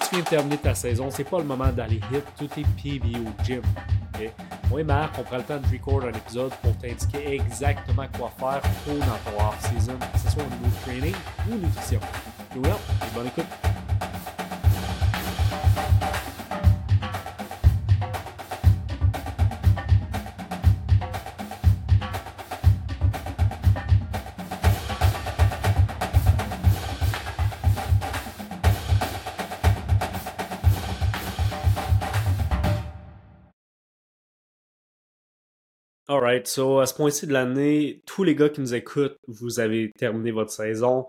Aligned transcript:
tu 0.00 0.16
viens 0.16 0.24
de 0.24 0.28
terminer 0.28 0.56
ta 0.58 0.74
saison, 0.74 1.10
c'est 1.10 1.24
pas 1.24 1.38
le 1.38 1.44
moment 1.44 1.70
d'aller 1.70 2.00
hit 2.12 2.24
tous 2.38 2.46
tes 2.48 2.62
PB 2.62 3.16
au 3.16 3.44
gym. 3.44 3.62
Moi 4.68 4.80
et 4.80 4.84
Marc, 4.84 5.18
on 5.18 5.22
prend 5.22 5.38
le 5.38 5.42
temps 5.42 5.58
de 5.58 5.66
record 5.72 6.04
un 6.04 6.12
épisode 6.12 6.52
pour 6.62 6.76
t'indiquer 6.76 7.34
exactement 7.34 8.06
quoi 8.16 8.30
faire 8.38 8.62
pour 8.84 8.98
dans 8.98 9.30
ton 9.30 9.48
off-season, 9.48 9.96
que 10.12 10.18
ce 10.18 10.30
soit 10.30 10.42
au 10.42 10.64
niveau 10.64 10.76
training 10.84 11.14
ou 11.50 11.54
nutrition. 11.54 12.00
Nous, 12.54 12.64
et 12.64 13.14
bonne 13.14 13.26
écoute. 13.28 13.69
Alright, 36.30 36.46
so 36.46 36.78
à 36.78 36.86
ce 36.86 36.94
point-ci 36.94 37.26
de 37.26 37.32
l'année, 37.32 38.04
tous 38.06 38.22
les 38.22 38.36
gars 38.36 38.48
qui 38.48 38.60
nous 38.60 38.72
écoutent, 38.72 39.16
vous 39.26 39.58
avez 39.58 39.90
terminé 39.98 40.30
votre 40.30 40.52
saison. 40.52 41.08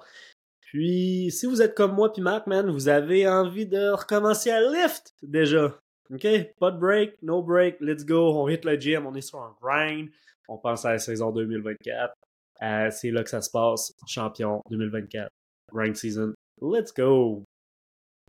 Puis, 0.61 1.29
si 1.29 1.45
vous 1.45 1.61
êtes 1.61 1.75
comme 1.75 1.93
moi 1.93 2.11
puis 2.11 2.23
Marc, 2.23 2.47
man, 2.47 2.71
vous 2.71 2.87
avez 2.87 3.27
envie 3.27 3.67
de 3.67 3.91
recommencer 3.91 4.49
à 4.49 4.59
lift 4.59 5.13
déjà. 5.21 5.77
OK? 6.11 6.25
Pas 6.59 6.71
de 6.71 6.79
break, 6.79 7.21
no 7.21 7.43
break, 7.43 7.77
let's 7.81 8.03
go. 8.03 8.33
On 8.33 8.47
hit 8.47 8.65
le 8.65 8.79
gym, 8.79 9.05
on 9.05 9.13
est 9.13 9.21
sur 9.21 9.37
un 9.37 9.55
grind. 9.61 10.09
On 10.49 10.57
pense 10.57 10.85
à 10.85 10.93
la 10.93 10.97
saison 10.97 11.31
2024. 11.31 12.15
Euh, 12.63 12.89
c'est 12.89 13.11
là 13.11 13.23
que 13.23 13.29
ça 13.29 13.43
se 13.43 13.51
passe. 13.51 13.93
Champion 14.07 14.63
2024. 14.71 15.29
Grind 15.71 15.95
season. 15.95 16.33
Let's 16.63 16.91
go. 16.91 17.43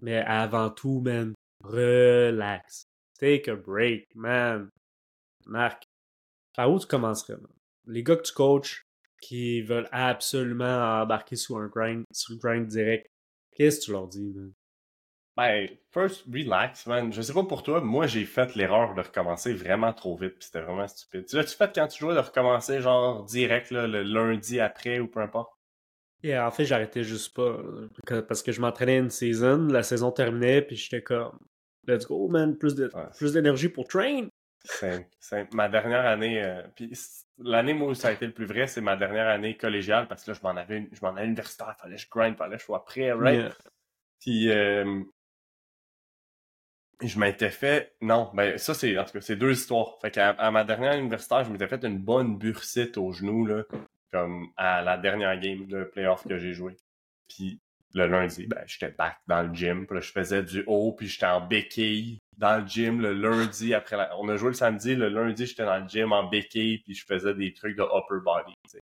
Mais 0.03 0.19
avant 0.19 0.69
tout, 0.69 1.01
man, 1.01 1.33
relax. 1.65 2.85
Take 3.19 3.51
a 3.51 3.57
break, 3.57 4.15
man. 4.15 4.69
Marc, 5.47 5.85
par 6.55 6.71
où 6.71 6.79
tu 6.79 6.87
commencerais? 6.87 7.35
man? 7.35 7.51
Les 7.87 8.03
gars 8.03 8.17
que 8.17 8.23
tu 8.23 8.33
coaches 8.33 8.87
qui 9.21 9.63
veulent 9.63 9.89
absolument 9.93 11.03
embarquer 11.03 11.37
sur 11.37 11.59
un 11.59 11.69
grind, 11.69 12.05
sur 12.13 12.35
le 12.35 12.39
grind 12.41 12.67
direct, 12.67 13.07
qu'est-ce 13.57 13.81
que 13.81 13.85
tu 13.87 13.93
leur 13.93 14.09
dis? 14.09 14.33
man? 14.35 14.53
Ben, 15.37 15.69
first, 15.91 16.25
relax, 16.31 16.87
man. 16.87 17.11
Je 17.11 17.23
sais 17.23 17.33
pas 17.33 17.45
pour 17.45 17.63
toi, 17.63 17.81
moi, 17.81 18.07
j'ai 18.07 18.27
fait 18.27 18.55
l'erreur 18.55 18.95
de 18.95 19.01
recommencer 19.01 19.55
vraiment 19.55 19.93
trop 19.95 20.15
vite, 20.15 20.39
pis 20.39 20.47
c'était 20.47 20.61
vraiment 20.61 20.87
stupide. 20.87 21.25
Tu 21.25 21.37
l'as-tu 21.37 21.57
fait 21.57 21.73
quand 21.75 21.89
tu 21.89 22.01
jouais 22.01 22.15
de 22.15 22.19
recommencer, 22.21 22.83
genre, 22.83 23.25
direct, 23.25 23.71
là, 23.71 23.87
le 23.87 24.03
lundi 24.03 24.61
après, 24.61 25.01
ou 25.01 25.09
peu 25.09 25.21
importe? 25.21 25.51
Et 26.23 26.39
en 26.39 26.51
fait, 26.51 26.67
j'arrêtais 26.67 27.03
juste 27.03 27.35
pas. 27.35 27.43
euh, 27.49 27.89
Parce 28.29 28.43
que 28.43 28.53
je 28.53 28.61
m'entraînais 28.61 28.99
une 28.99 29.09
saison, 29.11 29.57
la 29.69 29.83
saison 29.83 30.13
terminait, 30.13 30.61
puis 30.61 30.77
j'étais 30.77 31.03
comme, 31.03 31.39
let's 31.87 32.07
go, 32.07 32.29
man, 32.29 32.59
plus 32.59 32.75
de- 32.75 32.91
Ouais. 32.95 33.09
plus 33.17 33.33
d'énergie 33.33 33.71
pour 33.71 33.89
train. 33.89 34.29
C'est, 34.65 35.09
ma 35.55 35.69
dernière 35.69 36.07
année, 36.07 36.43
euh, 36.43 36.63
puis 36.77 36.93
l'année 37.39 37.73
où 37.75 37.95
ça 37.95 38.09
a 38.09 38.13
été 38.13 38.27
le 38.27 38.33
plus 38.33 38.47
vrai, 38.47 38.67
c'est 38.67 38.81
ma 38.81 38.97
dernière 38.97 39.29
année 39.29 39.57
collégiale 39.57 40.07
parce 40.09 40.25
que 40.25 40.31
là 40.31 40.39
je 40.41 40.43
m'en 40.47 40.57
avais, 40.57 40.79
une- 40.79 40.89
je 40.93 41.01
m'en 41.05 41.17
universitaire, 41.17 41.77
fallait 41.81 41.97
que 41.97 42.03
je 42.03 42.09
grind, 42.09 42.37
fallait 42.37 42.57
que 42.57 42.61
je 42.61 42.67
sois 42.67 42.85
prêt, 42.85 43.13
right? 43.13 43.41
Yeah. 43.41 43.55
Puis 44.21 44.51
euh, 44.51 45.03
je 47.03 47.19
m'étais 47.19 47.51
fait, 47.51 47.95
non, 48.01 48.31
ben 48.35 48.57
ça 48.59 48.75
c'est, 48.75 48.97
en 48.97 49.05
tout 49.05 49.13
cas 49.13 49.21
c'est 49.21 49.37
deux 49.37 49.53
histoires. 49.53 49.99
Fait 50.01 50.11
qu'à 50.11 50.31
à 50.31 50.51
ma 50.51 50.65
dernière 50.65 50.97
universitaire, 50.97 51.45
je 51.45 51.51
m'étais 51.51 51.67
fait 51.69 51.83
une 51.85 51.99
bonne 51.99 52.39
bursite 52.39 52.97
au 52.99 53.13
genou 53.13 53.45
là, 53.47 53.65
comme 54.13 54.49
à 54.57 54.83
la 54.83 54.97
dernière 54.99 55.39
game 55.41 55.67
de 55.67 55.85
playoff 55.85 56.27
que 56.27 56.39
j'ai 56.39 56.53
joué. 56.53 56.77
Puis 57.29 57.61
le 57.95 58.07
lundi, 58.07 58.47
ben 58.47 58.63
j'étais 58.67 58.91
back 58.91 59.19
dans 59.27 59.43
le 59.43 59.55
gym, 59.55 59.87
puis 59.87 59.97
là 59.97 60.01
je 60.01 60.13
faisais 60.13 60.43
du 60.43 60.65
haut, 60.67 60.93
puis 60.93 61.09
j'étais 61.09 61.27
en 61.27 61.41
béquille 61.41 62.21
dans 62.39 62.61
le 62.61 62.67
gym 62.67 63.01
le 63.01 63.13
lundi 63.13 63.75
après 63.75 63.97
la... 63.97 64.19
on 64.19 64.29
a 64.29 64.37
joué 64.37 64.49
le 64.49 64.55
samedi, 64.55 64.95
le 64.95 65.09
lundi 65.09 65.47
j'étais 65.47 65.65
dans 65.65 65.79
le 65.79 65.89
gym 65.89 66.13
en 66.13 66.29
béquille 66.29 66.79
puis 66.79 66.95
je 66.95 67.05
faisais 67.05 67.35
des 67.35 67.53
trucs 67.53 67.77
de 67.77 67.83
upper 67.83 68.25
body. 68.25 68.55
tu 68.65 68.71
sais. 68.71 68.81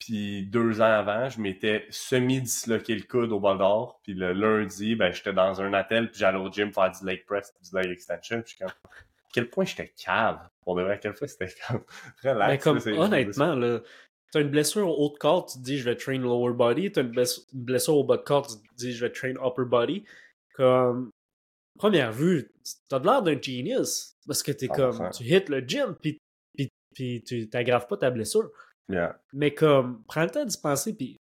Puis 0.00 0.46
deux 0.46 0.80
ans 0.80 0.84
avant, 0.84 1.28
je 1.28 1.40
m'étais 1.40 1.86
semi-disloqué 1.90 2.94
le 2.94 3.02
coude 3.02 3.32
au 3.32 3.38
bol 3.38 3.58
d'or. 3.58 4.00
Puis 4.02 4.14
le 4.14 4.32
lundi, 4.32 4.96
ben 4.96 5.12
j'étais 5.12 5.34
dans 5.34 5.60
un 5.60 5.74
attel 5.74 6.10
puis 6.10 6.20
j'allais 6.20 6.38
au 6.38 6.50
gym 6.50 6.72
faire 6.72 6.90
du 6.90 7.04
leg 7.06 7.24
press, 7.26 7.54
du 7.62 7.78
leg 7.78 7.90
extension. 7.90 8.40
Puis 8.40 8.52
je 8.52 8.56
suis 8.56 8.58
comme, 8.58 8.70
à 8.70 9.28
quel 9.32 9.50
point 9.50 9.64
j'étais 9.66 9.92
cave. 10.02 10.40
Pour 10.62 10.74
de 10.74 10.82
vrai, 10.82 10.94
à 10.94 10.96
quel 10.96 11.12
point 11.12 11.28
c'était 11.28 11.52
comme 11.68 11.84
relax. 12.24 12.50
Mais 12.50 12.58
comme, 12.58 12.78
là, 12.78 12.98
honnêtement, 12.98 13.54
là, 13.54 13.80
t'as 14.30 14.40
une 14.40 14.50
blessure 14.50 14.88
au 14.88 15.06
haut 15.06 15.12
de 15.12 15.18
corps, 15.18 15.46
tu 15.46 15.58
te 15.58 15.62
dis 15.64 15.78
je 15.78 15.84
vais 15.84 15.96
train 15.96 16.18
lower 16.18 16.52
body. 16.52 16.92
T'as 16.92 17.02
une, 17.02 17.10
bless- 17.10 17.46
une 17.52 17.64
blessure 17.64 17.96
au 17.96 18.04
bas 18.04 18.16
de 18.16 18.22
corps, 18.22 18.46
tu 18.46 18.54
te 18.56 18.74
dis 18.76 18.92
je 18.92 19.04
vais 19.04 19.12
train 19.12 19.34
upper 19.44 19.64
body. 19.64 20.04
Comme, 20.54 21.10
première 21.78 22.12
vue, 22.12 22.50
t'as 22.88 22.98
de 22.98 23.06
l'air 23.06 23.22
d'un 23.22 23.40
genius. 23.40 24.14
Parce 24.26 24.42
que 24.42 24.52
t'es 24.52 24.66
100%. 24.66 24.76
comme, 24.76 25.10
tu 25.10 25.24
hits 25.24 25.44
le 25.48 25.60
gym, 25.60 25.96
puis, 26.00 26.18
puis, 26.54 26.68
puis 26.94 27.22
tu 27.24 27.48
t'aggraves 27.48 27.86
pas 27.86 27.96
ta 27.96 28.10
blessure. 28.10 28.50
Yeah. 28.88 29.20
Mais 29.32 29.54
comme, 29.54 30.02
prends 30.08 30.24
le 30.24 30.30
temps 30.30 30.44
d'y 30.44 30.58
penser, 30.58 30.92
puis 30.94 31.16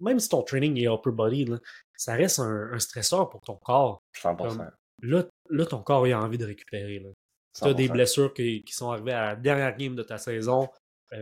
même 0.00 0.18
si 0.18 0.28
ton 0.28 0.42
training 0.42 0.76
est 0.78 0.88
upper 0.88 1.10
body, 1.10 1.44
là, 1.46 1.58
ça 1.96 2.14
reste 2.14 2.38
un, 2.38 2.72
un 2.72 2.78
stresseur 2.78 3.28
pour 3.28 3.40
ton 3.40 3.56
corps. 3.56 4.00
100%. 4.16 4.70
Là, 5.02 5.24
là 5.50 5.66
ton 5.66 5.82
corps 5.82 6.06
il 6.06 6.12
a 6.12 6.20
envie 6.20 6.38
de 6.38 6.46
récupérer. 6.46 6.98
Là. 6.98 7.10
Tu 7.56 7.68
as 7.68 7.74
des 7.74 7.88
100%. 7.88 7.92
blessures 7.92 8.34
qui, 8.34 8.62
qui 8.62 8.72
sont 8.72 8.90
arrivées 8.90 9.12
à 9.12 9.26
la 9.26 9.36
dernière 9.36 9.76
game 9.76 9.94
de 9.94 10.02
ta 10.02 10.18
saison. 10.18 10.68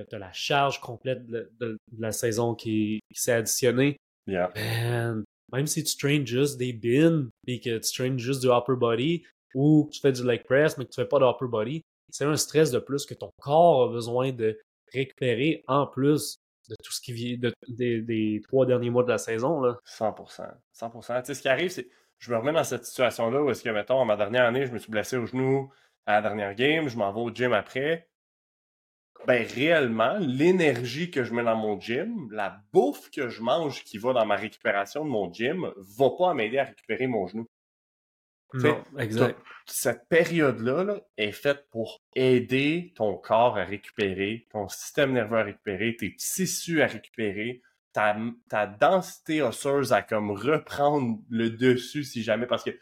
Tu 0.09 0.15
as 0.15 0.19
la 0.19 0.33
charge 0.33 0.81
complète 0.81 1.27
de, 1.27 1.51
de- 1.61 1.79
de 1.93 2.03
la 2.03 2.13
saison 2.13 2.55
qui, 2.55 3.01
qui 3.13 3.21
s'est 3.21 3.33
additionnée. 3.33 3.97
Yeah. 4.27 4.53
Man, 4.57 5.25
même 5.53 5.67
si 5.67 5.83
tu 5.85 5.97
traînes 5.97 6.27
juste 6.27 6.57
des 6.59 6.73
bins 6.73 7.29
et 7.47 7.61
que 7.61 7.79
tu 7.79 7.93
traînes 7.93 8.19
juste 8.19 8.41
du 8.41 8.49
upper 8.49 8.77
body 8.77 9.25
ou 9.55 9.85
que 9.87 9.91
tu 9.95 10.01
fais 10.01 10.13
du 10.13 10.25
leg 10.25 10.43
press 10.45 10.79
mais 10.79 10.85
que 10.85 10.91
tu 10.91 11.01
fais 11.01 11.09
pas 11.09 11.19
de 11.19 11.25
upper 11.25 11.47
body, 11.49 11.83
c'est 12.11 12.25
un 12.25 12.37
stress 12.37 12.71
de 12.71 12.79
plus 12.79 13.05
que 13.07 13.15
ton 13.15 13.31
corps 13.41 13.89
a 13.89 13.93
besoin 13.93 14.33
de 14.33 14.59
récupérer 14.93 15.63
en 15.67 15.87
plus 15.87 16.37
de 16.69 16.77
tout 16.83 16.93
ce 16.93 17.01
qui 17.01 17.13
vient 17.13 17.37
de- 17.39 17.53
des, 17.69 18.01
des 18.03 18.41
trois 18.49 18.65
derniers 18.67 18.91
mois 18.91 19.03
de 19.03 19.09
la 19.09 19.19
saison. 19.19 19.61
Là. 19.61 19.79
100%. 19.87 20.49
100%. 20.73 21.21
Tu 21.23 21.27
sais, 21.27 21.35
ce 21.35 21.43
qui 21.43 21.49
arrive, 21.49 21.71
c'est 21.71 21.89
je 22.19 22.31
me 22.31 22.37
remets 22.39 22.53
dans 22.53 22.63
cette 22.63 22.85
situation-là 22.85 23.43
où 23.43 23.51
est-ce 23.51 23.65
que, 23.65 23.71
mettons, 23.71 24.05
ma 24.05 24.17
dernière 24.17 24.45
année, 24.45 24.65
je 24.65 24.71
me 24.73 24.79
suis 24.79 24.91
blessé 24.93 25.17
au 25.17 25.27
genou 25.27 25.73
à 26.07 26.13
la 26.15 26.23
dernière 26.23 26.55
game, 26.55 26.89
je 26.89 26.97
m'en 26.97 27.13
vais 27.13 27.21
au 27.21 27.31
gym 27.35 27.53
après. 27.53 28.09
Ben, 29.27 29.47
réellement, 29.47 30.19
l'énergie 30.19 31.11
que 31.11 31.23
je 31.23 31.33
mets 31.33 31.45
dans 31.45 31.57
mon 31.57 31.79
gym, 31.81 32.29
la 32.33 32.61
bouffe 32.73 33.11
que 33.11 33.29
je 33.29 33.41
mange 33.41 33.85
qui 33.85 33.99
va 33.99 34.13
dans 34.13 34.27
ma 34.27 34.37
récupération 34.37 35.05
de 35.05 35.11
mon 35.11 35.33
gym, 35.33 35.73
va 35.77 36.11
pas 36.19 36.35
m'aider 36.35 36.59
à 36.59 36.65
récupérer 36.65 37.07
mon 37.07 37.27
genou. 37.27 37.49
Non, 38.55 38.85
exact. 38.99 39.41
Cette 39.67 40.09
période-là 40.09 40.85
là, 40.85 41.01
est 41.17 41.33
faite 41.33 41.67
pour 41.71 42.03
aider 42.15 42.93
ton 42.97 43.17
corps 43.17 43.57
à 43.57 43.65
récupérer, 43.65 44.47
ton 44.51 44.69
système 44.69 45.13
nerveux 45.13 45.39
à 45.39 45.45
récupérer, 45.45 45.97
tes 45.97 46.15
tissus 46.15 46.83
à 46.83 46.87
récupérer, 46.87 47.63
ta, 47.93 48.17
ta 48.49 48.67
densité 48.67 49.41
osseuse 49.41 49.93
à 49.93 50.03
comme 50.03 50.31
reprendre 50.31 51.19
le 51.31 51.51
dessus 51.51 52.05
si 52.05 52.23
jamais, 52.23 52.47
parce 52.47 52.65
que 52.65 52.77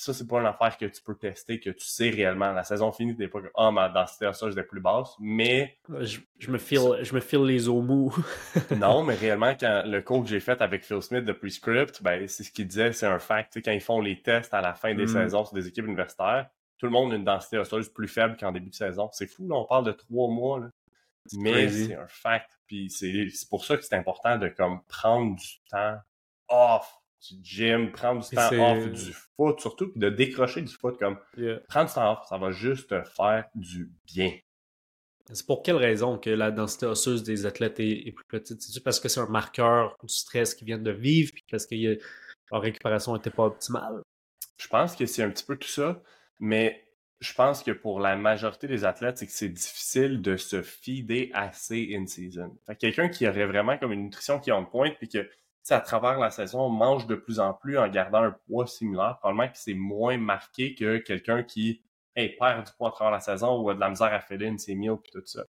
ça, 0.00 0.14
c'est 0.14 0.26
pas 0.26 0.40
une 0.40 0.46
affaire 0.46 0.76
que 0.78 0.86
tu 0.86 1.02
peux 1.02 1.14
tester, 1.14 1.60
que 1.60 1.70
tu 1.70 1.84
sais 1.86 2.10
réellement. 2.10 2.52
La 2.52 2.64
saison 2.64 2.90
finie, 2.90 3.14
t'es 3.16 3.28
pas 3.28 3.40
comme, 3.40 3.50
ah, 3.54 3.70
ma 3.70 3.88
densité 3.88 4.26
osseuse 4.26 4.56
est 4.56 4.62
plus 4.62 4.80
basse, 4.80 5.14
mais 5.20 5.78
Je, 6.00 6.20
je 6.38 6.50
me 6.50 6.58
file, 6.58 6.98
je 7.02 7.14
me 7.14 7.20
file 7.20 7.44
les 7.44 7.68
os 7.68 7.82
mous. 7.84 8.14
non, 8.78 9.02
mais 9.04 9.14
réellement, 9.14 9.54
quand 9.58 9.82
le 9.84 10.00
cours 10.00 10.22
que 10.22 10.28
j'ai 10.30 10.40
fait 10.40 10.60
avec 10.62 10.84
Phil 10.84 11.02
Smith 11.02 11.24
de 11.24 11.32
Prescript, 11.32 12.02
ben, 12.02 12.26
c'est 12.28 12.44
ce 12.44 12.50
qu'il 12.50 12.66
disait, 12.66 12.92
c'est 12.92 13.06
un 13.06 13.18
fact. 13.18 13.60
Quand 13.64 13.72
ils 13.72 13.80
font 13.80 14.00
les 14.00 14.22
tests 14.22 14.54
à 14.54 14.60
la 14.60 14.74
fin 14.74 14.94
des 14.94 15.04
Mm. 15.04 15.08
saisons 15.08 15.44
sur 15.44 15.54
des 15.54 15.68
équipes 15.68 15.86
universitaires, 15.86 16.48
tout 16.78 16.86
le 16.86 16.92
monde 16.92 17.12
a 17.12 17.16
une 17.16 17.24
densité 17.24 17.58
osseuse 17.58 17.90
plus 17.90 18.08
faible 18.08 18.36
qu'en 18.38 18.52
début 18.52 18.70
de 18.70 18.74
saison. 18.74 19.10
C'est 19.12 19.26
fou, 19.26 19.46
là, 19.48 19.56
on 19.56 19.66
parle 19.66 19.84
de 19.84 19.92
trois 19.92 20.28
mois, 20.30 20.60
là. 20.60 20.70
Mais 21.34 21.68
c'est 21.68 21.94
un 21.94 22.08
fact. 22.08 22.58
Puis 22.66 22.88
c'est 22.88 23.28
c'est 23.30 23.48
pour 23.50 23.64
ça 23.66 23.76
que 23.76 23.82
c'est 23.84 23.94
important 23.94 24.38
de 24.38 24.48
comme 24.48 24.80
prendre 24.88 25.36
du 25.36 25.60
temps 25.70 25.98
off 26.48 26.99
du 27.20 27.34
gym, 27.42 27.92
prendre 27.92 28.22
du 28.28 28.34
temps 28.34 28.72
off 28.72 28.90
du 28.90 29.12
foot, 29.12 29.60
surtout, 29.60 29.90
puis 29.90 30.00
de 30.00 30.08
décrocher 30.10 30.62
du 30.62 30.72
foot. 30.72 30.98
Comme, 30.98 31.18
Yeah. 31.36 31.60
prendre 31.68 31.88
du 31.88 31.94
temps 31.94 32.12
off, 32.12 32.26
ça 32.28 32.38
va 32.38 32.50
juste 32.50 32.88
te 32.90 33.02
faire 33.02 33.44
du 33.54 33.90
bien. 34.06 34.32
C'est 35.32 35.46
pour 35.46 35.62
quelle 35.62 35.76
raison 35.76 36.18
que 36.18 36.30
la 36.30 36.50
densité 36.50 36.86
osseuse 36.86 37.22
des 37.22 37.46
athlètes 37.46 37.78
est, 37.78 38.08
est 38.08 38.12
plus 38.12 38.24
petite? 38.26 38.60
C'est-tu 38.62 38.80
parce 38.80 38.98
que 38.98 39.08
c'est 39.08 39.20
un 39.20 39.28
marqueur 39.28 39.96
du 40.02 40.12
stress 40.12 40.54
qu'ils 40.54 40.66
viennent 40.66 40.82
de 40.82 40.90
vivre, 40.90 41.30
puis 41.32 41.44
parce 41.50 41.66
que 41.66 41.74
y 41.76 41.86
a- 41.88 41.96
leur 42.50 42.62
récupération 42.62 43.14
n'était 43.14 43.30
pas 43.30 43.44
optimale? 43.44 44.02
Je 44.56 44.66
pense 44.66 44.96
que 44.96 45.06
c'est 45.06 45.22
un 45.22 45.30
petit 45.30 45.44
peu 45.44 45.56
tout 45.56 45.68
ça, 45.68 46.02
mais 46.40 46.84
je 47.20 47.32
pense 47.34 47.62
que 47.62 47.70
pour 47.70 48.00
la 48.00 48.16
majorité 48.16 48.66
des 48.66 48.84
athlètes, 48.84 49.18
c'est 49.18 49.26
que 49.26 49.32
c'est 49.32 49.48
difficile 49.50 50.20
de 50.20 50.36
se 50.36 50.62
feeder 50.62 51.30
assez 51.32 51.94
in 51.94 52.06
season. 52.06 52.56
Fait 52.66 52.74
que 52.74 52.80
quelqu'un 52.80 53.08
qui 53.08 53.28
aurait 53.28 53.46
vraiment 53.46 53.78
comme 53.78 53.92
une 53.92 54.04
nutrition 54.04 54.40
qui 54.40 54.50
est 54.50 54.54
en 54.54 54.64
pointe, 54.64 54.96
puis 54.98 55.08
que, 55.08 55.30
à 55.68 55.80
travers 55.80 56.18
la 56.18 56.30
saison, 56.30 56.68
mange 56.68 57.06
de 57.06 57.14
plus 57.14 57.38
en 57.38 57.52
plus 57.54 57.78
en 57.78 57.88
gardant 57.88 58.22
un 58.22 58.36
poids 58.48 58.66
similaire, 58.66 59.18
probablement 59.20 59.48
que 59.48 59.58
c'est 59.58 59.74
moins 59.74 60.16
marqué 60.16 60.74
que 60.74 60.98
quelqu'un 60.98 61.42
qui 61.42 61.82
perd 62.14 62.66
du 62.66 62.72
poids 62.76 62.88
à 62.88 62.92
travers 62.92 63.12
la 63.12 63.20
saison 63.20 63.60
ou 63.60 63.70
a 63.70 63.74
de 63.74 63.80
la 63.80 63.88
misère 63.88 64.12
à 64.12 64.20
filer 64.20 64.46
une 64.46 64.58
meals 64.76 64.98
puis 65.02 65.12
tout 65.12 65.22
ça. 65.24 65.44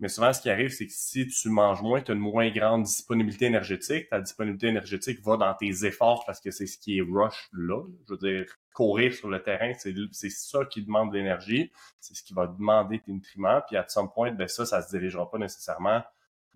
Mais 0.00 0.08
souvent, 0.08 0.30
ce 0.32 0.42
qui 0.42 0.50
arrive, 0.50 0.68
c'est 0.70 0.86
que 0.86 0.92
si 0.92 1.26
tu 1.26 1.48
manges 1.48 1.80
moins, 1.80 2.02
tu 2.02 2.10
as 2.10 2.14
une 2.14 2.20
moins 2.20 2.50
grande 2.50 2.82
disponibilité 2.82 3.46
énergétique. 3.46 4.10
Ta 4.10 4.20
disponibilité 4.20 4.66
énergétique 4.66 5.20
va 5.22 5.38
dans 5.38 5.54
tes 5.54 5.86
efforts 5.86 6.24
parce 6.26 6.38
que 6.38 6.50
c'est 6.50 6.66
ce 6.66 6.76
qui 6.76 6.98
est 6.98 7.02
rush 7.02 7.48
là. 7.52 7.82
Je 8.06 8.12
veux 8.12 8.18
dire, 8.18 8.44
courir 8.74 9.14
sur 9.14 9.30
le 9.30 9.42
terrain, 9.42 9.72
c'est 9.78 10.30
ça 10.30 10.66
qui 10.66 10.82
demande 10.82 11.12
de 11.12 11.16
l'énergie. 11.16 11.72
C'est 11.98 12.14
ce 12.14 12.22
qui 12.22 12.34
va 12.34 12.46
demander 12.46 13.00
tes 13.00 13.10
nutriments. 13.10 13.62
Puis 13.66 13.78
à 13.78 13.86
some 13.88 14.10
point, 14.12 14.32
ben 14.32 14.48
ça, 14.48 14.66
ça 14.66 14.82
se 14.82 14.90
dirigera 14.90 15.30
pas 15.30 15.38
nécessairement 15.38 16.02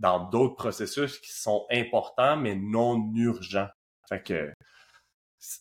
dans 0.00 0.28
d'autres 0.30 0.56
processus 0.56 1.18
qui 1.18 1.32
sont 1.32 1.66
importants, 1.70 2.36
mais 2.36 2.56
non 2.56 3.12
urgents. 3.14 3.68
Fait 4.08 4.22
que 4.22 4.52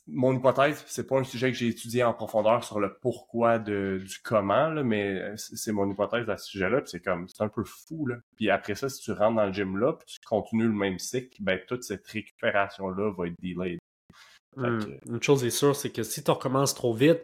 mon 0.08 0.36
hypothèse, 0.36 0.84
c'est 0.88 1.08
pas 1.08 1.18
un 1.20 1.24
sujet 1.24 1.52
que 1.52 1.58
j'ai 1.58 1.68
étudié 1.68 2.04
en 2.04 2.14
profondeur 2.14 2.64
sur 2.64 2.80
le 2.80 2.98
pourquoi 3.02 3.60
de, 3.60 4.02
du 4.06 4.20
comment, 4.24 4.70
là, 4.70 4.84
mais 4.84 5.34
c'est 5.38 5.72
mon 5.72 5.90
hypothèse 5.90 6.30
à 6.30 6.38
ce 6.38 6.48
sujet-là, 6.48 6.82
c'est 6.86 7.00
comme, 7.00 7.28
c'est 7.30 7.44
un 7.44 7.48
peu 7.50 7.64
fou, 7.64 8.06
là. 8.08 8.18
Puis 8.36 8.50
après 8.50 8.76
ça, 8.76 8.90
si 8.90 9.02
tu 9.02 9.12
rentres 9.12 9.38
dans 9.38 9.46
le 9.46 9.54
gym 9.54 9.78
là, 9.78 9.94
puis 9.94 10.08
tu 10.08 10.20
continues 10.26 10.68
le 10.68 10.74
même 10.74 11.00
cycle, 11.00 11.42
ben 11.42 11.60
toute 11.68 11.84
cette 11.84 12.06
récupération-là 12.08 13.14
va 13.18 13.28
être 13.28 13.36
delayed. 13.42 13.80
Hmm. 14.58 14.80
Une 15.08 15.24
chose 15.24 15.46
est 15.46 15.50
sûre, 15.50 15.76
c'est 15.76 15.92
que 15.92 16.04
si 16.04 16.24
tu 16.24 16.32
recommences 16.32 16.74
trop 16.74 16.94
vite 16.94 17.22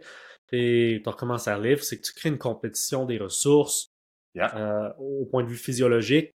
et 0.52 1.02
tu 1.04 1.10
recommences 1.10 1.48
à 1.48 1.58
lift, 1.58 1.84
c'est 1.84 1.98
que 1.98 2.04
tu 2.04 2.14
crées 2.14 2.30
une 2.30 2.38
compétition 2.38 3.06
des 3.06 3.18
ressources 3.18 3.88
euh, 4.38 4.90
au 5.00 5.26
point 5.26 5.44
de 5.44 5.50
vue 5.50 5.58
physiologique 5.58 6.32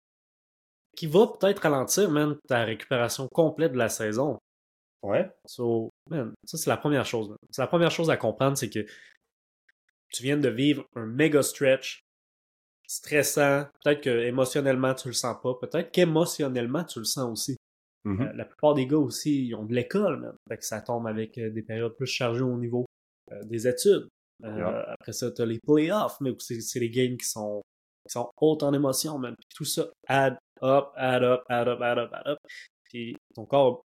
qui 0.97 1.07
va 1.07 1.27
peut-être 1.27 1.61
ralentir 1.61 2.11
même 2.11 2.37
ta 2.49 2.65
récupération 2.65 3.29
complète 3.33 3.73
de 3.73 3.79
la 3.79 3.89
saison. 3.89 4.39
Ouais. 5.03 5.31
So, 5.47 5.91
man, 6.11 6.33
ça 6.45 6.59
c'est 6.59 6.71
la 6.71 6.77
première 6.77 7.07
chose. 7.07 7.35
C'est 7.51 7.63
la 7.63 7.69
première 7.69 7.91
chose 7.91 8.11
à 8.11 8.17
comprendre, 8.17 8.57
c'est 8.57 8.71
que 8.71 8.85
tu 10.13 10.23
viens 10.23 10.37
de 10.37 10.49
vivre 10.49 10.85
un 10.97 11.07
méga 11.07 11.43
stretch 11.43 12.01
stressant. 12.87 13.67
Peut-être 13.83 14.03
que 14.03 14.11
émotionnellement 14.11 14.95
tu 14.95 15.09
le 15.09 15.15
sens 15.15 15.37
pas. 15.43 15.55
Peut-être 15.55 15.91
qu'émotionnellement 15.93 16.85
tu 16.85 16.99
le 16.99 17.05
sens 17.05 17.31
aussi. 17.31 17.57
Mm-hmm. 18.05 18.29
Euh, 18.29 18.33
la 18.35 18.45
plupart 18.45 18.75
des 18.75 18.87
gars 18.87 18.99
aussi, 18.99 19.47
ils 19.47 19.55
ont 19.55 19.65
de 19.65 19.75
l'école, 19.75 20.21
même. 20.21 20.37
Fait 20.49 20.57
que 20.57 20.65
ça 20.65 20.81
tombe 20.81 21.07
avec 21.07 21.37
euh, 21.39 21.51
des 21.51 21.63
périodes 21.63 21.95
plus 21.97 22.07
chargées 22.07 22.43
au 22.43 22.57
niveau 22.57 22.87
euh, 23.33 23.45
des 23.45 23.67
études. 23.67 24.09
Après 24.43 25.13
ça, 25.13 25.31
tu 25.31 25.43
as 25.43 25.47
les 25.47 25.61
playoffs, 25.61 26.19
mais 26.21 26.33
c'est 26.39 26.81
les 26.81 26.89
games 26.89 27.19
qui 27.19 27.27
sont, 27.27 27.61
qui 28.07 28.13
sont 28.13 28.31
hautes 28.39 28.63
en 28.63 28.73
émotion, 28.73 29.19
même. 29.19 29.35
tout 29.55 29.67
ça 29.67 29.91
add 30.09 30.39
up, 30.63 30.93
add 30.97 31.23
up, 31.23 31.45
add 31.49 31.69
up, 31.69 31.81
add 31.81 31.99
up, 31.99 32.13
add 32.13 32.27
up. 32.27 32.39
Puis 32.85 33.17
ton 33.35 33.47
corps 33.47 33.83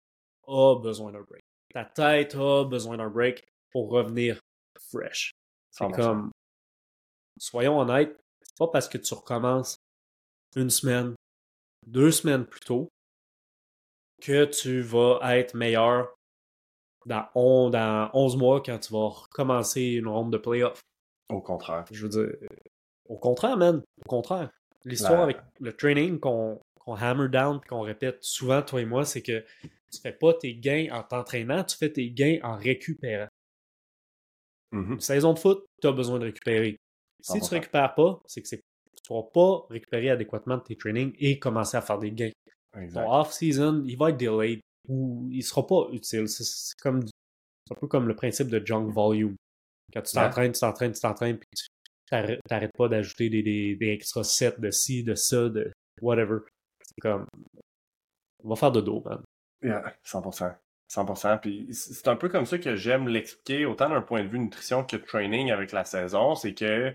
a 0.47 0.75
besoin 0.77 1.13
d'un 1.13 1.23
break. 1.23 1.43
Ta 1.73 1.85
tête 1.85 2.35
a 2.35 2.65
besoin 2.65 2.97
d'un 2.97 3.11
break 3.11 3.45
pour 3.71 3.91
revenir 3.91 4.41
fresh. 4.91 5.33
C'est 5.71 5.91
comme, 5.91 6.31
soyons 7.39 7.81
honnêtes, 7.81 8.17
c'est 8.43 8.57
pas 8.59 8.69
parce 8.69 8.89
que 8.89 8.99
tu 8.99 9.13
recommences 9.13 9.77
une 10.55 10.71
semaine, 10.71 11.15
deux 11.87 12.13
semaines 12.13 12.47
plus 12.47 12.61
tôt 12.61 12.89
que 14.23 14.45
tu 14.45 14.83
vas 14.83 15.19
être 15.37 15.55
meilleur 15.55 16.15
dans, 17.07 17.29
dans 17.71 18.11
11 18.15 18.37
mois 18.37 18.63
quand 18.63 18.79
tu 18.79 18.93
vas 18.93 19.09
recommencer 19.09 19.83
une 19.83 20.07
ronde 20.07 20.33
de 20.33 20.39
playoff. 20.39 20.81
Au 21.29 21.41
contraire. 21.41 21.85
Je 21.91 22.07
veux 22.07 22.09
dire, 22.09 22.49
au 23.09 23.19
contraire, 23.19 23.57
man. 23.57 23.83
Au 24.05 24.09
contraire. 24.09 24.51
L'histoire 24.85 25.23
avec 25.23 25.39
le 25.61 25.73
training 25.73 26.21
qu'on 26.21 26.61
hammer 26.93 27.29
down 27.29 27.61
et 27.65 27.69
qu'on 27.69 27.81
répète 27.81 28.23
souvent, 28.23 28.63
toi 28.63 28.83
et 28.83 28.85
moi, 28.85 29.05
c'est 29.05 29.23
que 29.23 29.45
tu 29.91 30.01
fais 30.03 30.13
pas 30.13 30.35
tes 30.35 30.55
gains 30.55 30.89
en 30.93 31.03
t'entraînant, 31.03 31.65
tu 31.65 31.77
fais 31.77 31.91
tes 31.91 32.11
gains 32.11 32.39
en 32.43 32.57
récupérant. 32.57 33.29
Mm-hmm. 34.73 34.93
Une 34.93 35.01
saison 35.01 35.33
de 35.33 35.39
foot, 35.39 35.65
tu 35.81 35.89
as 35.89 35.93
besoin 35.93 36.19
de 36.19 36.25
récupérer. 36.25 36.77
Si 37.21 37.41
tu 37.41 37.55
récupères 37.55 37.95
pas, 37.95 38.21
c'est 38.27 38.43
que 38.43 38.49
tu 38.49 38.57
ne 39.11 39.17
vas 39.17 39.23
pas 39.23 39.67
récupérer 39.71 40.11
adéquatement 40.11 40.59
de 40.59 40.63
tes 40.63 40.77
trainings 40.77 41.15
et 41.19 41.39
commencer 41.39 41.77
à 41.77 41.81
faire 41.81 41.99
des 41.99 42.13
gains. 42.13 42.33
Ton 42.93 43.11
off-season, 43.11 43.83
il 43.87 43.97
va 43.97 44.11
être 44.11 44.19
delayed 44.19 44.61
ou 44.89 45.29
il 45.31 45.43
sera 45.43 45.67
pas 45.67 45.89
utile. 45.93 46.29
C'est 46.29 46.77
comme 46.83 47.05
un 47.71 47.75
peu 47.75 47.87
comme 47.87 48.09
le 48.09 48.15
principe 48.15 48.49
de 48.49 48.65
junk 48.65 48.91
volume. 48.91 49.37
Quand 49.93 50.03
tu 50.03 50.15
t'entraînes, 50.15 50.53
tu 50.53 50.61
t'entraînes, 50.61 50.93
tu 50.93 51.01
t'entraînes, 51.01 51.39
puis 51.39 51.49
tu 51.55 51.67
n'arrêtes 52.51 52.77
pas 52.77 52.89
d'ajouter 52.89 53.31
des, 53.31 53.43
des, 53.43 53.77
des 53.77 53.89
extra 53.89 54.25
sets 54.25 54.59
de 54.59 54.71
ci, 54.71 55.03
de 55.05 55.15
ça, 55.15 55.49
de 55.49 55.73
whatever. 56.03 56.41
C'est 56.95 57.03
comme. 57.03 57.27
On 58.43 58.49
va 58.49 58.57
faire 58.57 58.73
de 58.73 58.81
dos, 58.81 59.03
man. 59.05 59.23
Yeah, 59.63 59.95
100%. 60.05 60.55
100%. 60.89 61.41
Puis 61.41 61.69
c'est 61.73 62.09
un 62.09 62.17
peu 62.17 62.29
comme 62.29 62.47
ça 62.47 62.59
que 62.59 62.77
j'aime 62.77 63.09
l'expliquer, 63.09 63.67
autant 63.67 63.89
d'un 63.89 64.03
point 64.03 64.23
de 64.23 64.29
vue 64.29 64.39
nutrition 64.39 64.85
que 64.85 64.97
de 64.97 65.03
training 65.03 65.51
avec 65.51 65.73
la 65.73 65.85
saison. 65.85 66.35
C'est 66.35 66.55
que 66.55 66.95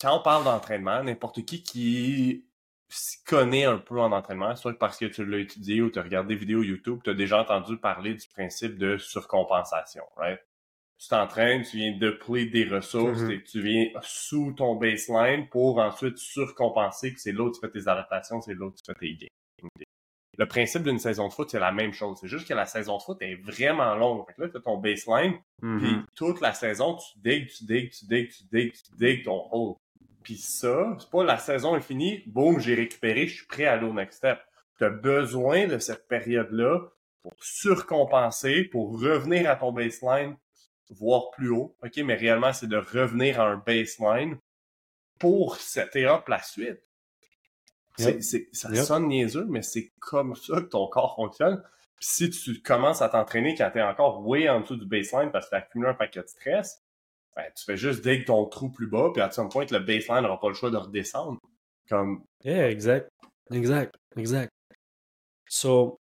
quand 0.00 0.18
on 0.18 0.22
parle 0.22 0.44
d'entraînement, 0.44 1.02
n'importe 1.02 1.44
qui 1.44 1.62
qui 1.62 2.46
s'y 2.88 3.22
connaît 3.24 3.64
un 3.64 3.78
peu 3.78 4.00
en 4.00 4.12
entraînement, 4.12 4.54
soit 4.56 4.78
parce 4.78 4.98
que 4.98 5.06
tu 5.06 5.24
l'as 5.24 5.38
étudié 5.38 5.82
ou 5.82 5.90
tu 5.90 5.98
as 5.98 6.02
regardé 6.02 6.34
des 6.34 6.40
vidéos 6.40 6.62
YouTube, 6.62 7.00
tu 7.02 7.10
as 7.10 7.14
déjà 7.14 7.40
entendu 7.40 7.78
parler 7.78 8.14
du 8.14 8.28
principe 8.28 8.78
de 8.78 8.98
surcompensation? 8.98 10.04
Tu 11.04 11.10
t'entraînes, 11.10 11.62
tu 11.64 11.76
viens 11.76 11.92
de 11.92 11.98
depleter 11.98 12.46
des 12.46 12.64
ressources 12.64 13.20
mm-hmm. 13.20 13.32
et 13.32 13.42
tu 13.44 13.60
viens 13.60 13.84
sous 14.00 14.54
ton 14.54 14.76
baseline 14.76 15.46
pour 15.50 15.78
ensuite 15.78 16.16
surcompenser 16.16 17.12
que 17.12 17.20
c'est 17.20 17.32
là 17.32 17.42
où 17.42 17.52
tu 17.52 17.60
fais 17.60 17.68
tes 17.68 17.86
adaptations, 17.86 18.40
c'est 18.40 18.54
là 18.54 18.64
où 18.64 18.70
tu 18.70 18.82
fais 18.86 18.94
tes 18.94 19.14
gains. 19.14 19.68
Le 20.38 20.46
principe 20.46 20.82
d'une 20.82 20.98
saison 20.98 21.28
de 21.28 21.32
foot, 21.34 21.50
c'est 21.50 21.60
la 21.60 21.72
même 21.72 21.92
chose. 21.92 22.16
C'est 22.22 22.28
juste 22.28 22.48
que 22.48 22.54
la 22.54 22.64
saison 22.64 22.96
de 22.96 23.02
foot 23.02 23.18
est 23.20 23.34
vraiment 23.34 23.94
longue. 23.96 24.24
Fait 24.26 24.32
que 24.32 24.42
là, 24.44 24.48
tu 24.48 24.56
as 24.56 24.60
ton 24.60 24.78
baseline, 24.78 25.34
mm-hmm. 25.62 25.78
puis 25.78 25.96
toute 26.14 26.40
la 26.40 26.54
saison, 26.54 26.96
tu 26.96 27.18
digues, 27.18 27.50
tu 27.50 27.64
digues, 27.66 27.90
tu 27.90 28.06
digues, 28.06 28.30
tu 28.30 28.44
digues, 28.50 28.72
tu 28.72 28.96
digues 28.96 29.24
ton 29.24 29.46
hole. 29.52 29.74
Puis 30.22 30.38
ça, 30.38 30.96
c'est 30.98 31.10
pas 31.10 31.22
la 31.22 31.36
saison 31.36 31.76
est 31.76 31.82
finie, 31.82 32.22
boum, 32.26 32.60
j'ai 32.60 32.74
récupéré, 32.74 33.26
je 33.26 33.36
suis 33.36 33.46
prêt 33.46 33.66
à 33.66 33.74
aller 33.74 33.86
au 33.86 33.92
next 33.92 34.16
step. 34.16 34.38
Tu 34.78 34.84
as 34.84 34.90
besoin 34.90 35.66
de 35.66 35.78
cette 35.78 36.08
période-là 36.08 36.80
pour 37.22 37.34
surcompenser, 37.42 38.64
pour 38.64 38.98
revenir 38.98 39.50
à 39.50 39.56
ton 39.56 39.70
baseline, 39.70 40.36
voire 40.90 41.30
plus 41.30 41.50
haut. 41.50 41.76
OK, 41.82 41.96
mais 41.98 42.14
réellement, 42.14 42.52
c'est 42.52 42.66
de 42.66 42.76
revenir 42.76 43.40
à 43.40 43.48
un 43.48 43.56
baseline 43.56 44.38
pour 45.18 45.56
setter 45.56 46.06
up 46.06 46.28
la 46.28 46.42
suite. 46.42 46.80
Ça 47.96 48.74
sonne 48.84 49.08
niaiseux, 49.08 49.46
mais 49.48 49.62
c'est 49.62 49.92
comme 50.00 50.34
ça 50.34 50.60
que 50.60 50.66
ton 50.66 50.86
corps 50.88 51.14
fonctionne. 51.14 51.62
Puis 51.96 52.06
si 52.06 52.30
tu 52.30 52.60
commences 52.60 53.02
à 53.02 53.08
t'entraîner 53.08 53.54
quand 53.54 53.70
tu 53.70 53.78
es 53.78 53.82
encore 53.82 54.26
way 54.26 54.48
en 54.48 54.60
dessous 54.60 54.76
du 54.76 54.86
baseline 54.86 55.30
parce 55.30 55.46
que 55.46 55.50
tu 55.50 55.56
as 55.56 55.58
accumulé 55.58 55.90
un 55.90 55.94
paquet 55.94 56.22
de 56.22 56.26
stress, 56.26 56.82
ben, 57.36 57.44
tu 57.56 57.64
fais 57.64 57.76
juste 57.76 58.02
dig 58.02 58.24
ton 58.24 58.46
trou 58.46 58.68
plus 58.68 58.86
bas, 58.86 59.10
puis 59.12 59.22
à 59.22 59.30
un 59.36 59.46
point, 59.46 59.66
le 59.70 59.78
baseline 59.78 60.22
n'aura 60.22 60.38
pas 60.40 60.48
le 60.48 60.54
choix 60.54 60.70
de 60.70 60.76
redescendre. 60.76 61.38
Comme... 61.88 62.24
Yeah, 62.44 62.70
exact. 62.70 63.08
Exact. 63.50 63.94
Exact. 64.16 64.50
So, 65.48 65.98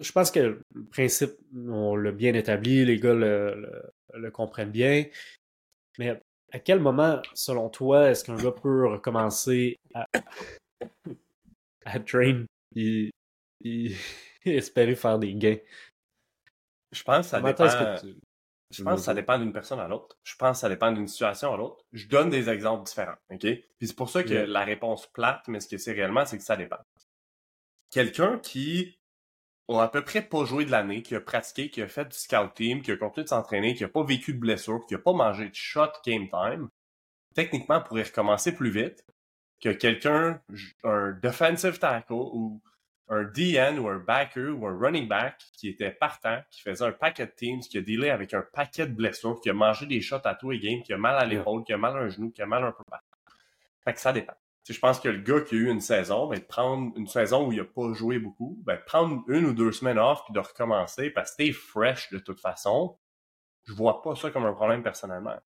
je 0.00 0.12
pense 0.12 0.30
que 0.30 0.40
le 0.40 0.84
principe, 0.90 1.32
on 1.54 1.96
l'a 1.96 2.12
bien 2.12 2.34
établi, 2.34 2.84
les 2.84 2.98
gars 2.98 3.14
le, 3.14 3.90
le, 4.14 4.30
comprennent 4.30 4.70
bien. 4.70 5.04
Mais 5.98 6.20
à 6.52 6.58
quel 6.58 6.80
moment, 6.80 7.20
selon 7.34 7.68
toi, 7.68 8.10
est-ce 8.10 8.24
qu'un 8.24 8.36
gars 8.36 8.52
peut 8.52 8.86
recommencer 8.86 9.78
à, 9.94 10.06
à 11.84 12.00
train 12.00 12.44
et, 12.74 13.10
espérer 14.44 14.94
faire 14.94 15.18
des 15.18 15.34
gains? 15.34 15.58
Je 16.92 17.02
pense 17.02 17.26
que 17.26 17.30
ça 17.30 17.40
dépend. 17.40 17.96
Je 18.70 18.82
pense 18.82 19.00
que 19.00 19.04
ça 19.04 19.14
dépend 19.14 19.38
d'une 19.38 19.52
personne 19.52 19.78
à 19.78 19.86
l'autre. 19.86 20.16
Je 20.24 20.34
pense 20.34 20.56
que 20.56 20.60
ça 20.62 20.68
dépend 20.68 20.90
d'une 20.90 21.06
situation 21.06 21.54
à 21.54 21.56
l'autre. 21.56 21.84
Je 21.92 22.08
donne 22.08 22.30
des 22.30 22.50
exemples 22.50 22.84
différents, 22.84 23.16
OK? 23.30 23.40
Puis 23.40 23.86
c'est 23.86 23.96
pour 23.96 24.10
ça 24.10 24.24
que 24.24 24.34
la 24.34 24.64
réponse 24.64 25.06
plate, 25.06 25.46
mais 25.46 25.60
ce 25.60 25.68
que 25.68 25.78
c'est 25.78 25.92
réellement, 25.92 26.26
c'est 26.26 26.36
que 26.36 26.44
ça 26.44 26.56
dépend. 26.56 26.78
Quelqu'un 27.90 28.38
qui 28.40 28.98
a 29.68 29.82
à 29.82 29.88
peu 29.88 30.02
près 30.02 30.22
pas 30.22 30.44
joué 30.44 30.64
de 30.64 30.70
l'année, 30.70 31.02
qui 31.02 31.14
a 31.14 31.20
pratiqué, 31.20 31.70
qui 31.70 31.82
a 31.82 31.88
fait 31.88 32.04
du 32.04 32.16
scout 32.16 32.54
team, 32.54 32.82
qui 32.82 32.92
a 32.92 32.96
continué 32.96 33.24
de 33.24 33.28
s'entraîner, 33.28 33.74
qui 33.74 33.84
a 33.84 33.88
pas 33.88 34.04
vécu 34.04 34.34
de 34.34 34.38
blessure, 34.38 34.84
qui 34.86 34.94
a 34.94 34.98
pas 34.98 35.12
mangé 35.12 35.48
de 35.48 35.54
shot 35.54 35.90
game 36.04 36.28
time, 36.28 36.68
techniquement 37.34 37.80
pourrait 37.80 38.04
recommencer 38.04 38.54
plus 38.54 38.70
vite 38.70 39.04
que 39.60 39.70
quelqu'un, 39.70 40.40
un 40.84 41.12
defensive 41.22 41.78
tackle 41.78 42.12
ou 42.12 42.60
un 43.08 43.24
DN 43.24 43.78
ou 43.78 43.88
un 43.88 43.98
backer 43.98 44.50
ou 44.50 44.66
un 44.66 44.76
running 44.76 45.08
back 45.08 45.40
qui 45.52 45.68
était 45.68 45.90
partant, 45.90 46.40
qui 46.50 46.60
faisait 46.60 46.84
un 46.84 46.92
paquet 46.92 47.26
de 47.26 47.32
teams, 47.32 47.60
qui 47.60 47.78
a 47.78 47.80
dealé 47.80 48.10
avec 48.10 48.34
un 48.34 48.44
paquet 48.52 48.86
de 48.86 48.94
blessures, 48.94 49.40
qui 49.40 49.50
a 49.50 49.52
mangé 49.52 49.86
des 49.86 50.00
shots 50.00 50.16
à 50.24 50.34
tous 50.34 50.50
les 50.50 50.58
games, 50.58 50.82
qui 50.82 50.92
a 50.92 50.98
mal 50.98 51.16
à 51.16 51.24
l'épaule, 51.24 51.64
qui 51.64 51.72
a 51.72 51.78
mal 51.78 51.96
à 51.96 52.00
un 52.00 52.08
genou, 52.08 52.30
qui 52.30 52.42
a 52.42 52.46
mal 52.46 52.64
un 52.64 52.72
peu 52.72 52.84
partout. 52.90 53.06
Fait 53.84 53.92
que 53.94 54.00
ça 54.00 54.12
dépend. 54.12 54.34
Je 54.72 54.80
pense 54.80 54.98
que 54.98 55.08
le 55.08 55.18
gars 55.18 55.40
qui 55.40 55.54
a 55.54 55.58
eu 55.58 55.70
une 55.70 55.80
saison, 55.80 56.26
ben, 56.26 56.38
de 56.38 56.44
prendre 56.44 56.92
une 56.96 57.06
saison 57.06 57.46
où 57.46 57.52
il 57.52 57.60
a 57.60 57.64
pas 57.64 57.92
joué 57.92 58.18
beaucoup, 58.18 58.60
ben, 58.64 58.78
prendre 58.84 59.22
une 59.28 59.46
ou 59.46 59.52
deux 59.52 59.72
semaines 59.72 59.98
off 59.98 60.22
puis 60.24 60.34
de 60.34 60.40
recommencer 60.40 61.10
parce 61.10 61.32
que 61.32 61.44
t'es 61.44 61.52
fresh 61.52 62.10
de 62.10 62.18
toute 62.18 62.40
façon, 62.40 62.98
je 63.64 63.72
vois 63.72 64.02
pas 64.02 64.14
ça 64.16 64.30
comme 64.30 64.44
un 64.44 64.52
problème 64.52 64.82
personnellement. 64.82 65.36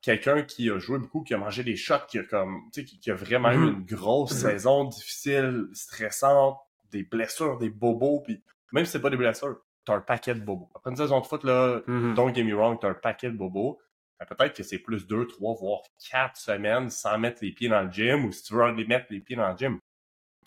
Quelqu'un 0.00 0.42
qui 0.42 0.70
a 0.70 0.78
joué 0.78 0.98
beaucoup, 0.98 1.22
qui 1.22 1.34
a 1.34 1.38
mangé 1.38 1.62
des 1.62 1.76
shots, 1.76 2.06
qui 2.08 2.18
a 2.18 2.24
comme, 2.24 2.60
tu 2.72 2.86
sais, 2.86 2.98
qui, 2.98 3.10
a 3.10 3.14
vraiment 3.14 3.52
eu 3.52 3.56
mm-hmm. 3.56 3.72
une 3.72 3.84
grosse 3.84 4.32
saison 4.32 4.84
difficile, 4.84 5.68
stressante, 5.72 6.58
des 6.90 7.04
blessures, 7.04 7.58
des 7.58 7.70
bobos, 7.70 8.20
puis 8.20 8.42
même 8.72 8.84
si 8.84 8.92
c'est 8.92 9.00
pas 9.00 9.10
des 9.10 9.16
blessures, 9.16 9.58
t'as 9.84 9.94
un 9.94 10.00
paquet 10.00 10.34
de 10.34 10.40
bobos. 10.40 10.70
Après 10.74 10.90
une 10.90 10.96
saison 10.96 11.20
de 11.20 11.26
foot, 11.26 11.44
là, 11.44 11.80
mm-hmm. 11.86 12.14
don't 12.14 12.34
get 12.34 12.42
me 12.42 12.54
wrong, 12.54 12.78
t'as 12.80 12.90
un 12.90 12.94
paquet 12.94 13.30
de 13.30 13.36
bobos. 13.36 13.78
Ben, 14.28 14.36
peut-être 14.36 14.56
que 14.56 14.62
c'est 14.62 14.78
plus 14.78 15.06
deux, 15.06 15.26
trois, 15.26 15.54
voire 15.54 15.82
quatre 16.10 16.36
semaines 16.36 16.90
sans 16.90 17.18
mettre 17.18 17.42
les 17.42 17.52
pieds 17.52 17.68
dans 17.68 17.82
le 17.82 17.90
gym, 17.90 18.26
ou 18.26 18.32
si 18.32 18.42
tu 18.44 18.54
veux 18.54 18.70
les 18.72 18.86
mettre 18.86 19.06
les 19.10 19.20
pieds 19.20 19.36
dans 19.36 19.50
le 19.50 19.56
gym, 19.56 19.78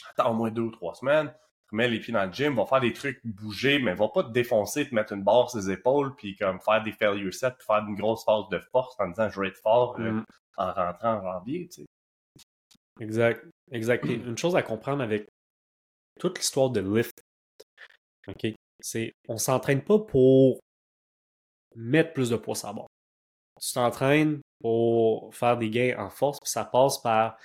attends 0.10 0.32
au 0.32 0.34
moins 0.34 0.52
deux 0.52 0.64
ou 0.64 0.72
trois 0.72 0.96
semaines, 0.96 1.34
mets 1.76 1.88
les 1.88 2.00
pieds 2.00 2.14
dans 2.14 2.26
le 2.26 2.32
gym, 2.32 2.56
va 2.56 2.66
faire 2.66 2.80
des 2.80 2.94
trucs, 2.94 3.20
bouger, 3.24 3.80
mais 3.80 3.94
va 3.94 4.08
pas 4.08 4.24
te 4.24 4.32
défoncer, 4.32 4.88
te 4.88 4.96
mettre 4.96 5.14
une 5.14 5.24
barre 5.24 5.50
sur 5.50 5.60
les 5.60 5.72
épaules, 5.72 6.16
puis 6.16 6.36
comme 6.36 6.60
faire 6.60 6.82
des 6.84 6.92
failure 6.92 7.34
sets, 7.34 7.52
puis 7.52 7.66
faire 7.66 7.86
une 7.88 7.96
grosse 7.96 8.24
phase 8.24 8.48
de 8.50 8.60
force 8.60 8.96
en 9.00 9.10
disant 9.10 9.30
je 9.30 9.42
vais 9.42 9.50
être 9.50 9.62
fort 9.62 10.00
euh, 10.00 10.12
mm. 10.12 10.26
en 10.58 10.74
rentrant 10.74 11.18
en 11.18 11.22
janvier, 11.22 11.68
tu 11.68 11.82
sais. 11.82 11.86
Exact. 13.02 13.46
Exact. 13.72 14.06
une 14.06 14.38
chose 14.38 14.56
à 14.56 14.64
comprendre 14.64 15.04
avec 15.04 15.28
toute 16.20 16.38
l'histoire 16.38 16.70
de 16.70 16.80
lift, 16.80 17.22
OK, 18.28 18.48
c'est 18.80 19.12
on 19.28 19.38
s'entraîne 19.38 19.84
pas 19.84 20.00
pour 20.00 20.60
mettre 21.76 22.14
plus 22.14 22.30
de 22.30 22.38
poids 22.38 22.56
sur 22.56 22.68
la 22.68 22.74
barre. 22.74 22.88
Tu 23.62 23.74
t'entraînes 23.74 24.42
pour 24.60 25.34
faire 25.34 25.58
des 25.58 25.70
gains 25.70 25.96
en 25.98 26.10
force, 26.10 26.40
puis 26.42 26.50
ça 26.50 26.66
passe 26.66 27.02
par 27.02 27.38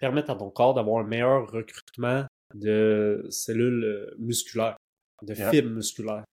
permettre 0.00 0.30
à 0.30 0.36
ton 0.36 0.50
corps 0.50 0.74
d'avoir 0.74 1.04
un 1.04 1.06
meilleur 1.06 1.50
recrutement 1.50 2.24
de 2.54 3.26
cellules 3.30 3.84
euh, 3.84 4.14
musculaires, 4.18 4.76
de 5.22 5.34
fibres 5.34 5.70
musculaires. 5.70 6.24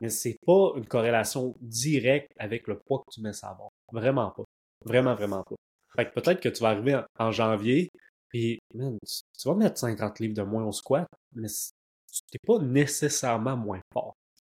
Mais 0.00 0.08
c'est 0.08 0.36
pas 0.44 0.72
une 0.76 0.86
corrélation 0.86 1.54
directe 1.60 2.32
avec 2.38 2.66
le 2.66 2.78
poids 2.78 3.04
que 3.06 3.14
tu 3.14 3.20
mets 3.20 3.32
sur 3.32 3.48
la 3.48 3.54
barre. 3.54 3.70
Vraiment 3.92 4.30
pas. 4.30 4.44
Vraiment, 4.84 5.14
vraiment 5.14 5.44
pas. 5.44 5.54
Fait 5.94 6.06
que 6.06 6.20
peut-être 6.20 6.40
que 6.40 6.48
tu 6.48 6.62
vas 6.62 6.70
arriver 6.70 7.00
en, 7.18 7.30
janvier, 7.30 7.88
puis 8.28 8.58
tu, 8.72 9.48
vas 9.48 9.54
mettre 9.54 9.78
50 9.78 10.18
livres 10.18 10.34
de 10.34 10.42
moins 10.42 10.64
au 10.64 10.72
squat, 10.72 11.06
mais 11.34 11.46
tu 11.48 12.20
n'es 12.32 12.40
pas 12.44 12.58
nécessairement 12.58 13.56
moins 13.56 13.80
fort. 13.92 14.14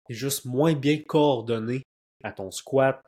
Tu 0.07 0.13
es 0.13 0.17
juste 0.17 0.47
moins 0.47 0.75
bien 0.75 1.03
coordonné 1.07 1.83
à 2.25 2.33
ton 2.33 2.51
squat. 2.51 3.03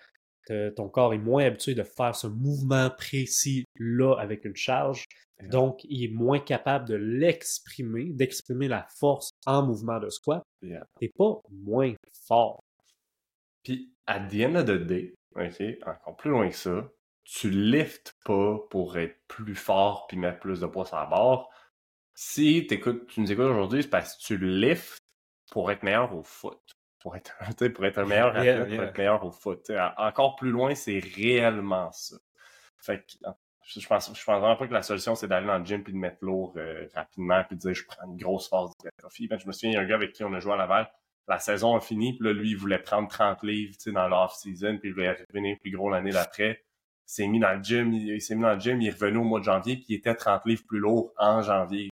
Ton 0.77 0.89
corps 0.89 1.15
est 1.15 1.19
moins 1.19 1.45
habitué 1.45 1.75
de 1.75 1.83
faire 1.83 2.15
ce 2.15 2.27
mouvement 2.27 2.91
précis 2.91 3.65
là 3.79 4.15
avec 4.19 4.45
une 4.45 4.57
charge. 4.57 5.05
Donc, 5.51 5.85
il 5.85 6.05
est 6.05 6.13
moins 6.13 6.41
capable 6.41 6.89
de 6.89 6.97
l'exprimer, 6.97 8.13
d'exprimer 8.13 8.67
la 8.67 8.87
force 8.99 9.31
en 9.47 9.65
mouvement 9.65 10.01
de 10.01 10.09
squat. 10.11 10.43
Yeah. 10.63 10.85
T'es 10.99 11.13
pas 11.17 11.41
moins 11.51 11.95
fort. 12.27 12.61
Puis, 13.63 13.93
à 14.07 14.19
the 14.19 14.41
end 14.43 14.57
of 14.57 14.65
the 14.67 14.85
day, 14.85 15.15
encore 15.87 16.17
plus 16.17 16.31
loin 16.31 16.49
que 16.49 16.57
ça, 16.57 16.91
tu 17.25 17.51
liftes 17.51 18.17
pas 18.25 18.59
pour 18.71 18.97
être 18.99 19.17
plus 19.29 19.55
fort 19.55 20.07
puis 20.09 20.17
mettre 20.17 20.41
plus 20.41 20.61
de 20.61 20.67
poids 20.67 20.87
sur 20.87 20.97
la 20.97 21.07
barre. 21.07 21.49
Si 22.15 22.67
tu 22.67 23.21
nous 23.21 23.31
écoutes 23.31 23.45
aujourd'hui, 23.45 23.83
c'est 23.83 23.91
parce 23.91 24.17
que 24.17 24.23
tu 24.23 24.39
liftes 24.39 24.99
pour 25.53 25.71
être 25.71 25.83
meilleur 25.83 26.15
au 26.17 26.23
foot. 26.23 26.59
Pour 27.01 27.17
être, 27.17 27.37
pour 27.75 27.87
être 27.87 27.99
un 27.99 28.07
meilleur 28.07 28.37
athlète, 28.37 28.69
pour 28.69 28.85
être 28.85 28.99
meilleur 28.99 29.25
au 29.25 29.31
foot. 29.31 29.71
encore 29.97 30.37
plus 30.37 30.51
loin, 30.51 30.75
c'est 30.75 30.99
réellement 30.99 31.91
ça. 31.93 32.17
Fait 32.79 32.99
que, 32.99 33.29
je 33.77 33.87
pense, 33.87 34.07
je 34.07 34.25
pense 34.25 34.41
vraiment 34.41 34.57
pas 34.57 34.67
que 34.67 34.73
la 34.73 34.83
solution, 34.83 35.15
c'est 35.15 35.29
d'aller 35.29 35.47
dans 35.47 35.59
le 35.59 35.65
gym 35.65 35.83
puis 35.83 35.93
de 35.93 35.99
mettre 35.99 36.19
lourd 36.23 36.55
euh, 36.57 36.87
rapidement 36.95 37.43
puis 37.45 37.57
de 37.57 37.61
dire 37.61 37.75
je 37.75 37.85
prends 37.85 38.07
une 38.07 38.17
grosse 38.17 38.49
phase 38.49 38.71
d'hypertrophie. 38.71 39.29
Ben, 39.29 39.39
je 39.39 39.47
me 39.47 39.53
souviens, 39.53 39.71
il 39.71 39.75
y 39.75 39.77
a 39.77 39.81
un 39.81 39.87
gars 39.87 39.97
avec 39.97 40.13
qui 40.13 40.25
on 40.25 40.33
a 40.33 40.41
joué 40.41 40.53
à 40.55 40.57
Laval. 40.57 40.91
La 41.27 41.39
saison 41.39 41.77
a 41.77 41.81
fini, 41.81 42.17
puis 42.17 42.27
là, 42.27 42.33
lui, 42.33 42.51
il 42.51 42.57
voulait 42.57 42.79
prendre 42.79 43.07
30 43.07 43.43
livres 43.43 43.77
dans 43.89 44.09
l'off-season, 44.09 44.79
puis 44.79 44.89
il 44.89 44.95
voulait 44.95 45.13
revenir 45.29 45.59
plus 45.61 45.71
gros 45.71 45.91
l'année 45.91 46.11
d'après. 46.11 46.65
Il 47.07 47.13
s'est 47.13 47.27
mis 47.27 47.39
dans 47.39 47.53
le 47.53 47.63
gym, 47.63 47.93
il, 47.93 48.21
s'est 48.23 48.35
mis 48.35 48.43
dans 48.43 48.55
le 48.55 48.61
gym, 48.61 48.81
il 48.81 48.89
est 48.89 48.93
revenu 48.93 49.19
au 49.19 49.25
mois 49.25 49.41
de 49.41 49.45
janvier, 49.45 49.77
puis 49.77 49.87
il 49.91 49.95
était 49.97 50.15
30 50.15 50.47
livres 50.47 50.63
plus 50.67 50.79
lourd 50.79 51.13
en 51.19 51.43
janvier. 51.43 51.91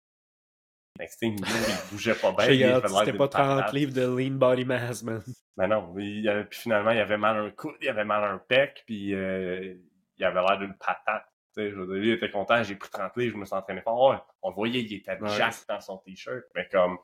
Next 1.03 1.19
thing, 1.19 1.37
il 1.37 1.91
bougeait 1.91 2.15
pas 2.15 2.33
bien. 2.33 2.81
C'était 2.81 3.13
pas 3.13 3.27
30 3.27 3.73
livres 3.73 3.93
de 3.93 4.03
lean 4.03 4.37
body 4.37 4.65
mass, 4.65 5.03
man. 5.03 5.21
Ben 5.57 5.67
non, 5.67 5.93
puis 5.93 6.25
finalement, 6.53 6.93
il 6.93 7.01
avait 7.01 7.19
mal 7.19 7.37
un 7.37 7.51
coude, 7.51 7.75
il 7.83 7.89
avait 7.89 8.05
mal 8.05 8.23
un 8.25 8.39
pec, 8.39 8.85
puis 8.87 9.13
euh, 9.15 9.75
il 10.17 10.25
avait 10.25 10.41
l'air 10.41 10.59
d'une 10.59 10.75
patate 10.75 11.27
je 11.57 11.75
veux 11.75 11.87
dire, 11.87 11.95
lui, 11.95 12.09
il 12.09 12.13
était 12.13 12.31
content, 12.31 12.63
j'ai 12.63 12.77
pris 12.77 12.91
30 12.91 13.17
livres, 13.17 13.35
je 13.35 13.41
me 13.41 13.45
suis 13.45 13.55
entraîné 13.55 13.83
fort. 13.83 14.27
on 14.43 14.51
voyait, 14.51 14.83
il 14.83 14.95
était 14.95 15.19
jack 15.37 15.55
dans 15.69 15.81
son 15.81 15.99
t-shirt, 15.99 16.45
mais 16.55 16.69
comme, 16.71 16.99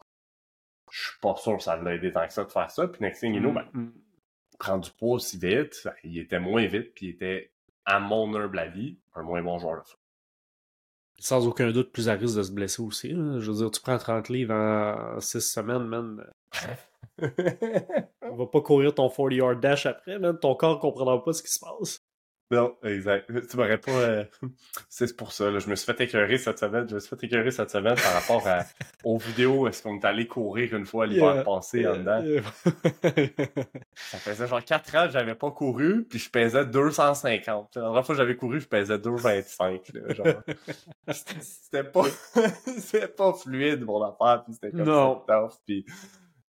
je 0.90 1.10
suis 1.10 1.18
pas 1.20 1.36
sûr 1.36 1.56
que 1.58 1.62
ça 1.62 1.76
l'a 1.76 1.94
aidé 1.94 2.12
tant 2.12 2.26
que 2.26 2.32
ça 2.32 2.44
de 2.44 2.50
faire 2.50 2.70
ça. 2.70 2.88
Puis 2.88 3.02
next 3.02 3.20
thing 3.20 3.34
you 3.34 3.40
know, 3.40 3.50
mm, 3.50 3.54
ben, 3.54 3.68
mm. 3.74 3.92
prendre 4.58 4.84
du 4.84 4.90
poids 4.92 5.16
aussi 5.16 5.38
vite, 5.38 5.86
il 6.04 6.18
était 6.18 6.40
moins 6.40 6.66
vite, 6.66 6.94
puis 6.94 7.06
il 7.06 7.10
était, 7.10 7.52
à 7.84 8.00
mon 8.00 8.34
humble 8.34 8.58
avis, 8.58 8.98
un 9.14 9.22
moins 9.22 9.42
bon 9.42 9.58
joueur 9.58 9.82
de 9.82 9.86
foot. 9.86 10.00
Sans 11.20 11.46
aucun 11.46 11.70
doute, 11.72 11.90
plus 11.92 12.08
à 12.08 12.14
risque 12.14 12.36
de 12.36 12.42
se 12.42 12.52
blesser 12.52 12.80
aussi. 12.80 13.10
Je 13.10 13.50
veux 13.50 13.56
dire, 13.56 13.70
tu 13.70 13.80
prends 13.80 13.98
30 13.98 14.28
livres 14.28 14.54
en 14.54 15.20
6 15.20 15.40
semaines, 15.40 15.84
man. 15.84 16.24
On 18.22 18.36
va 18.36 18.46
pas 18.46 18.60
courir 18.60 18.94
ton 18.94 19.08
40 19.08 19.32
yard 19.32 19.60
dash 19.60 19.86
après, 19.86 20.18
man. 20.18 20.38
Ton 20.38 20.54
corps 20.54 20.78
comprendra 20.78 21.22
pas 21.24 21.32
ce 21.32 21.42
qui 21.42 21.50
se 21.50 21.58
passe. 21.58 21.97
Non, 22.50 22.76
exact. 22.82 23.30
Tu 23.50 23.56
m'aurais 23.58 23.78
pas. 23.78 23.90
Euh, 23.90 24.24
c'est 24.88 25.14
pour 25.16 25.32
ça. 25.32 25.50
Là. 25.50 25.58
Je 25.58 25.68
me 25.68 25.74
suis 25.74 25.84
fait 25.84 26.02
écœurer 26.02 26.38
cette 26.38 26.58
semaine. 26.58 26.88
Je 26.88 26.94
me 26.94 27.00
suis 27.00 27.10
fait 27.10 27.26
écœurer 27.26 27.50
cette 27.50 27.70
semaine 27.70 27.94
par 27.94 28.14
rapport 28.14 28.46
à... 28.48 28.64
aux 29.04 29.18
vidéos. 29.18 29.68
Est-ce 29.68 29.82
qu'on 29.82 29.98
est 29.98 30.04
allé 30.04 30.26
courir 30.26 30.74
une 30.74 30.86
fois 30.86 31.06
l'hiver 31.06 31.44
passé 31.44 31.86
en 31.86 31.96
dedans? 31.98 32.24
ça 33.94 34.18
faisait 34.18 34.46
genre 34.46 34.64
4 34.64 34.96
ans 34.96 35.06
que 35.06 35.12
j'avais 35.12 35.34
pas 35.34 35.50
couru, 35.50 36.04
puis 36.04 36.18
je 36.18 36.30
pesais 36.30 36.64
250. 36.64 37.76
La 37.76 37.82
dernière 37.82 38.06
fois 38.06 38.14
que 38.14 38.18
j'avais 38.18 38.36
couru, 38.36 38.60
je 38.60 38.68
pesais 38.68 38.98
225. 38.98 39.82
Genre. 40.14 40.26
c'était 41.08 41.84
pas. 41.84 42.04
c'était 42.78 43.08
pas 43.08 43.34
fluide 43.34 43.84
mon 43.84 44.02
affaire, 44.02 44.44
puis 44.44 44.54
c'était 44.54 44.70
comme 44.70 44.86
non. 44.86 45.22
ça. 45.28 45.48
Puis. 45.66 45.84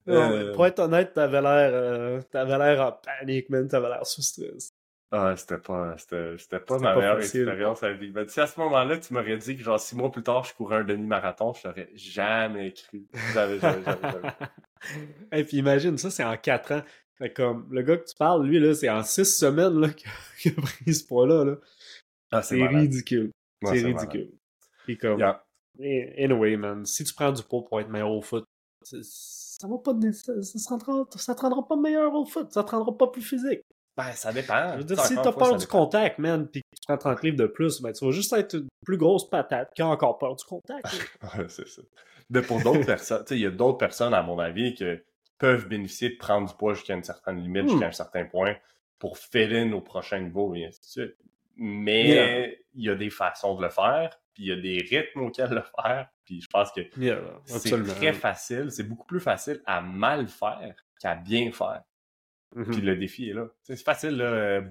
Euh... 0.07 0.53
Pour 0.55 0.65
être 0.65 0.79
honnête, 0.79 1.13
t'avais 1.13 1.41
l'air, 1.41 1.71
euh, 1.73 2.21
t'avais 2.31 2.57
l'air 2.57 2.81
en 2.87 2.91
panique, 2.93 3.49
man. 3.49 3.67
T'avais 3.67 3.89
l'air 3.89 4.07
sous 4.07 4.21
stress. 4.21 4.73
Ah, 5.11 5.33
c'était 5.35 5.57
pas, 5.57 5.95
c'était, 5.97 6.59
pas 6.59 6.77
ma 6.77 6.95
meilleure 6.95 7.19
expérience 7.19 7.81
à 7.81 7.91
vivre. 7.91 8.23
si 8.29 8.39
à 8.39 8.45
ce 8.45 8.59
moment-là, 8.59 8.97
tu 8.99 9.11
m'aurais 9.13 9.37
dit 9.37 9.57
que 9.57 9.63
genre 9.63 9.79
six 9.79 9.95
mois 9.95 10.11
plus 10.11 10.21
tard, 10.21 10.43
je 10.43 10.53
courais 10.53 10.77
un 10.77 10.83
demi-marathon, 10.83 11.53
je 11.53 11.63
t'aurais 11.63 11.89
jamais 11.95 12.73
cru. 12.73 13.07
J'avais, 13.33 13.59
jamais, 13.59 13.83
jamais, 13.83 14.29
Et 15.31 15.43
puis 15.43 15.57
imagine, 15.57 15.97
ça, 15.97 16.11
c'est 16.11 16.23
en 16.23 16.37
quatre 16.37 16.73
ans. 16.73 16.83
Fait 17.17 17.33
comme, 17.33 17.67
le 17.71 17.81
gars 17.81 17.97
que 17.97 18.05
tu 18.05 18.15
parles, 18.15 18.45
lui, 18.45 18.59
là, 18.59 18.75
c'est 18.75 18.89
en 18.89 19.01
six 19.03 19.25
semaines, 19.25 19.79
là, 19.79 19.89
qu'il 20.39 20.51
a 20.51 20.61
pris 20.61 20.93
ce 20.93 21.05
poids-là, 21.05 21.43
là. 21.43 21.55
Ah, 22.31 22.43
c'est, 22.43 22.63
ridicule. 22.63 23.31
c'est, 23.63 23.81
ridicule. 23.81 24.31
Et 24.87 24.95
comme, 24.95 25.19
anyway, 25.79 26.55
man, 26.55 26.85
si 26.85 27.03
tu 27.03 27.13
prends 27.15 27.31
du 27.31 27.41
poids 27.41 27.65
pour 27.65 27.81
être 27.81 27.89
meilleur 27.89 28.11
au 28.11 28.21
foot, 28.21 28.45
ça 28.83 29.67
va 29.67 29.77
pas, 29.79 29.93
ça, 30.13 30.41
ça, 30.43 30.75
rendra, 30.75 31.05
ça 31.15 31.33
te 31.33 31.41
rendra 31.41 31.67
pas 31.67 31.75
meilleur 31.75 32.13
au 32.13 32.25
foot, 32.25 32.51
ça 32.51 32.63
te 32.63 32.71
rendra 32.71 32.95
pas 32.95 33.07
plus 33.07 33.23
physique. 33.23 33.63
Ben, 33.99 34.13
ça 34.13 34.31
dépend. 34.31 34.71
Je 34.73 34.77
veux 34.77 34.83
dire, 34.85 34.99
si 35.01 35.15
t'as 35.15 35.33
peur 35.33 35.57
du 35.57 35.67
contact, 35.67 36.19
man, 36.19 36.47
pis 36.47 36.61
que 36.61 36.75
tu 36.75 36.87
prends 36.87 36.97
30 36.97 37.21
livres 37.21 37.35
de 37.35 37.47
plus, 37.47 37.81
ben, 37.81 37.91
tu 37.91 38.05
vas 38.05 38.11
juste 38.11 38.31
être 38.31 38.53
une 38.55 38.69
plus 38.85 38.95
grosse 38.95 39.29
patate 39.29 39.73
qui 39.75 39.81
a 39.81 39.87
encore 39.87 40.17
peur 40.17 40.37
du 40.37 40.45
contact. 40.45 40.85
c'est 41.49 41.67
ça. 41.67 41.81
Mais 42.29 42.41
pour 42.41 42.61
d'autres 42.61 42.85
personnes, 42.85 43.23
tu 43.25 43.29
sais, 43.29 43.35
il 43.35 43.41
y 43.41 43.45
a 43.45 43.51
d'autres 43.51 43.77
personnes, 43.77 44.13
à 44.13 44.21
mon 44.21 44.39
avis, 44.39 44.73
qui 44.73 44.85
peuvent 45.37 45.67
bénéficier 45.67 46.11
de 46.11 46.17
prendre 46.17 46.47
du 46.47 46.55
poids 46.55 46.75
jusqu'à 46.75 46.93
une 46.93 47.03
certaine 47.03 47.41
limite, 47.41 47.69
jusqu'à 47.69 47.87
hmm. 47.87 47.89
un 47.89 47.91
certain 47.91 48.25
point, 48.25 48.55
pour 48.99 49.17
fill 49.17 49.73
au 49.73 49.81
prochain 49.81 50.19
niveau, 50.19 50.55
et 50.55 50.65
ainsi 50.65 50.79
de 50.79 50.85
suite. 50.85 51.15
Mais 51.57 52.57
il 52.73 52.85
y 52.85 52.89
a 52.89 52.95
des 52.95 53.09
façons 53.09 53.55
de 53.55 53.63
le 53.63 53.69
faire, 53.69 54.17
puis 54.33 54.43
il 54.43 54.47
y 54.47 54.51
a 54.53 54.55
des 54.55 54.77
rythmes 54.89 55.23
auxquels 55.23 55.49
le 55.49 55.61
faire, 55.61 56.07
puis 56.23 56.39
je 56.39 56.47
pense 56.47 56.71
que 56.71 56.81
c'est 57.45 57.83
très 57.83 58.13
facile, 58.13 58.71
c'est 58.71 58.83
beaucoup 58.83 59.05
plus 59.05 59.19
facile 59.19 59.61
à 59.65 59.81
mal 59.81 60.29
faire 60.29 60.73
qu'à 61.01 61.15
bien 61.15 61.51
faire. 61.51 61.83
Puis 62.51 62.63
mm-hmm. 62.63 62.81
le 62.81 62.95
défi 62.95 63.29
est 63.29 63.33
là. 63.33 63.47
C'est 63.63 63.81
facile, 63.81 64.17
là. 64.17 64.25
Euh, 64.25 64.61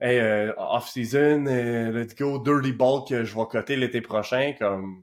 hey, 0.00 0.18
euh, 0.18 0.52
off-season, 0.56 1.46
euh, 1.46 1.92
let's 1.92 2.14
go, 2.14 2.38
dirty 2.38 2.72
ball 2.72 3.04
que 3.08 3.24
je 3.24 3.34
vais 3.34 3.46
coter 3.50 3.76
l'été 3.76 4.00
prochain, 4.00 4.54
comme 4.58 5.02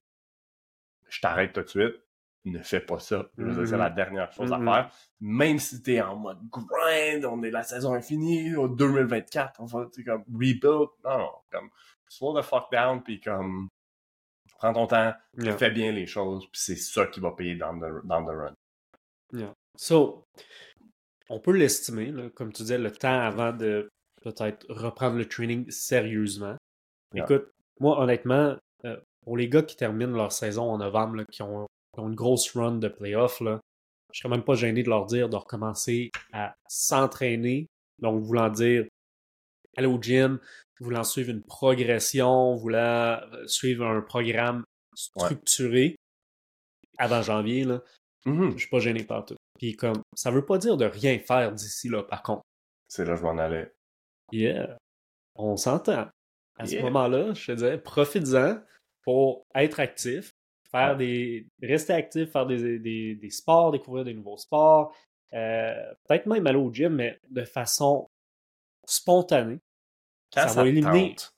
je 1.07 1.21
t'arrête 1.21 1.53
tout 1.53 1.61
de 1.61 1.69
suite. 1.69 1.95
Ne 2.43 2.61
fais 2.63 2.79
pas 2.79 2.99
ça. 2.99 3.29
C'est 3.37 3.43
la 3.43 3.89
mm-hmm. 3.89 3.95
dernière 3.95 4.31
chose 4.31 4.51
à 4.51 4.57
mm-hmm. 4.57 4.73
faire. 4.73 4.91
Même 5.19 5.59
si 5.59 5.81
t'es 5.81 6.01
en 6.01 6.15
mode 6.15 6.39
grind, 6.49 7.23
on 7.25 7.43
est 7.43 7.51
la 7.51 7.63
saison 7.63 7.93
infinie, 7.93 8.55
au 8.55 8.67
2024, 8.67 9.61
on 9.61 9.65
va, 9.65 9.87
comme, 10.05 10.23
rebuild. 10.33 10.89
Non, 11.05 11.17
non, 11.17 11.31
comme, 11.51 11.69
slow 12.07 12.39
the 12.39 12.43
fuck 12.43 12.71
down, 12.71 13.01
puis 13.03 13.21
comme, 13.21 13.69
prends 14.57 14.73
ton 14.73 14.87
temps, 14.87 15.13
fais 15.57 15.71
bien 15.71 15.91
les 15.91 16.07
choses, 16.07 16.45
puis 16.51 16.61
c'est 16.61 16.75
ça 16.75 17.05
qui 17.05 17.19
va 17.19 17.31
payer 17.31 17.55
dans 17.55 17.77
the, 17.77 18.05
dans 18.05 18.25
the 18.25 18.29
run. 18.29 18.53
Yeah. 19.33 19.53
So, 19.77 20.27
on 21.31 21.39
peut 21.39 21.53
l'estimer, 21.53 22.13
comme 22.35 22.51
tu 22.51 22.63
disais, 22.63 22.77
le 22.77 22.91
temps 22.91 23.19
avant 23.19 23.53
de 23.53 23.89
peut-être 24.21 24.65
reprendre 24.69 25.17
le 25.17 25.27
training 25.27 25.69
sérieusement. 25.71 26.57
Écoute, 27.15 27.49
moi, 27.79 27.99
honnêtement, 28.01 28.57
euh, 28.85 28.97
pour 29.23 29.37
les 29.37 29.47
gars 29.47 29.63
qui 29.63 29.77
terminent 29.77 30.15
leur 30.15 30.31
saison 30.31 30.69
en 30.69 30.77
novembre, 30.77 31.23
qui, 31.31 31.41
ont, 31.41 31.67
une 31.97 32.15
grosse 32.15 32.51
run 32.51 32.77
de 32.77 32.89
playoff, 32.89 33.39
là, 33.39 33.59
je 34.13 34.19
serais 34.19 34.29
même 34.29 34.43
pas 34.43 34.55
gêné 34.55 34.83
de 34.83 34.89
leur 34.89 35.05
dire 35.05 35.29
de 35.29 35.37
recommencer 35.37 36.11
à 36.33 36.53
s'entraîner. 36.67 37.67
Donc, 37.99 38.21
voulant 38.21 38.49
dire 38.49 38.85
aller 39.77 39.87
au 39.87 40.01
gym, 40.01 40.37
voulant 40.81 41.03
suivre 41.03 41.29
une 41.29 41.43
progression, 41.43 42.55
voulant 42.55 43.21
euh, 43.33 43.47
suivre 43.47 43.85
un 43.85 44.01
programme 44.01 44.63
structuré 44.95 45.95
avant 46.97 47.21
janvier, 47.21 47.63
là, 47.63 47.81
mm-hmm. 48.25 48.51
je 48.51 48.57
suis 48.57 48.69
pas 48.69 48.79
gêné 48.79 49.03
par 49.05 49.25
tout. 49.25 49.37
Puis 49.61 49.75
comme, 49.75 50.01
ça 50.15 50.31
veut 50.31 50.43
pas 50.43 50.57
dire 50.57 50.75
de 50.75 50.85
rien 50.85 51.19
faire 51.19 51.51
d'ici 51.51 51.87
là, 51.87 52.01
par 52.01 52.23
contre. 52.23 52.41
C'est 52.87 53.05
là 53.05 53.11
que 53.13 53.19
je 53.19 53.23
m'en 53.23 53.37
allais. 53.37 53.71
Yeah. 54.31 54.75
On 55.35 55.55
s'entend. 55.55 56.07
À 56.57 56.65
ce 56.65 56.79
moment-là, 56.81 57.35
je 57.35 57.45
te 57.45 57.51
disais, 57.51 57.77
profites-en 57.77 58.59
pour 59.03 59.45
être 59.53 59.79
actif, 59.79 60.31
faire 60.71 60.97
des. 60.97 61.47
rester 61.61 61.93
actif, 61.93 62.31
faire 62.31 62.47
des, 62.47 62.79
des, 62.79 63.13
des 63.13 63.29
sports, 63.29 63.71
découvrir 63.71 64.03
des 64.03 64.15
nouveaux 64.15 64.37
sports, 64.37 64.95
euh, 65.33 65.93
peut-être 66.07 66.25
même 66.25 66.47
aller 66.47 66.57
au 66.57 66.73
gym, 66.73 66.95
mais 66.95 67.19
de 67.29 67.43
façon 67.43 68.09
spontanée. 68.85 69.59
Quand 70.33 70.47
ça, 70.47 70.63
va 70.63 70.67
éliminer. 70.67 71.09
Tente. 71.09 71.35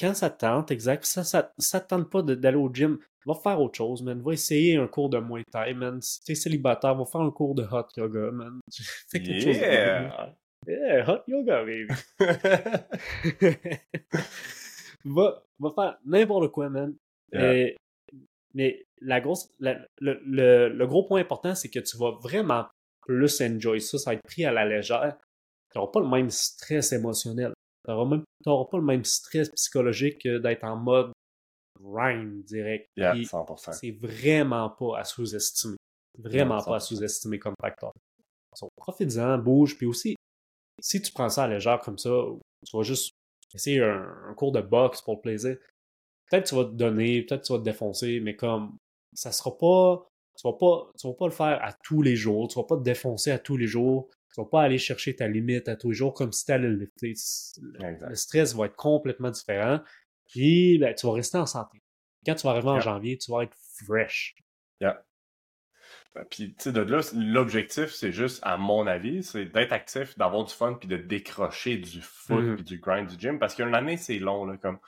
Quand 0.00 0.14
ça 0.14 0.30
te 0.30 0.40
tente, 0.40 0.70
exact. 0.70 1.04
Ça, 1.04 1.24
ça, 1.24 1.52
ça 1.58 1.78
te 1.78 1.88
tente 1.88 2.08
pas 2.08 2.22
d'aller 2.22 2.56
au 2.56 2.72
gym. 2.72 2.98
Va 3.26 3.34
faire 3.34 3.60
autre 3.60 3.76
chose, 3.76 4.02
man. 4.02 4.22
Va 4.22 4.32
essayer 4.32 4.76
un 4.76 4.86
cours 4.86 5.10
de 5.10 5.18
Muay 5.18 5.44
Thai, 5.52 5.74
man. 5.74 6.00
Si 6.00 6.24
t'es 6.24 6.34
célibataire, 6.34 6.94
va 6.94 7.04
faire 7.04 7.20
un 7.20 7.30
cours 7.30 7.54
de 7.54 7.64
hot 7.64 7.86
yoga, 7.98 8.30
man. 8.30 8.60
Fais 9.10 9.22
quelque 9.22 9.44
yeah. 9.44 10.10
chose. 10.10 10.34
Yeah, 10.66 11.10
hot 11.10 11.22
yoga, 11.28 11.64
baby. 11.64 11.88
va, 15.04 15.42
va 15.58 15.70
faire 15.74 15.98
n'importe 16.06 16.50
quoi, 16.50 16.70
man. 16.70 16.94
mais 18.54 18.86
la 19.02 19.20
grosse, 19.20 19.52
le, 19.58 19.74
le, 19.98 20.68
le, 20.68 20.86
gros 20.86 21.04
point 21.04 21.20
important, 21.20 21.54
c'est 21.54 21.68
que 21.68 21.80
tu 21.80 21.98
vas 21.98 22.12
vraiment 22.22 22.66
plus 23.02 23.40
enjoy 23.42 23.82
ça. 23.82 23.98
Ça 23.98 24.10
va 24.10 24.14
être 24.14 24.22
pris 24.22 24.46
à 24.46 24.52
la 24.52 24.64
légère. 24.64 25.18
Tu 25.70 25.78
n'auras 25.78 25.92
pas 25.92 26.00
le 26.00 26.08
même 26.08 26.30
stress 26.30 26.92
émotionnel. 26.92 27.52
Tu 27.86 27.92
n'auras 28.46 28.64
pas 28.70 28.78
le 28.78 28.84
même 28.84 29.04
stress 29.04 29.48
psychologique 29.50 30.22
que 30.22 30.38
d'être 30.38 30.64
en 30.64 30.76
mode 30.76 31.12
grind 31.80 32.44
direct. 32.44 32.88
Yeah, 32.96 33.14
100%. 33.14 33.72
C'est 33.72 33.92
vraiment 33.92 34.70
pas 34.70 34.98
à 34.98 35.04
sous-estimer. 35.04 35.76
Vraiment 36.18 36.62
pas 36.62 36.76
à 36.76 36.80
sous-estimer 36.80 37.38
comme 37.38 37.54
facteur. 37.60 37.92
Donc, 38.60 38.70
profite-en, 38.76 39.38
bouge, 39.38 39.76
puis 39.76 39.86
aussi, 39.86 40.16
si 40.80 41.00
tu 41.00 41.12
prends 41.12 41.28
ça 41.28 41.44
à 41.44 41.48
légère 41.48 41.80
comme 41.80 41.98
ça, 41.98 42.10
tu 42.66 42.76
vas 42.76 42.82
juste 42.82 43.12
essayer 43.54 43.82
un, 43.82 44.34
cours 44.36 44.52
de 44.52 44.60
boxe 44.60 45.02
pour 45.02 45.14
le 45.14 45.20
plaisir. 45.20 45.56
Peut-être 46.28 46.44
que 46.44 46.48
tu 46.48 46.54
vas 46.56 46.64
te 46.64 46.74
donner, 46.74 47.22
peut-être 47.22 47.42
que 47.42 47.46
tu 47.46 47.52
vas 47.52 47.58
te 47.58 47.64
défoncer, 47.64 48.20
mais 48.20 48.36
comme 48.36 48.76
ça 49.14 49.32
sera 49.32 49.56
pas. 49.56 50.06
Tu 50.38 50.48
vas 50.48 50.54
pas, 50.54 50.90
tu 50.98 51.06
vas 51.06 51.14
pas 51.14 51.26
le 51.26 51.32
faire 51.32 51.62
à 51.62 51.72
tous 51.84 52.02
les 52.02 52.16
jours, 52.16 52.48
tu 52.48 52.58
vas 52.58 52.64
pas 52.64 52.76
te 52.76 52.82
défoncer 52.82 53.30
à 53.30 53.38
tous 53.38 53.56
les 53.56 53.66
jours, 53.66 54.08
tu 54.34 54.40
vas 54.40 54.46
pas 54.46 54.62
aller 54.62 54.78
chercher 54.78 55.16
ta 55.16 55.26
limite 55.26 55.68
à 55.68 55.76
tous 55.76 55.90
les 55.90 55.96
jours 55.96 56.14
comme 56.14 56.32
si 56.32 56.44
tu 56.44 56.52
allais 56.52 56.68
le 56.68 56.76
lifter. 56.76 57.14
Le, 57.62 58.14
stress 58.14 58.54
va 58.54 58.66
être 58.66 58.76
complètement 58.76 59.30
différent. 59.30 59.80
Puis 60.28 60.78
ben, 60.78 60.94
tu 60.94 61.06
vas 61.06 61.12
rester 61.12 61.38
en 61.38 61.46
santé. 61.46 61.82
Quand 62.24 62.34
tu 62.34 62.46
vas 62.46 62.50
arriver 62.50 62.68
en 62.68 62.80
janvier, 62.80 63.18
tu 63.18 63.30
vas 63.30 63.42
être 63.42 63.56
fresh. 63.84 64.36
Yeah. 64.80 65.02
Ben, 66.14 66.24
puis, 66.28 66.54
tu 66.54 66.64
sais, 66.64 66.72
de 66.72 66.80
là, 66.80 67.00
l'objectif, 67.14 67.92
c'est 67.92 68.12
juste, 68.12 68.40
à 68.42 68.56
mon 68.56 68.86
avis, 68.86 69.22
c'est 69.22 69.46
d'être 69.46 69.72
actif, 69.72 70.18
d'avoir 70.18 70.44
du 70.44 70.52
fun, 70.52 70.74
puis 70.74 70.88
de 70.88 70.96
décrocher 70.96 71.76
du 71.76 72.00
foot, 72.02 72.42
mm-hmm. 72.42 72.54
puis 72.56 72.64
du 72.64 72.78
grind 72.78 73.08
du 73.08 73.18
gym. 73.18 73.38
Parce 73.38 73.54
qu'une 73.54 73.74
année, 73.74 73.96
c'est 73.96 74.18
long, 74.18 74.44
là, 74.44 74.56
comme... 74.56 74.78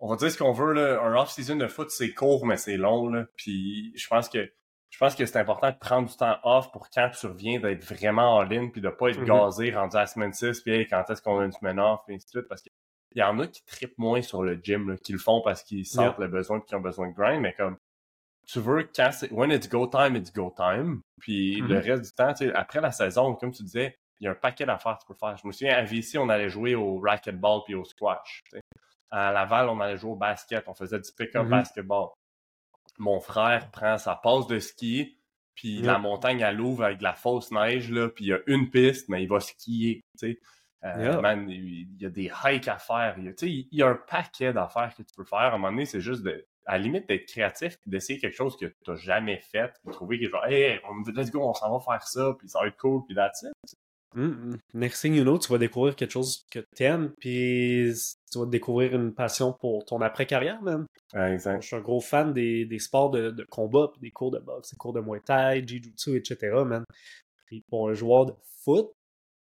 On 0.00 0.08
va 0.08 0.16
dire 0.16 0.30
ce 0.30 0.38
qu'on 0.38 0.52
veut, 0.52 0.74
là. 0.74 1.02
Un 1.02 1.16
off-season 1.16 1.56
de 1.56 1.66
foot, 1.66 1.90
c'est 1.90 2.12
court, 2.14 2.46
mais 2.46 2.56
c'est 2.56 2.76
long, 2.76 3.08
là. 3.08 3.26
Puis, 3.36 3.92
je 3.96 4.06
pense 4.06 4.28
que 4.28 4.52
je 4.90 4.98
pense 4.98 5.14
que 5.14 5.26
c'est 5.26 5.38
important 5.38 5.70
de 5.70 5.76
prendre 5.76 6.08
du 6.08 6.16
temps 6.16 6.38
off 6.42 6.72
pour 6.72 6.88
quand 6.90 7.10
tu 7.10 7.26
reviens 7.26 7.60
d'être 7.60 7.84
vraiment 7.84 8.36
en 8.36 8.42
ligne 8.42 8.70
puis 8.70 8.80
de 8.80 8.88
pas 8.88 9.10
être 9.10 9.20
mm-hmm. 9.20 9.44
gazé 9.44 9.70
rendu 9.72 9.96
à 9.96 10.00
la 10.00 10.06
semaine 10.06 10.32
6 10.32 10.60
puis 10.62 10.86
quand 10.86 11.04
est-ce 11.08 11.22
qu'on 11.22 11.38
a 11.40 11.44
une 11.44 11.52
semaine 11.52 11.78
off 11.78 12.00
et 12.08 12.14
ainsi 12.14 12.26
de 12.26 12.30
suite 12.30 12.48
parce 12.48 12.62
qu'il 12.62 12.72
y 13.14 13.22
en 13.22 13.38
a 13.38 13.46
qui 13.46 13.64
trippent 13.64 13.98
moins 13.98 14.22
sur 14.22 14.42
le 14.42 14.58
gym, 14.62 14.90
là, 14.90 14.96
qui 14.96 15.12
le 15.12 15.18
font 15.18 15.42
parce 15.42 15.62
qu'ils 15.62 15.86
sentent 15.86 16.18
le 16.18 16.28
besoin 16.28 16.60
qu'ils 16.60 16.76
ont 16.76 16.80
besoin 16.80 17.08
de 17.08 17.14
grind, 17.14 17.40
mais 17.40 17.52
comme 17.52 17.76
tu 18.46 18.60
veux 18.60 18.88
quand 18.94 19.10
c'est 19.12 19.30
when 19.30 19.50
it's 19.50 19.68
go 19.68 19.86
time, 19.86 20.16
it's 20.16 20.32
go 20.32 20.52
time. 20.56 21.02
Puis 21.20 21.56
le 21.60 21.80
mm-hmm. 21.80 21.90
reste 21.90 22.04
du 22.04 22.12
temps, 22.12 22.32
tu 22.32 22.46
sais, 22.46 22.54
après 22.54 22.80
la 22.80 22.90
saison, 22.90 23.34
comme 23.34 23.52
tu 23.52 23.62
disais, 23.62 23.94
il 24.20 24.24
y 24.24 24.28
a 24.28 24.32
un 24.32 24.34
paquet 24.34 24.64
d'affaires 24.64 24.96
que 24.96 25.02
tu 25.02 25.06
peux 25.08 25.18
faire. 25.18 25.36
Je 25.36 25.46
me 25.46 25.52
souviens, 25.52 25.76
à 25.76 25.82
VC, 25.82 26.18
on 26.18 26.28
allait 26.28 26.48
jouer 26.48 26.74
au 26.74 26.98
racquetball 26.98 27.60
puis 27.64 27.74
au 27.74 27.84
squash. 27.84 28.42
À 29.10 29.32
Laval, 29.32 29.68
on 29.68 29.80
allait 29.80 29.96
jouer 29.96 30.12
au 30.12 30.16
basket, 30.16 30.64
on 30.66 30.74
faisait 30.74 30.98
du 30.98 31.10
pick-up 31.12 31.46
mm-hmm. 31.46 31.50
basketball. 31.50 32.08
Mon 32.98 33.20
frère 33.20 33.70
prend 33.70 33.96
sa 33.98 34.14
passe 34.14 34.46
de 34.46 34.58
ski, 34.58 35.18
puis 35.54 35.82
la 35.82 35.98
montagne, 35.98 36.40
elle 36.40 36.60
ouvre 36.60 36.84
avec 36.84 36.98
de 36.98 37.02
la 37.02 37.14
fausse 37.14 37.50
neige, 37.50 37.90
là, 37.90 38.08
puis 38.08 38.26
il 38.26 38.28
y 38.28 38.32
a 38.32 38.38
une 38.46 38.70
piste, 38.70 39.08
mais 39.08 39.22
il 39.22 39.28
va 39.28 39.40
skier, 39.40 40.04
tu 40.18 40.32
sais. 40.34 40.40
Euh, 40.84 41.20
man, 41.20 41.50
il 41.50 41.88
y 42.00 42.06
a 42.06 42.10
des 42.10 42.30
hikes 42.44 42.68
à 42.68 42.78
faire. 42.78 43.16
Il 43.18 43.24
y 43.24 43.28
a, 43.28 43.32
il 43.42 43.66
y 43.72 43.82
a 43.82 43.88
un 43.88 43.96
paquet 43.96 44.52
d'affaires 44.52 44.94
que 44.96 45.02
tu 45.02 45.12
peux 45.16 45.24
faire. 45.24 45.38
À 45.38 45.48
un 45.48 45.58
moment 45.58 45.72
donné, 45.72 45.86
c'est 45.86 46.00
juste 46.00 46.22
de, 46.22 46.46
à 46.68 46.72
la 46.72 46.78
limite 46.78 47.08
d'être 47.08 47.26
créatif 47.26 47.78
d'essayer 47.86 48.18
quelque 48.20 48.36
chose 48.36 48.56
que 48.56 48.66
tu 48.66 48.90
n'as 48.90 48.96
jamais 48.96 49.38
fait, 49.38 49.72
de 49.84 49.90
trouver 49.90 50.18
quelque 50.18 50.30
chose, 50.30 50.52
hey, 50.52 50.78
let's 51.16 51.30
go, 51.30 51.42
on 51.42 51.54
s'en 51.54 51.76
va 51.76 51.80
faire 51.80 52.06
ça, 52.06 52.34
puis 52.38 52.48
ça 52.48 52.60
va 52.60 52.68
être 52.68 52.76
cool, 52.76 53.04
puis 53.06 53.14
that's 53.14 53.42
it. 53.42 53.78
Next 54.74 55.02
thing 55.02 55.14
you 55.14 55.22
know, 55.22 55.38
tu 55.38 55.52
vas 55.52 55.58
découvrir 55.58 55.94
quelque 55.94 56.10
chose 56.10 56.46
que 56.50 56.60
tu 56.74 56.82
aimes, 56.82 57.12
puis 57.18 57.92
tu 58.30 58.38
vas 58.38 58.46
découvrir 58.46 58.94
une 58.94 59.14
passion 59.14 59.52
pour 59.52 59.84
ton 59.84 60.00
après-carrière, 60.00 60.62
même. 60.62 60.86
exact. 61.14 61.62
Je 61.62 61.66
suis 61.66 61.76
un 61.76 61.80
gros 61.80 62.00
fan 62.00 62.32
des, 62.32 62.64
des 62.64 62.78
sports 62.78 63.10
de, 63.10 63.30
de, 63.30 63.44
combat, 63.44 63.92
des 64.00 64.10
cours 64.10 64.30
de 64.30 64.38
boxe, 64.38 64.70
des 64.70 64.76
cours 64.76 64.92
de 64.92 65.00
Muay 65.00 65.20
Thai, 65.20 65.62
Jiu-Jitsu, 65.66 66.16
etc., 66.16 66.64
man. 66.64 66.84
Puis 67.46 67.62
pour 67.68 67.88
un 67.88 67.94
joueur 67.94 68.26
de 68.26 68.34
foot, 68.64 68.90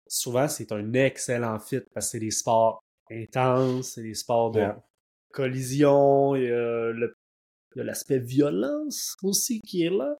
souvent, 0.07 0.47
c'est 0.47 0.71
un 0.71 0.93
excellent 0.93 1.59
fit 1.59 1.81
parce 1.93 2.07
que 2.07 2.11
c'est 2.11 2.19
des 2.19 2.31
sports 2.31 2.81
intenses, 3.11 3.91
c'est 3.93 4.03
des 4.03 4.15
sports 4.15 4.51
de, 4.51 4.67
collision, 5.35 6.35
il 6.35 6.45
y 6.45 6.51
a 6.51 7.83
l'aspect 7.83 8.19
violence 8.19 9.15
aussi 9.21 9.59
qui 9.61 9.83
est 9.83 9.89
là. 9.89 10.15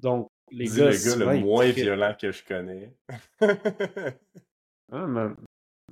Donc, 0.00 0.28
les 0.50 0.66
gars, 0.66 0.90
le 0.90 1.04
gars 1.04 1.16
le 1.16 1.40
moins 1.40 1.70
violent 1.70 2.14
que 2.20 2.32
je 2.32 2.44
connais. 2.44 2.92
ah. 4.92 5.30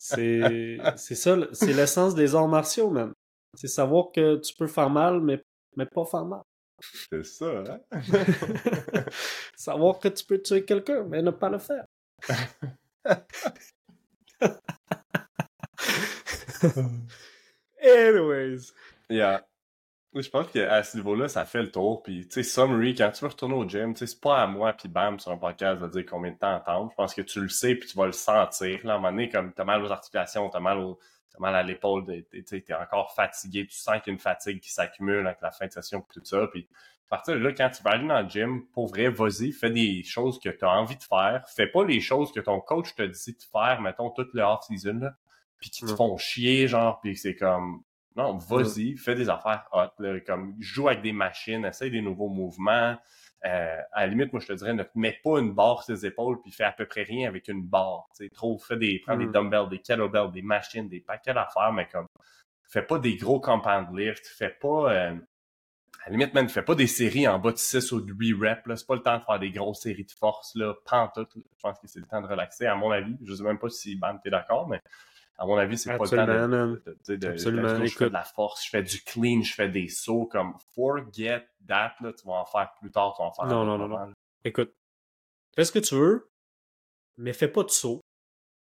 C'est 0.01 1.15
ça, 1.17 1.37
c'est 1.53 1.73
l'essence 1.73 2.15
des 2.15 2.37
arts 2.37 2.47
martiaux, 2.47 2.89
man. 2.91 3.13
C'est 3.55 3.67
savoir 3.67 4.13
que 4.13 4.37
tu 4.37 4.55
peux 4.55 4.69
faire 4.69 4.91
mal, 4.91 5.21
mais, 5.21 5.43
mais 5.77 5.87
pas 5.87 6.05
faire 6.05 6.25
mal. 6.25 6.43
C'est 7.11 7.25
ça, 7.25 7.65
hein? 7.67 7.81
savoir 9.57 9.99
que 9.99 10.07
tu 10.09 10.25
peux 10.25 10.41
tuer 10.41 10.65
quelqu'un, 10.65 11.03
mais 11.05 11.21
ne 11.23 11.33
pas 11.33 11.51
le 11.51 11.59
faire. 11.59 11.85
Anyways. 17.83 18.73
Yeah. 19.11 19.48
Je 20.21 20.31
pense 20.31 20.49
qu'à 20.49 20.83
ce 20.83 20.97
niveau-là, 20.97 21.29
ça 21.29 21.45
fait 21.45 21.63
le 21.63 21.71
tour. 21.71 22.03
Puis, 22.03 22.27
tu 22.27 22.35
sais, 22.35 22.43
summary, 22.43 22.95
quand 22.95 23.11
tu 23.11 23.25
veux 23.25 23.31
retourner 23.31 23.55
au 23.55 23.69
gym, 23.69 23.95
tu 23.95 24.01
sais, 24.01 24.07
c'est 24.07 24.21
pas 24.21 24.43
à 24.43 24.47
moi, 24.47 24.73
puis 24.73 24.89
bam, 24.89 25.19
sur 25.19 25.31
un 25.31 25.37
podcast, 25.37 25.81
de 25.81 25.89
dire 25.89 26.05
combien 26.07 26.33
de 26.33 26.39
temps 26.39 26.55
attendre. 26.55 26.91
Je 26.91 26.97
pense 26.97 27.15
que 27.15 27.23
tu 27.23 27.41
le 27.41 27.49
sais, 27.49 27.75
puis 27.75 27.89
tu 27.89 27.97
vas 27.97 28.07
le 28.07 28.13
sentir. 28.13 28.81
Là, 28.85 28.95
à 28.95 28.97
un 28.97 28.99
moment 28.99 29.11
donné, 29.11 29.29
comme 29.29 29.53
t'as 29.53 29.65
mal 29.65 29.83
aux 29.83 29.91
articulations, 29.91 30.49
t'as 30.49 30.61
mal, 30.61 30.79
au, 30.79 30.99
as 31.37 31.41
mal 31.41 31.55
à 31.55 31.63
l'épaule, 31.63 32.05
tu 32.31 32.45
t'es 32.45 32.75
encore 32.75 33.15
fatigué, 33.15 33.67
tu 33.67 33.77
sens 33.77 33.97
qu'il 34.03 34.09
y 34.09 34.11
a 34.11 34.13
une 34.15 34.19
fatigue 34.19 34.61
qui 34.61 34.73
s'accumule 34.73 35.27
avec 35.27 35.41
la 35.41 35.51
fin 35.51 35.67
de 35.67 35.73
session, 35.73 36.01
puis 36.01 36.21
tout 36.21 36.27
ça. 36.27 36.47
Puis, 36.49 36.69
à 37.07 37.17
partir 37.17 37.35
de 37.35 37.41
là, 37.41 37.53
quand 37.53 37.71
tu 37.71 37.83
vas 37.83 37.91
aller 37.91 38.07
dans 38.07 38.21
le 38.21 38.29
gym, 38.29 38.67
pour 38.73 38.89
vrai, 38.89 39.09
vas-y, 39.09 39.53
fais 39.53 39.71
des 39.71 40.03
choses 40.03 40.39
que 40.41 40.51
tu 40.51 40.65
as 40.65 40.71
envie 40.71 40.97
de 40.97 41.03
faire. 41.03 41.45
Fais 41.55 41.67
pas 41.67 41.85
les 41.85 42.01
choses 42.01 42.33
que 42.33 42.41
ton 42.41 42.61
coach 42.61 42.95
te 42.95 43.03
dit 43.03 43.33
de 43.33 43.43
faire, 43.51 43.81
mettons, 43.81 44.11
toute 44.11 44.35
le 44.35 44.43
off-season, 44.43 44.99
là 45.01 45.15
puis 45.59 45.71
qui 45.71 45.85
te 45.85 45.95
font 45.95 46.17
chier, 46.17 46.69
genre, 46.69 47.01
puis 47.01 47.17
c'est 47.17 47.35
comme, 47.35 47.83
non, 48.19 48.37
vas-y, 48.37 48.97
fais 48.97 49.15
des 49.15 49.31
affaires 49.31 49.69
hot, 49.73 50.03
là, 50.03 50.19
comme, 50.27 50.57
joue 50.59 50.89
avec 50.89 51.03
des 51.03 51.13
machines, 51.13 51.65
essaye 51.65 51.93
des 51.93 52.01
nouveaux 52.01 52.29
mouvements, 52.29 52.99
euh, 53.47 53.81
à 53.93 54.01
la 54.01 54.07
limite, 54.09 54.33
moi, 54.33 54.43
je 54.43 54.49
te 54.49 54.53
dirais, 54.55 54.75
ne 54.75 54.83
mets 54.97 55.21
pas 55.23 55.39
une 55.39 55.55
barre 55.55 55.85
sur 55.85 55.97
tes 55.97 56.05
épaules 56.05 56.41
puis 56.43 56.51
fais 56.51 56.65
à 56.65 56.73
peu 56.73 56.85
près 56.85 57.05
rien 57.05 57.29
avec 57.29 57.47
une 57.47 57.65
barre, 57.65 58.09
tu 58.17 58.29
trop, 58.31 58.59
fais 58.59 58.77
des, 58.77 59.01
prends 59.07 59.17
des 59.17 59.27
mm. 59.27 59.33
dumbbells, 59.33 59.69
des 59.69 59.79
kettlebells, 59.79 60.33
des 60.33 60.43
machines, 60.43 60.89
des 60.89 60.99
paquets 60.99 61.33
d'affaires, 61.33 61.73
mais 61.73 61.87
comme, 61.87 62.09
fais 62.69 62.83
pas 62.83 62.99
des 62.99 63.17
gros 63.17 63.39
compound 63.39 63.97
lift, 63.97 64.27
fais 64.27 64.51
pas, 64.51 64.93
euh, 64.93 65.15
à 66.05 66.07
la 66.07 66.11
limite, 66.11 66.35
même, 66.35 66.49
fais 66.49 66.63
pas 66.63 66.75
des 66.75 66.89
séries 66.89 67.29
en 67.29 67.39
bas 67.39 67.53
de 67.53 67.57
6 67.57 67.93
ou 67.93 68.01
de 68.01 68.13
8 68.13 68.35
reps, 68.35 68.67
là. 68.67 68.77
C'est 68.77 68.87
pas 68.87 68.97
le 68.97 69.03
temps 69.03 69.19
de 69.19 69.23
faire 69.23 69.39
des 69.39 69.53
grosses 69.53 69.83
séries 69.83 70.05
de 70.05 70.11
force, 70.11 70.57
là. 70.57 70.75
tout. 71.15 71.45
Je 71.57 71.63
pense 71.63 71.79
que 71.79 71.87
c'est 71.87 72.01
le 72.01 72.07
temps 72.07 72.21
de 72.21 72.27
relaxer, 72.27 72.67
à 72.67 72.75
mon 72.75 72.91
avis. 72.91 73.17
Je 73.23 73.33
sais 73.33 73.45
même 73.45 73.59
pas 73.59 73.69
si 73.69 73.95
Bam, 73.95 74.19
t'es 74.23 74.31
d'accord, 74.31 74.69
mais 74.69 74.81
à 75.39 75.47
mon 75.47 75.57
avis, 75.57 75.79
c'est 75.79 75.97
pas 75.97 76.05
le 76.05 76.11
temps 76.11 76.27
de, 76.27 76.83
de, 77.07 77.17
de, 77.17 77.29
Absolument. 77.29 77.85
je 77.85 77.97
fais 77.97 78.09
de 78.09 78.13
la 78.13 78.25
force, 78.25 78.65
je 78.65 78.71
fais 78.71 78.83
du 78.83 79.01
clean, 79.03 79.43
je 79.43 79.55
fais 79.55 79.69
des 79.69 79.89
sauts 79.89 80.27
comme 80.27 80.55
forget 80.75 81.47
that, 81.67 81.95
là, 82.01 82.13
tu 82.13 82.27
vas 82.27 82.35
en 82.35 82.45
faire 82.45 82.73
plus 82.81 82.91
tard, 82.91 83.15
tu 83.17 83.23
vas 83.23 83.29
en 83.29 83.33
faire 83.33 83.47
Non, 83.47 83.65
non, 83.65 83.79
non, 83.79 83.89
non. 83.89 84.13
Écoute, 84.45 84.75
fais 85.55 85.65
ce 85.65 85.71
que 85.71 85.79
tu 85.79 85.95
veux, 85.95 86.29
mais 87.19 87.33
fais 87.33 87.49
pas 87.49 87.63
de 87.63 87.71
saut, 87.71 88.01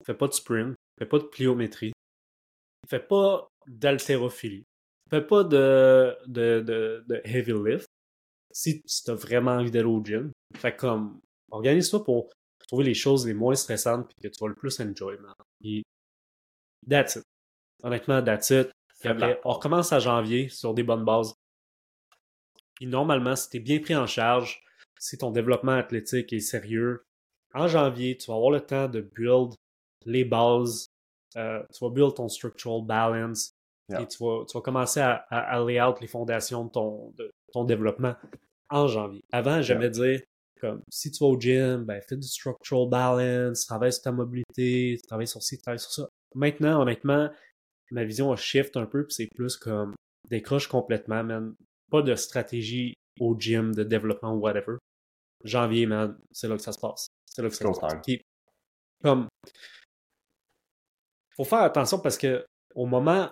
fais 0.04 0.14
pas 0.14 0.26
de 0.26 0.32
sprint, 0.32 0.74
fais 0.98 1.06
pas 1.06 1.18
de 1.18 1.24
pliométrie, 1.24 1.92
fais 2.88 3.00
pas 3.00 3.48
d'haltérophilie, 3.68 4.64
fais 5.08 5.22
pas 5.22 5.44
de, 5.44 6.16
de, 6.26 6.60
de, 6.60 7.04
de 7.06 7.20
heavy 7.24 7.52
lift 7.52 7.86
si, 8.56 8.82
tu 8.82 9.10
as 9.10 9.14
vraiment 9.14 9.52
envie 9.52 9.70
d'aller 9.70 9.86
au 9.86 10.02
gym. 10.02 10.32
Fait 10.56 10.74
comme, 10.74 11.20
organise-toi 11.50 12.02
pour 12.02 12.32
trouver 12.66 12.84
les 12.84 12.94
choses 12.94 13.26
les 13.26 13.34
moins 13.34 13.54
stressantes 13.54 14.08
puis 14.08 14.16
que 14.22 14.34
tu 14.34 14.40
vas 14.40 14.48
le 14.48 14.54
plus 14.54 14.80
enjoy, 14.80 15.18
man. 15.18 15.34
That's 16.88 17.16
it. 17.16 17.24
Honnêtement, 17.82 18.22
that's 18.22 18.50
it. 18.50 18.70
Après, 19.04 19.40
on 19.44 19.52
recommence 19.52 19.92
à 19.92 19.98
janvier 19.98 20.48
sur 20.48 20.74
des 20.74 20.82
bonnes 20.82 21.04
bases. 21.04 21.34
Puis 22.74 22.86
normalement, 22.86 23.36
si 23.36 23.48
tu 23.50 23.56
es 23.58 23.60
bien 23.60 23.78
pris 23.80 23.94
en 23.96 24.06
charge, 24.06 24.62
si 24.98 25.18
ton 25.18 25.30
développement 25.30 25.72
athlétique 25.72 26.32
est 26.32 26.40
sérieux, 26.40 27.04
en 27.54 27.68
janvier, 27.68 28.16
tu 28.16 28.26
vas 28.30 28.36
avoir 28.36 28.50
le 28.50 28.60
temps 28.60 28.88
de 28.88 29.00
build 29.00 29.54
les 30.04 30.24
bases 30.24 30.86
euh, 31.36 31.62
tu 31.72 31.84
vas 31.84 31.90
build 31.90 32.14
ton 32.14 32.28
structural 32.28 32.82
balance, 32.84 33.52
Yeah. 33.88 34.02
et 34.02 34.08
tu 34.08 34.18
vas, 34.18 34.44
tu 34.48 34.58
vas 34.58 34.62
commencer 34.62 34.98
à, 34.98 35.24
à, 35.30 35.56
à 35.56 35.64
lay 35.64 35.80
out 35.80 36.00
les 36.00 36.08
fondations 36.08 36.64
de 36.64 36.70
ton, 36.70 37.12
de 37.16 37.30
ton 37.52 37.62
développement 37.62 38.16
en 38.68 38.88
janvier. 38.88 39.22
Avant, 39.30 39.62
j'aimais 39.62 39.90
dire, 39.90 40.22
comme, 40.60 40.80
si 40.90 41.12
tu 41.12 41.22
vas 41.22 41.30
au 41.30 41.38
gym, 41.38 41.84
ben, 41.84 42.00
fais 42.02 42.16
du 42.16 42.26
structural 42.26 42.88
balance, 42.88 43.64
travaille 43.64 43.92
sur 43.92 44.02
ta 44.02 44.10
mobilité, 44.10 44.98
travaille 45.06 45.28
sur 45.28 45.40
ci, 45.40 45.56
travaille 45.58 45.78
sur 45.78 45.92
ça. 45.92 46.08
Maintenant, 46.34 46.82
honnêtement, 46.82 47.30
ma 47.90 48.04
vision 48.04 48.32
a 48.32 48.36
shift 48.36 48.76
un 48.76 48.86
peu, 48.86 49.06
puis 49.06 49.14
c'est 49.14 49.28
plus 49.34 49.56
comme, 49.56 49.94
décroche 50.28 50.68
complètement, 50.68 51.22
man. 51.24 51.54
Pas 51.90 52.02
de 52.02 52.14
stratégie 52.14 52.94
au 53.20 53.38
gym, 53.38 53.74
de 53.74 53.84
développement 53.84 54.34
ou 54.34 54.40
whatever. 54.40 54.76
Janvier, 55.44 55.86
man, 55.86 56.18
c'est 56.32 56.48
là 56.48 56.56
que 56.56 56.62
ça 56.62 56.72
se 56.72 56.80
passe. 56.80 57.06
C'est 57.26 57.42
là 57.42 57.48
que 57.48 57.54
ça 57.54 57.72
se 57.72 57.80
passe. 57.80 57.94
Puis, 58.04 58.20
comme, 59.02 59.28
faut 61.36 61.44
faire 61.44 61.62
attention 61.62 61.98
parce 62.00 62.18
que 62.18 62.44
au 62.74 62.86
moment 62.86 63.30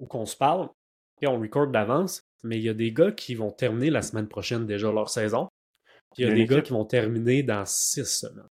où 0.00 0.06
qu'on 0.06 0.26
se 0.26 0.36
parle, 0.36 0.68
puis 1.16 1.26
on 1.26 1.40
record 1.40 1.68
d'avance, 1.68 2.20
mais 2.42 2.58
il 2.58 2.64
y 2.64 2.68
a 2.68 2.74
des 2.74 2.92
gars 2.92 3.12
qui 3.12 3.34
vont 3.34 3.50
terminer 3.50 3.90
la 3.90 4.02
semaine 4.02 4.28
prochaine 4.28 4.66
déjà 4.66 4.90
leur 4.92 5.08
saison. 5.08 5.48
Puis 6.12 6.24
il 6.24 6.28
y 6.28 6.30
a 6.30 6.34
des 6.34 6.46
gars 6.46 6.60
qui 6.60 6.72
vont 6.72 6.84
terminer 6.84 7.42
dans 7.42 7.64
six 7.64 8.04
semaines. 8.04 8.48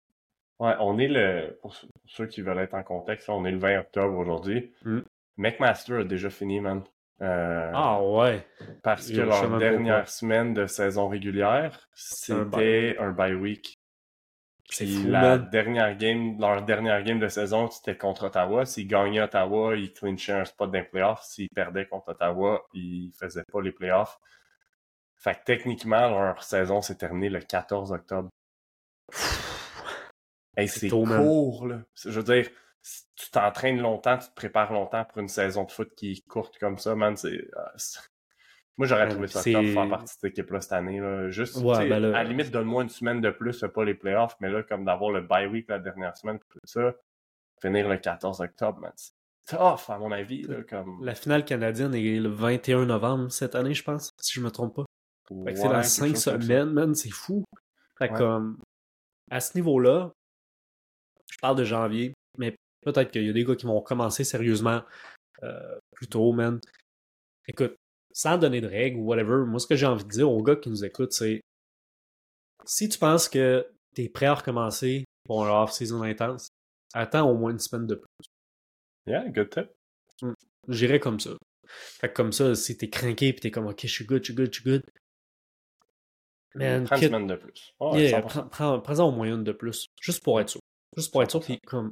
Ouais, 0.63 0.75
on 0.79 0.97
est 0.97 1.07
le. 1.09 1.57
Pour 1.61 1.75
ceux- 2.05 2.27
qui 2.27 2.41
veulent 2.41 2.59
être 2.59 2.73
en 2.73 2.83
contexte, 2.83 3.27
on 3.29 3.43
est 3.45 3.51
le 3.51 3.57
20 3.57 3.79
octobre 3.81 4.17
aujourd'hui. 4.17 4.73
Mm. 4.85 4.99
McMaster 5.37 5.97
a 5.99 6.03
déjà 6.03 6.29
fini, 6.29 6.61
man. 6.61 6.83
Euh, 7.21 7.71
Ah 7.73 8.01
ouais. 8.01 8.45
parce 8.81 9.09
que 9.09 9.21
leur 9.21 9.57
dernière 9.57 10.07
semaine 10.09 10.53
de 10.53 10.65
saison 10.67 11.07
régulière, 11.09 11.87
c'était 11.93 12.95
un 12.99 13.11
bye 13.11 13.33
week. 13.33 13.75
C'est 14.69 14.85
la 14.85 15.21
man. 15.37 15.49
dernière 15.51 15.95
game, 15.97 16.39
leur 16.39 16.63
dernière 16.63 17.03
game 17.03 17.19
de 17.19 17.27
saison, 17.27 17.69
c'était 17.69 17.97
contre 17.97 18.27
Ottawa. 18.27 18.65
S'ils 18.65 18.87
gagnaient 18.87 19.21
Ottawa, 19.21 19.75
ils 19.75 19.91
clinchaient 19.93 20.31
un 20.33 20.45
spot 20.45 20.71
dans 20.71 20.79
les 20.79 20.83
playoffs. 20.85 21.23
S'ils 21.23 21.49
perdaient 21.49 21.85
contre 21.85 22.09
Ottawa, 22.09 22.63
ils 22.73 23.11
faisaient 23.19 23.43
pas 23.51 23.61
les 23.61 23.71
playoffs. 23.71 24.17
Fait 25.17 25.35
que 25.35 25.43
techniquement, 25.45 26.09
leur 26.09 26.41
saison 26.43 26.81
s'est 26.81 26.95
terminée 26.95 27.29
le 27.29 27.39
14 27.41 27.91
octobre. 27.91 28.29
Hey, 30.55 30.67
C'est 30.67 30.89
court, 30.89 31.67
là. 31.67 31.81
Je 32.05 32.09
veux 32.09 32.23
dire, 32.23 32.49
si 32.81 33.03
tu 33.15 33.31
t'entraînes 33.31 33.79
longtemps, 33.79 34.17
tu 34.17 34.27
te 34.29 34.33
prépares 34.35 34.71
longtemps 34.73 35.05
pour 35.05 35.19
une 35.19 35.27
saison 35.27 35.63
de 35.63 35.71
foot 35.71 35.93
qui 35.95 36.11
est 36.11 36.27
courte 36.27 36.57
comme 36.59 36.77
ça, 36.77 36.95
man. 36.95 37.15
C'est. 37.15 37.47
ah, 37.55 37.71
Moi, 38.77 38.87
j'aurais 38.87 39.07
trouvé 39.07 39.27
ça 39.27 39.43
top 39.43 39.63
de 39.63 39.67
faire 39.71 39.87
partie 39.87 40.05
de 40.05 40.09
cette 40.09 40.23
équipe-là 40.31 40.59
cette 40.61 40.73
année. 40.73 40.99
Là. 40.99 41.29
Juste, 41.29 41.57
Ouais, 41.57 41.87
ben 41.87 41.99
là- 41.99 42.17
à 42.17 42.23
la 42.23 42.29
limite, 42.29 42.49
donne-moi 42.49 42.81
une 42.83 42.89
semaine 42.89 43.21
de 43.21 43.29
plus, 43.29 43.63
pas 43.73 43.85
les 43.85 43.93
playoffs, 43.93 44.35
mais 44.39 44.49
là, 44.49 44.63
comme 44.63 44.83
d'avoir 44.83 45.11
le 45.11 45.21
bye 45.21 45.45
week 45.45 45.69
la 45.69 45.77
dernière 45.77 46.17
semaine, 46.17 46.39
tout 46.49 46.59
ça, 46.63 46.91
finir 47.61 47.87
le 47.87 47.97
14 47.97 48.41
octobre, 48.41 48.79
man. 48.79 48.91
C'est 48.95 49.57
tough, 49.57 49.89
à 49.89 49.99
mon 49.99 50.11
avis. 50.11 50.41
Là, 50.43 50.63
comme... 50.67 51.03
La 51.05 51.13
finale 51.13 51.45
canadienne 51.45 51.93
est 51.93 52.19
le 52.19 52.29
21 52.29 52.85
novembre 52.85 53.31
cette 53.31 53.53
année, 53.53 53.75
je 53.75 53.83
pense, 53.83 54.11
si 54.19 54.33
je 54.39 54.41
me 54.43 54.49
trompe 54.49 54.75
pas. 54.75 54.85
C'est 55.29 55.35
dans 55.35 55.43
quelque 55.45 55.83
cinq 55.83 56.07
chose 56.15 56.25
comme 56.25 56.41
ça. 56.41 56.41
semaines, 56.41 56.69
man, 56.71 56.95
c'est 56.95 57.11
fou. 57.11 57.43
Fait 57.99 58.09
Ouais. 58.11 58.17
comme, 58.17 58.57
à 59.29 59.39
ce 59.39 59.55
niveau-là, 59.55 60.11
je 61.33 61.37
parle 61.41 61.57
de 61.57 61.63
janvier, 61.63 62.13
mais 62.37 62.55
peut-être 62.81 63.11
qu'il 63.11 63.25
y 63.25 63.29
a 63.29 63.33
des 63.33 63.43
gars 63.43 63.55
qui 63.55 63.65
vont 63.65 63.81
commencer 63.81 64.23
sérieusement 64.23 64.83
euh, 65.41 65.79
plus 65.95 66.07
tôt, 66.07 66.31
man. 66.31 66.59
Écoute, 67.47 67.75
sans 68.13 68.37
donner 68.37 68.61
de 68.61 68.67
règles 68.67 68.99
ou 68.99 69.05
whatever, 69.05 69.45
moi, 69.47 69.59
ce 69.59 69.65
que 69.67 69.75
j'ai 69.75 69.87
envie 69.87 70.03
de 70.03 70.09
dire 70.09 70.29
aux 70.29 70.43
gars 70.43 70.55
qui 70.55 70.69
nous 70.69 70.85
écoutent, 70.85 71.13
c'est 71.13 71.41
si 72.65 72.87
tu 72.87 72.99
penses 72.99 73.27
que 73.27 73.67
t'es 73.95 74.09
prêt 74.09 74.27
à 74.27 74.35
recommencer 74.35 75.05
pour 75.25 75.45
un 75.45 75.63
off-season 75.63 76.03
intense, 76.03 76.47
attends 76.93 77.29
au 77.29 77.35
moins 77.35 77.51
une 77.51 77.59
semaine 77.59 77.87
de 77.87 77.95
plus. 77.95 78.27
Yeah, 79.07 79.27
good 79.29 79.49
tip. 79.49 79.71
J'irais 80.69 80.99
comme 80.99 81.19
ça. 81.19 81.31
Fait 81.67 82.09
que 82.09 82.13
comme 82.13 82.31
ça, 82.31 82.55
si 82.55 82.77
t'es 82.77 82.89
craqué 82.89 83.33
pis 83.33 83.41
t'es 83.41 83.51
comme, 83.51 83.67
ok, 83.67 83.79
je 83.81 83.87
suis 83.87 84.05
good, 84.05 84.21
je 84.21 84.25
suis 84.25 84.33
good, 84.35 84.53
je 84.53 84.61
suis 84.61 84.69
good. 84.69 84.83
Man, 86.55 86.85
Prends 86.85 86.97
une 86.97 87.01
semaine 87.01 87.27
de 87.27 87.35
plus. 87.35 87.73
Ouais, 87.79 88.09
Yeah, 88.09 88.21
100%. 88.21 88.81
prends, 88.81 89.07
au 89.07 89.11
moins 89.11 89.27
une 89.27 89.43
de 89.43 89.51
plus. 89.51 89.87
Juste 89.99 90.23
pour 90.23 90.39
être 90.39 90.49
sûr. 90.49 90.61
Juste 90.97 91.11
pour 91.11 91.23
être 91.23 91.31
sûr. 91.31 91.41
Puis 91.41 91.59
comme, 91.65 91.91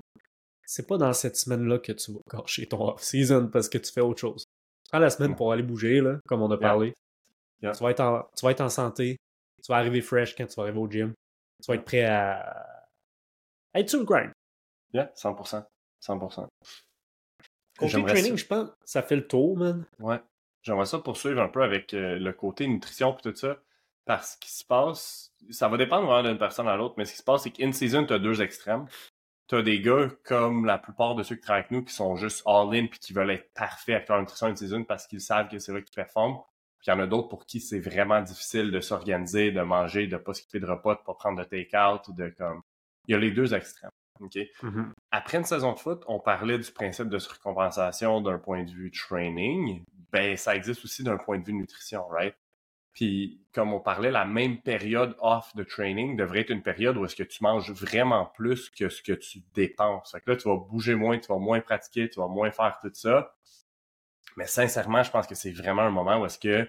c'est 0.66 0.88
pas 0.88 0.98
dans 0.98 1.14
cette 1.14 1.36
semaine-là 1.36 1.80
que 1.80 1.92
tu 1.92 2.14
vas 2.14 2.20
gâcher 2.32 2.68
ton 2.68 2.90
off-season 2.90 3.48
parce 3.48 3.70
que 3.70 3.78
tu 3.78 3.92
fais 3.92 4.02
autre 4.02 4.20
chose. 4.20 4.46
Prends 4.90 5.00
la 5.00 5.10
semaine 5.10 5.36
pour 5.36 5.52
aller 5.52 5.64
bouger, 5.64 6.02
là, 6.02 6.20
comme 6.28 6.42
on 6.42 6.52
a 6.52 6.58
parlé. 6.58 6.94
Yeah. 7.62 7.74
Tu, 7.74 7.84
vas 7.84 7.92
être 7.92 8.00
en, 8.00 8.28
tu 8.36 8.46
vas 8.46 8.52
être 8.52 8.62
en 8.62 8.70
santé. 8.70 9.18
Tu 9.64 9.72
vas 9.72 9.78
arriver 9.78 10.02
fresh 10.02 10.36
quand 10.36 10.46
tu 10.46 10.56
vas 10.56 10.64
arriver 10.64 10.80
au 10.80 10.90
gym. 10.90 11.14
Tu 11.64 11.68
vas 11.68 11.76
être 11.76 11.86
prêt 11.86 12.04
à, 12.04 12.40
à 13.74 13.80
être 13.80 13.90
sur 13.90 14.00
le 14.00 14.06
grind. 14.06 14.32
Yeah, 14.94 15.12
100%. 15.16 15.64
100%. 16.02 16.48
Côté 17.78 18.04
training, 18.04 18.32
ça. 18.32 18.36
je 18.36 18.46
pense, 18.46 18.70
ça 18.84 19.02
fait 19.02 19.16
le 19.16 19.28
tour, 19.28 19.58
man. 19.58 19.86
Ouais. 20.00 20.20
J'aimerais 20.64 20.86
ça 20.86 21.00
poursuivre 21.00 21.42
un 21.42 21.48
peu 21.48 21.64
avec 21.64 21.94
euh, 21.94 22.20
le 22.20 22.34
côté 22.34 22.68
nutrition 22.68 23.16
et 23.18 23.22
tout 23.22 23.36
ça. 23.36 23.58
Parce 24.06 24.36
qu'il 24.36 24.52
se 24.52 24.66
passe, 24.66 25.32
ça 25.50 25.68
va 25.68 25.78
dépendre 25.78 26.08
vraiment 26.08 26.28
d'une 26.28 26.38
personne 26.38 26.68
à 26.68 26.76
l'autre, 26.76 26.96
mais 26.98 27.06
ce 27.06 27.12
qui 27.12 27.18
se 27.20 27.24
passe, 27.24 27.44
c'est 27.44 27.52
qu'in 27.52 27.72
season, 27.72 28.06
tu 28.06 28.14
as 28.14 28.20
deux 28.20 28.42
extrêmes. 28.42 28.86
Tu 29.48 29.56
as 29.56 29.62
des 29.62 29.82
gars 29.82 30.10
comme 30.24 30.66
la 30.66 30.78
plupart 30.78 31.16
de 31.16 31.24
ceux 31.24 31.36
qui 31.36 31.42
travaillent 31.42 31.62
avec 31.62 31.72
nous 31.72 31.84
qui 31.84 31.94
sont 31.94 32.16
juste 32.16 32.42
all-in 32.46 32.88
puis 32.88 33.00
qui 33.00 33.14
veulent 33.14 33.32
être 33.32 33.54
parfaits 33.54 33.96
avec 33.96 34.10
leur 34.10 34.20
nutrition 34.20 34.48
in 34.48 34.56
season 34.56 34.84
parce 34.84 35.08
qu'ils 35.08 35.22
savent 35.22 35.50
que 35.50 35.60
c'est 35.60 35.74
là 35.74 35.82
qu'ils 35.82 35.94
performent. 35.94 36.40
Puis 36.80 36.88
il 36.88 36.90
y 36.90 36.94
en 36.94 37.00
a 37.00 37.06
d'autres 37.06 37.28
pour 37.28 37.46
qui 37.46 37.60
c'est 37.60 37.80
vraiment 37.80 38.22
difficile 38.22 38.72
de 38.72 38.80
s'organiser, 38.80 39.52
de 39.52 39.62
manger, 39.62 40.08
de 40.08 40.18
pas 40.18 40.34
skipper 40.34 40.60
de 40.60 40.66
repas, 40.66 40.96
de 40.96 41.02
pas 41.02 41.14
prendre 41.14 41.38
de 41.38 41.44
take-out, 41.44 42.10
de 42.16 42.30
comme. 42.30 42.62
Il 43.08 43.12
y 43.12 43.16
a 43.16 43.20
les 43.20 43.32
deux 43.32 43.54
extrêmes. 43.54 43.92
OK? 44.22 44.38
après 45.12 45.38
une 45.38 45.44
saison 45.44 45.74
de 45.74 45.80
foot, 45.80 46.04
on 46.08 46.20
parlait 46.20 46.58
du 46.58 46.72
principe 46.72 47.10
de 47.10 47.18
surcompensation 47.18 48.22
d'un 48.22 48.38
point 48.38 48.64
de 48.64 48.72
vue 48.72 48.92
training. 48.92 49.84
Ben, 50.12 50.38
ça 50.38 50.56
existe 50.56 50.84
aussi 50.86 51.04
d'un 51.04 51.18
point 51.18 51.40
de 51.40 51.46
vue 51.46 51.54
nutrition, 51.54 52.08
right? 52.08 52.36
Puis, 52.94 53.42
comme 53.54 53.74
on 53.74 53.80
parlait, 53.80 54.12
la 54.12 54.26
même 54.26 54.62
période 54.62 55.16
off 55.20 55.56
de 55.56 55.64
training 55.64 56.18
devrait 56.18 56.42
être 56.42 56.50
une 56.50 56.62
période 56.62 56.98
où 56.98 57.06
est-ce 57.06 57.16
que 57.16 57.24
tu 57.24 57.42
manges 57.42 57.72
vraiment 57.72 58.26
plus 58.26 58.70
que 58.70 58.90
ce 58.90 59.02
que 59.02 59.14
tu 59.14 59.40
dépenses. 59.54 60.12
Fait 60.12 60.22
que 60.22 60.32
là, 60.32 60.36
tu 60.38 60.50
vas 60.50 60.58
bouger 60.58 60.96
moins, 60.96 61.18
tu 61.18 61.28
vas 61.28 61.40
moins 61.40 61.62
pratiquer, 61.62 62.10
tu 62.10 62.20
vas 62.20 62.28
moins 62.28 62.52
faire 62.52 62.78
tout 62.82 62.92
ça. 62.94 63.34
Mais 64.36 64.46
sincèrement, 64.46 65.04
je 65.04 65.12
pense 65.12 65.28
que 65.28 65.36
c'est 65.36 65.52
vraiment 65.52 65.84
un 65.84 65.92
moment 65.92 66.22
où 66.22 66.26
est-ce 66.26 66.40
que 66.40 66.68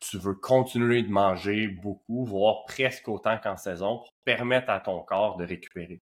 tu 0.00 0.18
veux 0.18 0.34
continuer 0.34 1.02
de 1.02 1.10
manger 1.10 1.68
beaucoup, 1.68 2.24
voire 2.24 2.64
presque 2.66 3.08
autant 3.08 3.38
qu'en 3.38 3.56
saison, 3.56 3.98
pour 3.98 4.12
permettre 4.24 4.70
à 4.70 4.80
ton 4.80 5.00
corps 5.02 5.36
de 5.36 5.44
récupérer 5.44 6.02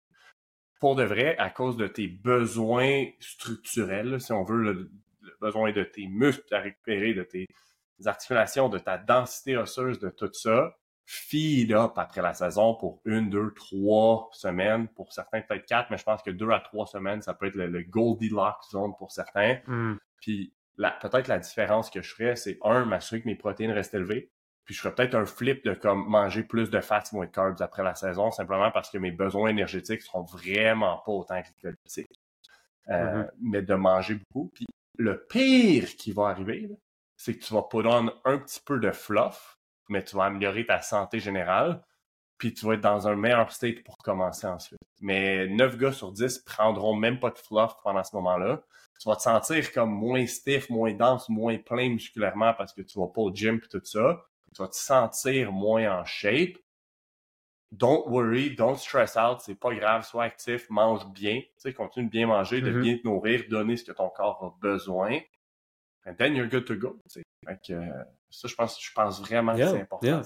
pour 0.79 0.95
de 0.95 1.03
vrai, 1.03 1.35
à 1.37 1.49
cause 1.49 1.77
de 1.77 1.87
tes 1.87 2.07
besoins 2.07 3.05
structurels, 3.19 4.21
si 4.21 4.31
on 4.31 4.43
veut, 4.43 4.61
le, 4.61 4.91
le 5.21 5.37
besoin 5.41 5.71
de 5.71 5.83
tes 5.83 6.07
muscles 6.07 6.53
à 6.53 6.59
récupérer, 6.59 7.13
de 7.13 7.23
tes 7.23 7.47
articulations, 8.05 8.69
de 8.69 8.77
ta 8.79 8.97
densité 8.97 9.57
osseuse, 9.57 9.99
de 9.99 10.09
tout 10.09 10.29
ça, 10.33 10.75
feed 11.05 11.71
up 11.71 11.93
après 11.97 12.21
la 12.21 12.33
saison 12.33 12.75
pour 12.75 13.01
une, 13.05 13.29
deux, 13.29 13.51
trois 13.53 14.29
semaines, 14.33 14.87
pour 14.89 15.13
certains 15.13 15.41
peut-être 15.41 15.65
quatre, 15.65 15.89
mais 15.89 15.97
je 15.97 16.03
pense 16.03 16.21
que 16.21 16.31
deux 16.31 16.49
à 16.51 16.59
trois 16.59 16.85
semaines, 16.85 17.21
ça 17.21 17.33
peut 17.33 17.45
être 17.47 17.55
le, 17.55 17.67
le 17.67 17.83
Goldilocks 17.83 18.69
zone 18.71 18.91
pour 18.97 19.11
certains. 19.11 19.57
Puis 20.21 20.53
la- 20.77 20.91
peut-être 20.91 21.27
la 21.29 21.39
différence 21.39 21.89
que 21.89 22.01
je 22.01 22.13
ferais, 22.13 22.35
c'est 22.35 22.59
un, 22.63 22.85
m'assurer 22.85 23.21
que 23.21 23.27
mes 23.27 23.35
protéines 23.35 23.71
restent 23.71 23.93
élevées. 23.93 24.29
Puis 24.65 24.75
je 24.75 24.81
ferais 24.81 24.93
peut-être 24.93 25.15
un 25.15 25.25
flip 25.25 25.63
de 25.63 25.73
comme 25.73 26.05
manger 26.09 26.43
plus 26.43 26.69
de 26.69 26.81
fats, 26.81 27.03
moins 27.13 27.25
de 27.25 27.31
carbs 27.31 27.61
après 27.61 27.83
la 27.83 27.95
saison, 27.95 28.29
simplement 28.31 28.69
parce 28.69 28.89
que 28.89 28.97
mes 28.97 29.11
besoins 29.11 29.49
énergétiques 29.49 30.01
seront 30.01 30.23
vraiment 30.23 30.97
pas 31.05 31.11
autant 31.13 31.39
glycolytiques. 31.39 32.07
Euh, 32.89 33.23
Mhm. 33.23 33.31
Mais 33.41 33.61
de 33.61 33.73
manger 33.75 34.15
beaucoup. 34.15 34.51
Puis 34.53 34.65
le 34.97 35.25
pire 35.29 35.95
qui 35.95 36.11
va 36.11 36.27
arriver, 36.27 36.67
là, 36.67 36.75
c'est 37.27 37.37
que 37.37 37.43
tu 37.43 37.53
vas 37.53 37.63
put 37.63 37.85
on 37.85 38.09
un 38.23 38.37
petit 38.37 38.61
peu 38.65 38.79
de 38.79 38.89
fluff, 38.89 39.57
mais 39.89 40.01
tu 40.01 40.15
vas 40.15 40.23
améliorer 40.25 40.65
ta 40.65 40.81
santé 40.81 41.19
générale, 41.19 41.83
puis 42.37 42.53
tu 42.53 42.65
vas 42.65 42.75
être 42.75 42.81
dans 42.81 43.05
un 43.09 43.17
meilleur 43.17 43.51
state 43.51 43.83
pour 43.83 43.97
commencer 43.97 44.47
ensuite. 44.47 44.79
Mais 45.01 45.45
9 45.49 45.77
gars 45.77 45.91
sur 45.91 46.13
10 46.13 46.39
prendront 46.39 46.95
même 46.95 47.19
pas 47.19 47.31
de 47.31 47.37
fluff 47.37 47.73
pendant 47.83 48.01
ce 48.05 48.15
moment-là. 48.15 48.61
Tu 49.01 49.09
vas 49.09 49.17
te 49.17 49.23
sentir 49.23 49.73
comme 49.73 49.91
moins 49.91 50.25
stiff, 50.25 50.69
moins 50.69 50.93
dense, 50.93 51.27
moins 51.27 51.57
plein 51.57 51.89
musculairement 51.89 52.53
parce 52.53 52.71
que 52.71 52.81
tu 52.81 52.97
vas 52.97 53.07
pas 53.07 53.19
au 53.19 53.33
gym 53.33 53.57
et 53.61 53.67
tout 53.67 53.83
ça. 53.83 54.21
Tu 54.55 54.61
vas 54.61 54.69
te 54.69 54.77
sentir 54.77 55.51
moins 55.51 55.99
en 55.99 56.05
shape. 56.05 56.57
Don't 57.73 58.07
worry, 58.07 58.55
don't 58.55 58.77
stress 58.77 59.17
out, 59.17 59.41
c'est 59.41 59.59
pas 59.59 59.75
grave, 59.75 60.05
sois 60.05 60.23
actif, 60.23 60.69
mange 60.69 61.05
bien, 61.07 61.41
tu 61.41 61.49
sais, 61.57 61.73
continue 61.73 62.05
de 62.05 62.11
bien 62.11 62.25
manger, 62.25 62.61
de 62.61 62.71
Mhm. 62.71 62.81
bien 62.81 62.97
te 62.97 63.03
nourrir, 63.05 63.43
donner 63.49 63.75
ce 63.75 63.83
que 63.83 63.91
ton 63.91 64.09
corps 64.09 64.41
a 64.41 64.57
besoin. 64.61 65.19
And 66.07 66.13
then 66.15 66.35
you're 66.35 66.47
good 66.49 66.65
to 66.65 66.75
go. 66.75 66.97
Fait 67.13 67.59
que, 67.65 67.73
euh, 67.73 68.03
ça, 68.29 68.47
je 68.47 68.55
pense, 68.55 68.81
je 68.81 68.91
pense 68.93 69.19
vraiment 69.21 69.55
Yeah, 69.55 69.65
que 69.65 69.71
c'est 69.71 69.81
important, 69.81 70.07
yeah. 70.07 70.21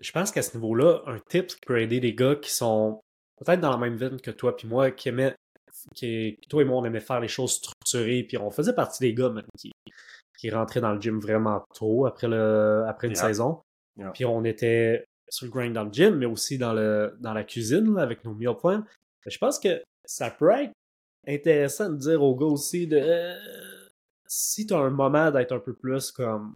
Je 0.00 0.12
pense 0.12 0.30
qu'à 0.32 0.42
ce 0.42 0.56
niveau-là, 0.56 1.02
un 1.06 1.18
tip 1.28 1.46
qui 1.46 1.56
peut 1.66 1.80
aider 1.80 2.00
les 2.00 2.14
gars 2.14 2.34
qui 2.36 2.50
sont 2.50 3.00
peut-être 3.38 3.60
dans 3.60 3.70
la 3.70 3.76
même 3.78 3.96
veine 3.96 4.20
que 4.20 4.30
toi 4.30 4.56
puis 4.56 4.66
moi, 4.68 4.90
qui 4.90 5.08
aimaient, 5.08 5.34
qui, 5.94 6.38
toi 6.48 6.62
et 6.62 6.64
moi, 6.64 6.78
on 6.78 6.84
aimait 6.84 7.00
faire 7.00 7.20
les 7.20 7.28
choses 7.28 7.54
structurées, 7.54 8.24
puis 8.24 8.36
on 8.36 8.50
faisait 8.50 8.74
partie 8.74 9.00
des 9.02 9.14
gars 9.14 9.30
même, 9.30 9.46
qui, 9.58 9.70
qui 10.38 10.50
rentraient 10.50 10.80
dans 10.80 10.92
le 10.92 11.00
gym 11.00 11.20
vraiment 11.20 11.64
tôt 11.74 12.06
après, 12.06 12.28
le, 12.28 12.84
après 12.88 13.06
une 13.06 13.14
Yeah. 13.14 13.22
saison. 13.22 13.62
Yeah. 13.96 14.10
Puis 14.10 14.24
on 14.24 14.44
était 14.44 15.04
sur 15.28 15.46
le 15.46 15.52
grind 15.52 15.72
dans 15.72 15.84
le 15.84 15.92
gym, 15.92 16.16
mais 16.16 16.26
aussi 16.26 16.58
dans, 16.58 16.72
le, 16.72 17.16
dans 17.20 17.32
la 17.32 17.44
cuisine 17.44 17.94
là, 17.94 18.02
avec 18.02 18.24
nos 18.24 18.34
meal 18.34 18.56
plans. 18.60 18.82
Je 19.26 19.38
pense 19.38 19.58
que 19.58 19.82
ça 20.04 20.30
peut 20.30 20.50
être 20.50 20.72
intéressant 21.26 21.88
de 21.88 21.96
dire 21.96 22.22
aux 22.22 22.34
gars 22.34 22.46
aussi 22.46 22.86
de 22.86 22.98
euh, 23.00 23.34
si 24.26 24.66
tu 24.66 24.74
as 24.74 24.78
un 24.78 24.90
moment 24.90 25.30
d'être 25.30 25.52
un 25.52 25.60
peu 25.60 25.74
plus 25.74 26.10
comme 26.10 26.54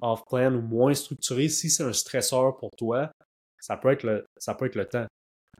off-plan 0.00 0.54
ou 0.54 0.60
moins 0.60 0.94
structuré, 0.94 1.48
si 1.48 1.70
c'est 1.70 1.84
un 1.84 1.92
stresseur 1.92 2.56
pour 2.56 2.70
toi, 2.72 3.10
ça 3.60 3.76
peut 3.76 3.90
être 3.90 4.02
le, 4.02 4.24
ça 4.36 4.54
peut 4.54 4.66
être 4.66 4.76
le 4.76 4.86
temps. 4.86 5.06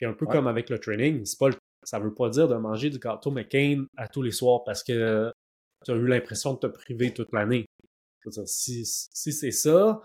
Et 0.00 0.06
un 0.06 0.12
peu 0.12 0.26
comme 0.26 0.46
avec 0.46 0.70
le 0.70 0.78
training, 0.78 1.24
c'est 1.24 1.38
pas 1.38 1.50
ça 1.84 1.98
veut 1.98 2.14
pas 2.14 2.30
dire 2.30 2.48
de 2.48 2.54
manger 2.54 2.90
du 2.90 2.98
gâteau 2.98 3.30
McCain 3.30 3.86
à 3.96 4.08
tous 4.08 4.22
les 4.22 4.32
soirs 4.32 4.64
parce 4.64 4.82
que 4.82 5.32
tu 5.84 5.90
as 5.90 5.94
eu 5.94 6.06
l'impression 6.06 6.54
de 6.54 6.58
te 6.58 6.66
priver 6.66 7.12
toute 7.12 7.32
l'année. 7.32 7.66
Si, 8.46 8.86
si 8.86 9.32
c'est 9.32 9.50
ça, 9.50 10.00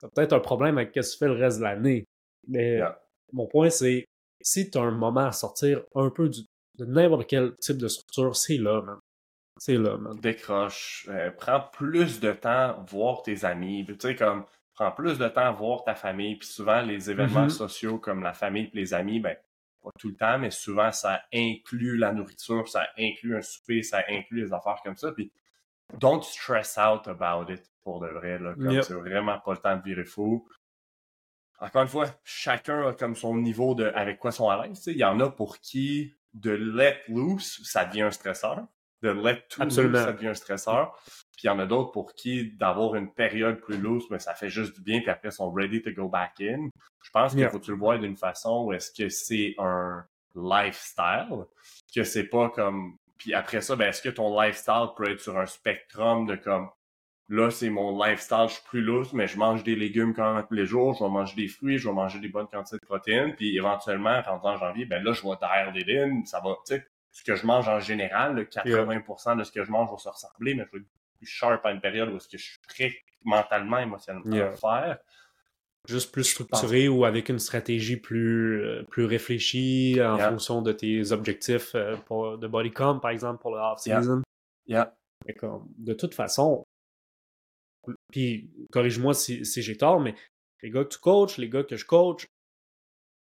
tu 0.00 0.08
peut-être 0.08 0.32
un 0.32 0.40
problème 0.40 0.76
avec 0.78 0.90
ce 0.94 1.00
que 1.00 1.12
tu 1.12 1.18
fais 1.18 1.26
le 1.26 1.34
reste 1.34 1.58
de 1.58 1.62
l'année. 1.62 2.04
Mais 2.48 2.80
mon 3.32 3.46
point, 3.46 3.70
c'est 3.70 4.04
si 4.40 4.70
tu 4.70 4.78
as 4.78 4.82
un 4.82 4.90
moment 4.90 5.26
à 5.26 5.32
sortir 5.32 5.84
un 5.94 6.10
peu 6.10 6.28
du, 6.28 6.40
de 6.78 6.84
n'importe 6.84 7.28
quel 7.28 7.54
type 7.60 7.76
de 7.76 7.88
structure, 7.88 8.34
c'est 8.34 8.56
là, 8.56 8.82
man. 8.82 8.98
C'est 9.60 9.76
là, 9.76 9.98
man. 9.98 10.18
Décroche. 10.18 11.06
Euh, 11.10 11.30
prends 11.36 11.60
plus 11.60 12.18
de 12.18 12.32
temps 12.32 12.82
voir 12.88 13.22
tes 13.22 13.44
amis. 13.44 13.84
Tu 13.86 13.94
sais, 14.00 14.16
comme, 14.16 14.46
prends 14.72 14.90
plus 14.90 15.18
de 15.18 15.28
temps 15.28 15.52
voir 15.52 15.84
ta 15.84 15.94
famille. 15.94 16.36
Puis 16.36 16.48
souvent, 16.48 16.80
les 16.80 17.10
événements 17.10 17.44
mm-hmm. 17.44 17.50
sociaux 17.50 17.98
comme 17.98 18.22
la 18.22 18.32
famille 18.32 18.70
et 18.72 18.76
les 18.76 18.94
amis, 18.94 19.20
ben, 19.20 19.36
pas 19.82 19.90
tout 19.98 20.08
le 20.08 20.16
temps, 20.16 20.38
mais 20.38 20.50
souvent, 20.50 20.90
ça 20.92 21.20
inclut 21.34 21.98
la 21.98 22.14
nourriture, 22.14 22.66
ça 22.68 22.86
inclut 22.98 23.36
un 23.36 23.42
souper, 23.42 23.82
ça 23.82 24.02
inclut 24.08 24.46
les 24.46 24.52
affaires 24.54 24.80
comme 24.82 24.96
ça. 24.96 25.12
Puis, 25.12 25.30
don't 25.98 26.22
stress 26.22 26.78
out 26.78 27.06
about 27.06 27.52
it, 27.52 27.62
pour 27.82 28.00
de 28.00 28.08
vrai. 28.08 28.38
Là, 28.38 28.54
comme 28.54 28.82
c'est 28.82 28.94
vraiment 28.94 29.38
pas 29.40 29.52
le 29.52 29.58
temps 29.58 29.76
de 29.76 29.82
virer 29.82 30.06
fou. 30.06 30.48
Encore 31.58 31.82
une 31.82 31.88
fois, 31.88 32.06
chacun 32.24 32.88
a 32.88 32.92
comme 32.94 33.14
son 33.14 33.36
niveau 33.36 33.74
de 33.74 33.92
avec 33.94 34.20
quoi 34.20 34.32
sont 34.32 34.48
à 34.48 34.66
l'aise. 34.66 34.86
Il 34.86 34.96
y 34.96 35.04
en 35.04 35.20
a 35.20 35.28
pour 35.28 35.58
qui 35.58 36.14
de 36.32 36.52
let 36.52 37.02
loose, 37.08 37.60
ça 37.64 37.84
devient 37.84 38.02
un 38.02 38.10
stresseur. 38.10 38.66
De 39.02 39.12
too 39.48 39.64
loose, 39.64 39.96
ça 39.98 40.12
devient 40.12 40.28
un 40.28 40.34
stresseur. 40.34 40.98
Puis 41.32 41.44
il 41.44 41.46
y 41.46 41.50
en 41.50 41.58
a 41.58 41.66
d'autres 41.66 41.90
pour 41.90 42.14
qui 42.14 42.52
d'avoir 42.52 42.94
une 42.96 43.12
période 43.12 43.60
plus 43.60 43.78
loose, 43.78 44.04
mais 44.10 44.18
ça 44.18 44.34
fait 44.34 44.50
juste 44.50 44.76
du 44.76 44.82
bien, 44.82 45.00
puis 45.00 45.08
après 45.08 45.28
ils 45.28 45.32
sont 45.32 45.50
ready 45.50 45.80
to 45.80 45.90
go 45.92 46.08
back 46.08 46.34
in. 46.40 46.68
Je 47.02 47.10
pense 47.10 47.34
qu'il 47.34 47.48
faut 47.48 47.58
que 47.58 47.64
tu 47.64 47.70
le 47.70 47.78
voir 47.78 47.98
d'une 47.98 48.16
façon 48.16 48.64
où 48.66 48.72
est-ce 48.72 48.92
que 48.92 49.08
c'est 49.08 49.54
un 49.58 50.04
lifestyle, 50.34 51.46
que 51.94 52.04
c'est 52.04 52.28
pas 52.28 52.50
comme 52.50 52.96
puis 53.20 53.34
après 53.34 53.60
ça, 53.60 53.76
ben, 53.76 53.90
est-ce 53.90 54.00
que 54.00 54.08
ton 54.08 54.40
lifestyle 54.40 54.86
peut 54.96 55.10
être 55.10 55.20
sur 55.20 55.38
un 55.38 55.44
spectrum 55.44 56.26
de 56.26 56.36
comme 56.36 56.70
là, 57.28 57.50
c'est 57.50 57.68
mon 57.70 58.02
lifestyle, 58.02 58.46
je 58.48 58.54
suis 58.54 58.64
plus 58.64 58.80
lousse, 58.82 59.12
mais 59.12 59.26
je 59.28 59.38
mange 59.38 59.62
des 59.62 59.76
légumes 59.76 60.14
quand 60.14 60.34
même 60.34 60.44
tous 60.46 60.54
les 60.54 60.66
jours, 60.66 60.94
je 60.94 61.04
vais 61.04 61.10
manger 61.10 61.36
des 61.36 61.48
fruits, 61.48 61.78
je 61.78 61.88
vais 61.88 61.94
manger 61.94 62.18
des 62.18 62.28
bonnes 62.28 62.48
quantités 62.48 62.78
de 62.78 62.84
protéines, 62.84 63.34
puis 63.36 63.56
éventuellement, 63.56 64.20
en 64.26 64.56
janvier, 64.56 64.84
ben 64.86 65.02
là, 65.04 65.12
je 65.12 65.22
vais 65.22 65.36
taire 65.36 65.70
des 65.72 65.84
lignes, 65.84 66.24
ça 66.24 66.40
va, 66.40 66.56
tu 66.66 66.74
sais, 66.74 66.86
ce 67.12 67.24
que 67.24 67.34
je 67.34 67.46
mange 67.46 67.68
en 67.68 67.80
général, 67.80 68.36
80% 68.44 69.38
de 69.38 69.44
ce 69.44 69.52
que 69.52 69.64
je 69.64 69.70
mange 69.70 69.90
va 69.90 69.98
se 69.98 70.08
ressembler, 70.08 70.54
mais 70.54 70.64
je 70.66 70.78
vais 70.78 70.82
être 70.82 70.90
plus 71.18 71.26
sharp 71.26 71.64
à 71.66 71.72
une 71.72 71.80
période 71.80 72.08
où 72.10 72.16
est-ce 72.16 72.28
que 72.28 72.38
je 72.38 72.44
suis 72.44 72.58
prêt 72.68 72.94
mentalement, 73.24 73.78
émotionnellement 73.78 74.36
à 74.36 74.50
le 74.50 74.56
faire. 74.56 74.98
Juste 75.88 76.12
plus 76.12 76.24
structuré 76.24 76.88
ou 76.88 77.04
avec 77.04 77.30
une 77.30 77.38
stratégie 77.38 77.96
plus, 77.96 78.62
euh, 78.62 78.82
plus 78.84 79.06
réfléchie 79.06 79.98
en 80.02 80.18
fonction 80.18 80.60
de 80.60 80.72
tes 80.72 81.10
objectifs 81.10 81.74
euh, 81.74 81.96
pour, 82.06 82.36
de 82.36 82.46
bodycom, 82.46 83.00
par 83.00 83.10
exemple, 83.10 83.40
pour 83.40 83.54
le 83.54 83.60
off-season. 83.60 84.22
Yeah. 84.66 84.94
De 85.78 85.94
toute 85.94 86.14
façon, 86.14 86.64
puis 88.10 88.50
corrige-moi 88.72 89.14
si, 89.14 89.44
si 89.44 89.62
j'ai 89.62 89.76
tort, 89.76 90.00
mais 90.00 90.14
les 90.62 90.70
gars 90.70 90.84
que 90.84 90.90
tu 90.90 90.98
coaches, 90.98 91.38
les 91.38 91.48
gars 91.48 91.64
que 91.64 91.76
je 91.76 91.86
coach, 91.86 92.26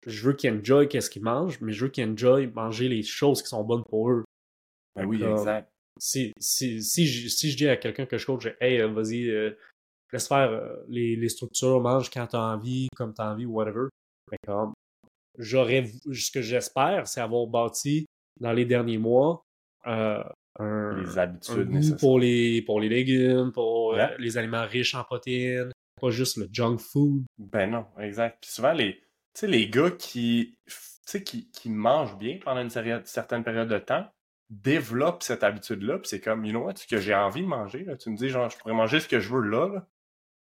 je 0.05 0.25
veux 0.25 0.33
qu'ils 0.33 0.53
enjoy 0.53 0.87
qu'est-ce 0.87 1.09
qu'ils 1.09 1.23
mangent, 1.23 1.59
mais 1.61 1.73
je 1.73 1.85
veux 1.85 1.91
qu'ils 1.91 2.09
enjoy 2.09 2.47
manger 2.47 2.89
les 2.89 3.03
choses 3.03 3.41
qui 3.41 3.49
sont 3.49 3.63
bonnes 3.63 3.83
pour 3.89 4.09
eux. 4.09 4.23
Ben 4.95 5.05
oui, 5.05 5.23
exact. 5.23 5.69
Si, 5.99 6.33
si, 6.39 6.81
si, 6.81 7.05
je, 7.05 7.27
si 7.27 7.51
je 7.51 7.57
dis 7.57 7.67
à 7.67 7.77
quelqu'un 7.77 8.05
que 8.05 8.17
je 8.17 8.25
coach, 8.25 8.47
hey, 8.59 8.81
vas-y, 8.81 9.31
laisse 10.13 10.27
faire 10.27 10.51
euh, 10.51 10.75
les, 10.87 11.15
les, 11.15 11.29
structures, 11.29 11.81
mange 11.81 12.09
quand 12.09 12.27
t'as 12.27 12.53
envie, 12.53 12.87
comme 12.95 13.13
t'as 13.13 13.31
envie, 13.31 13.45
whatever. 13.45 13.87
Mais 14.31 14.37
comme, 14.45 14.73
j'aurais, 15.37 15.85
ce 16.11 16.31
que 16.31 16.41
j'espère, 16.41 17.07
c'est 17.07 17.19
avoir 17.19 17.47
bâti 17.47 18.05
dans 18.39 18.53
les 18.53 18.65
derniers 18.65 18.97
mois 18.97 19.43
euh, 19.87 20.23
un, 20.59 21.01
les 21.01 21.17
habitudes 21.17 21.97
pour 21.99 22.19
les 22.19 22.61
pour 22.61 22.79
les 22.79 22.89
légumes, 22.89 23.51
pour 23.51 23.95
euh, 23.95 24.07
les 24.19 24.37
aliments 24.37 24.65
riches 24.65 24.95
en 24.95 25.03
protéines, 25.03 25.71
pas 25.99 26.11
juste 26.11 26.37
le 26.37 26.47
junk 26.51 26.77
food. 26.77 27.23
Ben 27.37 27.69
non, 27.69 27.85
exact. 27.99 28.37
Puis 28.41 28.51
souvent 28.51 28.73
les, 28.73 29.01
tu 29.33 29.39
sais, 29.41 29.47
les 29.47 29.69
gars 29.69 29.91
qui, 29.91 30.57
qui, 31.07 31.49
qui 31.49 31.69
mangent 31.69 32.17
bien 32.17 32.39
pendant 32.43 32.61
une 32.61 32.69
certaine 32.69 33.43
période 33.43 33.67
de 33.67 33.79
temps 33.79 34.07
développent 34.49 35.23
cette 35.23 35.43
habitude-là. 35.43 35.97
Puis 35.99 36.09
c'est 36.09 36.21
comme, 36.21 36.45
you 36.45 36.51
know 36.51 36.65
what, 36.65 36.75
ce 36.75 36.87
que 36.87 36.99
j'ai 36.99 37.15
envie 37.15 37.41
de 37.41 37.47
manger. 37.47 37.83
Là. 37.83 37.95
Tu 37.97 38.09
me 38.09 38.17
dis, 38.17 38.29
genre, 38.29 38.49
je 38.49 38.57
pourrais 38.57 38.73
manger 38.73 38.99
ce 38.99 39.07
que 39.07 39.19
je 39.19 39.33
veux 39.33 39.41
là. 39.41 39.67
là 39.67 39.87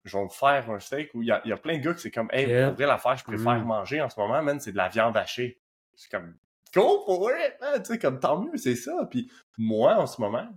je 0.04 0.16
vais 0.16 0.24
me 0.24 0.28
faire 0.28 0.70
un 0.70 0.80
steak 0.80 1.14
où 1.14 1.22
il 1.22 1.28
y 1.28 1.30
a, 1.30 1.40
y 1.46 1.52
a, 1.52 1.56
plein 1.56 1.78
de 1.78 1.82
gars 1.82 1.94
qui 1.94 2.00
c'est 2.00 2.10
comme, 2.10 2.28
hey, 2.32 2.48
yeah. 2.48 2.68
pour 2.68 2.76
vrai, 2.76 2.86
l'affaire, 2.86 3.16
je 3.16 3.24
préfère 3.24 3.60
mm. 3.60 3.64
manger 3.64 4.00
en 4.00 4.08
ce 4.08 4.18
moment, 4.18 4.42
man, 4.42 4.58
c'est 4.58 4.72
de 4.72 4.76
la 4.76 4.88
viande 4.88 5.16
hachée. 5.16 5.60
C'est 5.94 6.10
comme, 6.10 6.34
go 6.74 7.02
for 7.06 7.30
it, 7.30 7.60
man, 7.60 7.82
tu 7.82 7.92
sais, 7.92 7.98
comme, 7.98 8.18
tant 8.18 8.40
mieux, 8.40 8.56
c'est 8.56 8.74
ça. 8.74 9.06
Puis 9.10 9.30
moi, 9.58 9.96
en 9.96 10.06
ce 10.06 10.20
moment, 10.20 10.48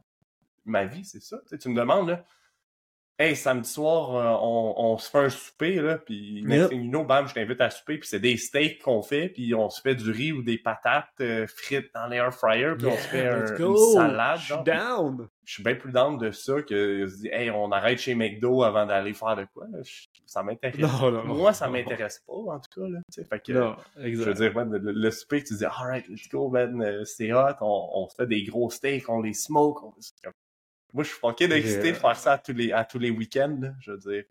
ma 0.65 0.85
vie, 0.85 1.05
c'est 1.05 1.21
ça. 1.21 1.37
Tu, 1.43 1.49
sais, 1.49 1.57
tu 1.57 1.69
me 1.69 1.75
demandes, 1.75 2.09
là, 2.09 2.25
Hey, 3.17 3.33
samedi 3.37 3.69
soir, 3.69 4.13
euh, 4.13 4.37
on, 4.41 4.73
on, 4.75 4.97
se 4.97 5.09
fait 5.09 5.19
un 5.19 5.29
souper, 5.29 5.75
là, 5.75 5.97
puis 5.97 6.43
yep. 6.45 6.69
you 6.73 6.83
know, 6.89 7.05
bam, 7.05 7.25
je 7.29 7.33
t'invite 7.33 7.61
à 7.61 7.69
souper, 7.69 7.97
puis 7.97 8.09
c'est 8.09 8.19
des 8.19 8.35
steaks 8.35 8.81
qu'on 8.81 9.01
fait, 9.03 9.29
puis 9.29 9.55
on 9.55 9.69
se 9.69 9.79
fait 9.79 9.95
du 9.95 10.11
riz 10.11 10.33
ou 10.33 10.43
des 10.43 10.57
patates 10.57 11.07
euh, 11.21 11.47
frites 11.47 11.89
dans 11.93 12.07
l'air 12.07 12.33
fryer, 12.33 12.73
puis 12.77 12.87
on 12.87 12.97
se 12.97 13.07
fait 13.07 13.25
un, 13.25 13.45
une 13.57 13.77
salade. 13.93 14.39
Je 14.39 14.53
suis 14.53 14.63
down! 14.65 15.29
Je 15.45 15.53
suis 15.53 15.63
bien 15.63 15.75
plus 15.75 15.93
down 15.93 16.17
de 16.17 16.31
ça 16.31 16.61
que 16.61 17.07
se 17.07 17.21
dit, 17.21 17.29
hey, 17.31 17.49
on 17.51 17.71
arrête 17.71 17.99
chez 17.99 18.15
McDo 18.15 18.63
avant 18.63 18.85
d'aller 18.85 19.13
faire 19.13 19.37
de 19.37 19.45
quoi. 19.53 19.67
ça 20.25 20.43
m'intéresse. 20.43 20.81
Non, 20.81 21.09
non, 21.09 21.23
Moi, 21.23 21.53
ça 21.53 21.69
m'intéresse 21.69 22.21
pas, 22.27 22.33
en 22.33 22.59
tout 22.59 22.81
cas, 22.81 22.89
là. 22.89 22.99
Fait 23.29 23.39
que, 23.39 23.53
non. 23.53 23.77
Je 23.95 24.23
veux 24.23 24.33
dire, 24.33 24.53
man, 24.53 24.69
le, 24.75 24.91
le, 24.91 25.11
souper, 25.11 25.41
tu 25.41 25.55
dis, 25.55 25.63
alright, 25.63 26.05
let's 26.09 26.27
go, 26.27 26.49
man, 26.49 26.81
euh, 26.81 27.05
c'est 27.05 27.31
hot, 27.31 27.55
on, 27.61 27.89
on 27.93 28.09
se 28.09 28.15
fait 28.15 28.27
des 28.27 28.43
gros 28.43 28.69
steaks, 28.69 29.07
on 29.07 29.21
les 29.21 29.33
smoke, 29.33 29.85
on... 29.85 29.93
Moi, 30.95 31.03
je 31.03 31.09
suis 31.09 31.19
fucking 31.19 31.51
excité 31.51 31.91
de 31.91 31.97
faire 31.97 32.15
ça 32.15 32.33
à 32.33 32.37
tous 32.37 32.53
les, 32.53 32.71
à 32.71 32.85
tous 32.85 32.99
les 32.99 33.09
week-ends, 33.09 33.59
je 33.81 33.91
veux 33.91 33.97
dire. 33.97 34.23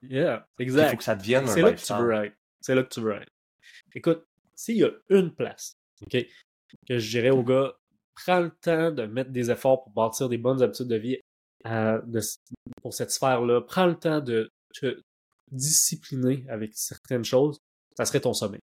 Yeah, 0.00 0.48
exact. 0.58 0.86
Il 0.86 0.90
faut 0.92 0.96
que 0.96 1.04
ça 1.04 1.14
devienne 1.14 1.46
C'est 1.46 1.60
là 1.60 1.74
que 1.74 1.80
tu 1.80 1.92
veux 1.92 2.12
être. 2.12 2.36
C'est 2.62 2.74
là 2.74 2.82
que 2.82 2.88
tu 2.88 3.00
veux 3.02 3.12
être. 3.12 3.30
Écoute, 3.94 4.26
s'il 4.54 4.78
y 4.78 4.84
a 4.84 4.90
une 5.10 5.34
place, 5.34 5.76
OK, 6.00 6.16
que 6.88 6.98
je 6.98 7.10
dirais 7.10 7.28
aux 7.28 7.42
gars, 7.42 7.74
prends 8.14 8.40
le 8.40 8.52
temps 8.52 8.90
de 8.90 9.04
mettre 9.04 9.32
des 9.32 9.50
efforts 9.50 9.84
pour 9.84 9.92
bâtir 9.92 10.30
des 10.30 10.38
bonnes 10.38 10.62
habitudes 10.62 10.88
de 10.88 10.96
vie 10.96 11.18
euh, 11.66 12.00
de, 12.06 12.20
pour 12.80 12.94
cette 12.94 13.10
sphère-là. 13.10 13.60
Prends 13.60 13.86
le 13.86 13.96
temps 13.96 14.20
de 14.20 14.48
te 14.72 14.98
discipliner 15.50 16.46
avec 16.48 16.72
certaines 16.74 17.24
choses. 17.24 17.58
Ça 17.98 18.06
serait 18.06 18.20
ton 18.20 18.32
sommeil. 18.32 18.60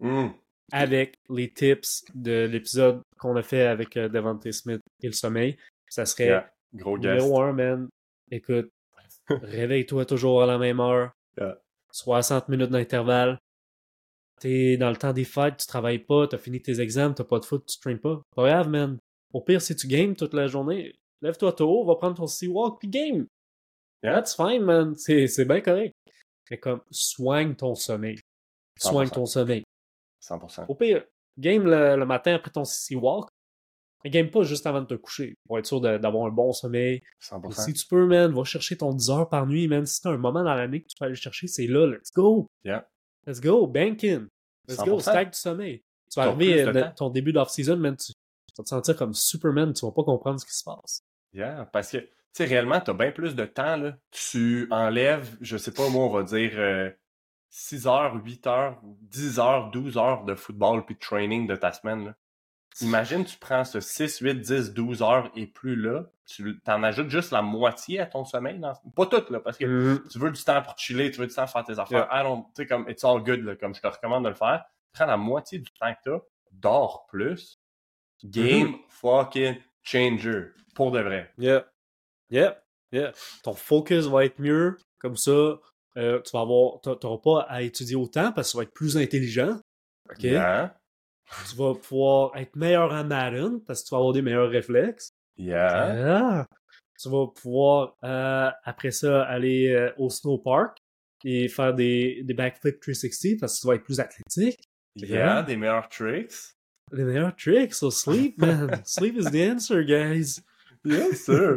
Mmh. 0.00 0.28
Avec 0.70 1.14
les 1.30 1.50
tips 1.50 2.04
de 2.14 2.44
l'épisode 2.44 3.00
qu'on 3.18 3.36
a 3.36 3.42
fait 3.42 3.62
avec 3.62 3.96
euh, 3.96 4.10
Devante 4.10 4.52
Smith 4.52 4.82
et 5.02 5.06
le 5.06 5.12
sommeil, 5.14 5.56
ça 5.94 6.06
serait 6.06 6.26
yeah. 6.26 6.50
Gros 6.74 6.98
numéro 6.98 7.40
un, 7.40 7.52
man. 7.52 7.88
Écoute, 8.28 8.68
réveille-toi 9.28 10.04
toujours 10.06 10.42
à 10.42 10.46
la 10.46 10.58
même 10.58 10.80
heure. 10.80 11.12
Yeah. 11.38 11.56
60 11.92 12.48
minutes 12.48 12.70
d'intervalle. 12.70 13.38
T'es 14.40 14.76
dans 14.76 14.90
le 14.90 14.96
temps 14.96 15.12
des 15.12 15.24
fêtes, 15.24 15.58
tu 15.58 15.66
travailles 15.68 16.00
pas, 16.00 16.26
t'as 16.26 16.38
fini 16.38 16.60
tes 16.60 16.80
examens, 16.80 17.14
t'as 17.14 17.22
pas 17.22 17.38
de 17.38 17.44
foot, 17.44 17.64
tu 17.66 17.78
traînes 17.78 18.00
pas. 18.00 18.20
Pas 18.34 18.48
grave, 18.48 18.68
man. 18.68 18.98
Au 19.32 19.40
pire, 19.40 19.62
si 19.62 19.76
tu 19.76 19.86
games 19.86 20.16
toute 20.16 20.34
la 20.34 20.48
journée, 20.48 20.92
lève-toi 21.22 21.52
tôt, 21.52 21.84
va 21.84 21.94
prendre 21.94 22.16
ton 22.16 22.26
sea-walk, 22.26 22.80
puis 22.80 22.88
game. 22.88 23.28
Yeah. 24.02 24.14
That's 24.14 24.34
fine, 24.34 24.64
man. 24.64 24.96
C'est 24.96 25.44
bien 25.44 25.60
correct. 25.60 25.94
C'est 26.48 26.58
comme, 26.58 26.80
soigne 26.90 27.54
ton 27.54 27.76
sommeil. 27.76 28.18
Soigne 28.76 29.08
100%. 29.08 29.12
ton 29.12 29.26
sommeil. 29.26 29.62
100%. 30.20 30.66
Au 30.66 30.74
pire, 30.74 31.04
game 31.38 31.64
le, 31.64 31.96
le 31.96 32.04
matin 32.04 32.34
après 32.34 32.50
ton 32.50 32.64
sea-walk, 32.64 33.28
mais 34.04 34.10
game 34.10 34.30
pas 34.30 34.42
juste 34.42 34.66
avant 34.66 34.82
de 34.82 34.86
te 34.86 34.94
coucher 34.94 35.38
pour 35.46 35.58
être 35.58 35.64
sûr 35.64 35.80
d'avoir 35.80 36.26
un 36.26 36.30
bon 36.30 36.52
sommeil. 36.52 37.02
100%. 37.22 37.64
si 37.64 37.72
tu 37.72 37.86
peux, 37.86 38.06
man, 38.06 38.32
va 38.32 38.44
chercher 38.44 38.76
ton 38.76 38.92
10 38.92 39.10
heures 39.10 39.28
par 39.30 39.46
nuit, 39.46 39.66
man. 39.66 39.86
Si 39.86 40.02
t'as 40.02 40.10
un 40.10 40.18
moment 40.18 40.44
dans 40.44 40.54
l'année 40.54 40.82
que 40.82 40.88
tu 40.88 40.96
peux 40.98 41.06
aller 41.06 41.14
chercher, 41.14 41.46
c'est 41.46 41.66
là. 41.66 41.86
Let's 41.86 42.12
go. 42.12 42.46
Yeah. 42.64 42.86
Let's 43.26 43.40
go. 43.40 43.66
Bank 43.66 44.04
in. 44.04 44.28
Let's 44.68 44.80
100%. 44.80 44.84
go. 44.84 45.00
Stack 45.00 45.32
du 45.32 45.38
sommeil. 45.38 45.82
Tu 46.12 46.20
vas 46.20 46.26
arriver 46.26 46.64
de 46.64 46.84
ton 46.94 47.08
début 47.08 47.32
d'off-season, 47.32 47.78
man. 47.78 47.96
Tu, 47.96 48.12
tu, 48.12 48.12
vas 48.58 48.64
te 48.64 48.68
sentir 48.68 48.96
comme 48.96 49.14
Superman. 49.14 49.72
Tu 49.72 49.86
vas 49.86 49.92
pas 49.92 50.04
comprendre 50.04 50.38
ce 50.38 50.44
qui 50.44 50.54
se 50.54 50.64
passe. 50.64 51.02
Yeah. 51.32 51.68
Parce 51.72 51.90
que, 51.90 51.96
tu 51.96 52.08
sais, 52.34 52.44
réellement, 52.44 52.80
t'as 52.80 52.92
bien 52.92 53.10
plus 53.10 53.34
de 53.34 53.46
temps, 53.46 53.78
là. 53.78 53.96
Tu 54.10 54.68
enlèves, 54.70 55.34
je 55.40 55.56
sais 55.56 55.72
pas, 55.72 55.88
moi, 55.88 56.04
on 56.04 56.10
va 56.10 56.24
dire, 56.24 56.52
euh, 56.56 56.90
6 57.48 57.86
heures, 57.86 58.14
8 58.22 58.46
heures, 58.48 58.80
10 58.82 59.38
heures, 59.38 59.70
12 59.70 59.96
heures 59.96 60.24
de 60.24 60.34
football 60.34 60.84
puis 60.84 60.94
de 60.94 61.00
training 61.00 61.46
de 61.46 61.56
ta 61.56 61.72
semaine, 61.72 62.04
là. 62.04 62.14
Imagine, 62.80 63.24
tu 63.24 63.36
prends 63.38 63.64
ce 63.64 63.80
6, 63.80 64.18
8, 64.18 64.40
10, 64.40 64.74
12 64.74 65.02
heures 65.02 65.30
et 65.36 65.46
plus 65.46 65.76
là, 65.76 66.06
tu 66.26 66.60
t'en 66.64 66.82
ajoutes 66.82 67.08
juste 67.08 67.30
la 67.30 67.42
moitié 67.42 68.00
à 68.00 68.06
ton 68.06 68.24
sommeil. 68.24 68.58
Dans... 68.58 68.74
Pas 68.96 69.06
tout, 69.06 69.32
là, 69.32 69.40
parce 69.40 69.58
que 69.58 69.64
mm-hmm. 69.64 70.08
tu 70.08 70.18
veux 70.18 70.30
du 70.30 70.42
temps 70.42 70.60
pour 70.62 70.76
chiller, 70.76 71.10
tu 71.10 71.20
veux 71.20 71.26
du 71.26 71.34
temps 71.34 71.44
pour 71.44 71.52
faire 71.52 71.64
tes 71.64 71.78
affaires. 71.78 72.08
Yeah. 72.10 72.20
I 72.20 72.24
don't, 72.24 72.44
tu 72.46 72.62
sais, 72.62 72.66
comme, 72.66 72.88
it's 72.88 73.04
all 73.04 73.22
good, 73.22 73.44
là, 73.44 73.54
comme 73.56 73.74
je 73.74 73.80
te 73.80 73.86
recommande 73.86 74.24
de 74.24 74.30
le 74.30 74.34
faire. 74.34 74.64
Prends 74.92 75.06
la 75.06 75.16
moitié 75.16 75.58
du 75.58 75.70
temps 75.72 75.92
que 75.92 76.10
t'as, 76.10 76.18
dors 76.52 77.06
plus, 77.06 77.60
Game 78.24 78.76
fucking 78.88 79.56
changer. 79.82 80.46
Pour 80.74 80.90
de 80.90 81.00
vrai. 81.00 81.30
Yeah. 81.38 81.66
Yeah. 82.30 82.58
Yeah. 82.90 83.12
Ton 83.42 83.54
focus 83.54 84.06
va 84.06 84.24
être 84.24 84.38
mieux. 84.38 84.78
Comme 84.98 85.16
ça, 85.16 85.60
euh, 85.96 86.20
tu 86.22 86.30
vas 86.32 86.40
avoir. 86.40 86.80
T'auras 86.80 87.18
pas 87.18 87.46
à 87.48 87.62
étudier 87.62 87.96
autant 87.96 88.32
parce 88.32 88.48
que 88.48 88.52
tu 88.52 88.56
vas 88.56 88.62
être 88.64 88.72
plus 88.72 88.96
intelligent. 88.96 89.58
OK? 90.10 90.22
Yeah. 90.22 90.74
Tu 91.48 91.56
vas 91.56 91.74
pouvoir 91.74 92.36
être 92.36 92.54
meilleur 92.56 92.92
en 92.92 93.04
Madden 93.04 93.60
parce 93.66 93.82
que 93.82 93.88
tu 93.88 93.94
vas 93.94 93.98
avoir 93.98 94.12
des 94.12 94.22
meilleurs 94.22 94.50
réflexes. 94.50 95.10
Yeah. 95.36 96.40
Ah. 96.42 96.46
Tu 97.00 97.08
vas 97.08 97.26
pouvoir, 97.26 97.96
euh, 98.04 98.50
après 98.64 98.90
ça, 98.92 99.22
aller 99.24 99.68
euh, 99.68 99.90
au 99.98 100.10
snowpark 100.10 100.78
et 101.24 101.48
faire 101.48 101.74
des, 101.74 102.22
des 102.22 102.34
backflips 102.34 102.78
360 102.80 103.40
parce 103.40 103.56
que 103.56 103.60
tu 103.62 103.66
vas 103.66 103.74
être 103.74 103.82
plus 103.84 103.98
athlétique. 104.00 104.58
Yeah, 104.96 105.42
des 105.42 105.56
meilleurs 105.56 105.88
tricks. 105.88 106.34
Les 106.92 107.02
meilleurs 107.02 107.34
tricks, 107.34 107.74
so 107.74 107.90
sleep, 107.90 108.38
man. 108.38 108.80
sleep 108.84 109.16
is 109.16 109.24
the 109.24 109.50
answer, 109.50 109.82
guys. 109.82 110.40
Yes, 110.84 111.24
sir. 111.24 111.56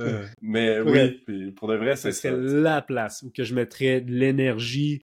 Euh, 0.00 0.24
mais 0.42 0.80
oui, 0.80 1.22
puis 1.24 1.52
pour 1.52 1.68
de 1.68 1.76
vrai, 1.76 1.94
c'est 1.94 2.10
Ce 2.10 2.20
ça. 2.22 2.30
serait 2.30 2.40
la 2.60 2.82
place 2.82 3.22
où 3.22 3.30
que 3.30 3.44
je 3.44 3.54
mettrais 3.54 4.00
de 4.00 4.10
l'énergie 4.12 5.03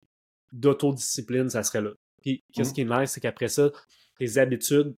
d'autodiscipline, 0.53 1.49
ça 1.51 1.63
serait 1.63 1.81
là. 1.83 1.91
Puis, 2.23 2.43
qu'est-ce 2.53 2.71
Mhm. 2.71 2.75
qui 2.75 2.81
est 2.83 2.85
nice, 3.01 3.11
c'est 3.13 3.21
qu'après 3.21 3.49
ça, 3.49 3.71
tes 4.19 4.39
habitudes 4.39 4.95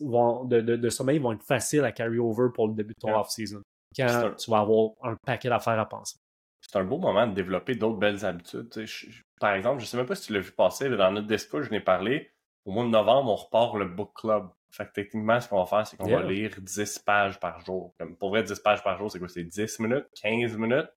vont, 0.00 0.44
de, 0.44 0.60
de, 0.60 0.76
de 0.76 0.88
sommeil 0.90 1.18
vont 1.18 1.32
être 1.32 1.44
faciles 1.44 1.84
à 1.84 1.92
carry 1.92 2.18
over 2.18 2.48
pour 2.54 2.68
le 2.68 2.74
début 2.74 2.92
de 2.94 3.00
ton 3.00 3.08
Yeah. 3.08 3.20
off-season. 3.20 3.62
Quand 3.96 4.06
un- 4.08 4.30
tu 4.32 4.50
vas 4.50 4.58
avoir 4.60 4.90
un 5.02 5.16
paquet 5.24 5.48
d'affaires 5.48 5.78
à 5.78 5.88
penser. 5.88 6.16
C'est 6.60 6.76
un 6.78 6.84
beau 6.84 6.98
moment 6.98 7.26
de 7.26 7.34
développer 7.34 7.76
d'autres 7.76 7.96
belles 7.98 8.24
habitudes. 8.24 8.68
Je- 8.74 8.84
je- 8.84 9.22
par 9.40 9.54
exemple, 9.54 9.80
je 9.80 9.86
sais 9.86 9.96
même 9.96 10.06
pas 10.06 10.16
si 10.16 10.26
tu 10.26 10.32
l'as 10.32 10.40
vu 10.40 10.50
passer, 10.52 10.88
mais 10.88 10.96
dans 10.96 11.10
notre 11.12 11.28
Discord, 11.28 11.62
je 11.62 11.70
n'ai 11.70 11.80
parlé. 11.80 12.30
Au 12.64 12.72
mois 12.72 12.84
de 12.84 12.88
novembre, 12.90 13.30
on 13.30 13.36
repart 13.36 13.76
le 13.76 13.84
book 13.86 14.10
club. 14.14 14.48
Fait 14.72 14.84
que 14.86 14.92
techniquement, 14.92 15.40
ce 15.40 15.48
qu'on 15.48 15.60
va 15.60 15.66
faire, 15.66 15.86
c'est 15.86 15.96
qu'on 15.96 16.08
Yeah. 16.08 16.20
va 16.22 16.28
lire 16.28 16.50
10 16.60 16.98
pages 16.98 17.38
par 17.38 17.60
jour. 17.64 17.94
Comme, 17.98 18.16
pour 18.16 18.30
vrai, 18.30 18.42
10 18.42 18.58
pages 18.58 18.82
par 18.82 18.98
jour, 18.98 19.10
c'est 19.10 19.20
quoi? 19.20 19.28
C'est 19.28 19.44
10 19.44 19.78
minutes, 19.78 20.06
15 20.20 20.56
minutes? 20.56 20.88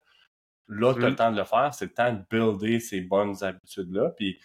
Là, 0.70 0.94
tu 0.94 1.02
as 1.04 1.08
Mm. 1.08 1.10
le 1.10 1.16
temps 1.16 1.32
de 1.32 1.38
le 1.38 1.44
faire. 1.44 1.74
C'est 1.74 1.86
le 1.86 1.94
temps 1.94 2.14
de 2.14 2.24
builder 2.30 2.80
ces 2.80 3.02
bonnes 3.02 3.44
habitudes-là. 3.44 4.12
Puis 4.16 4.40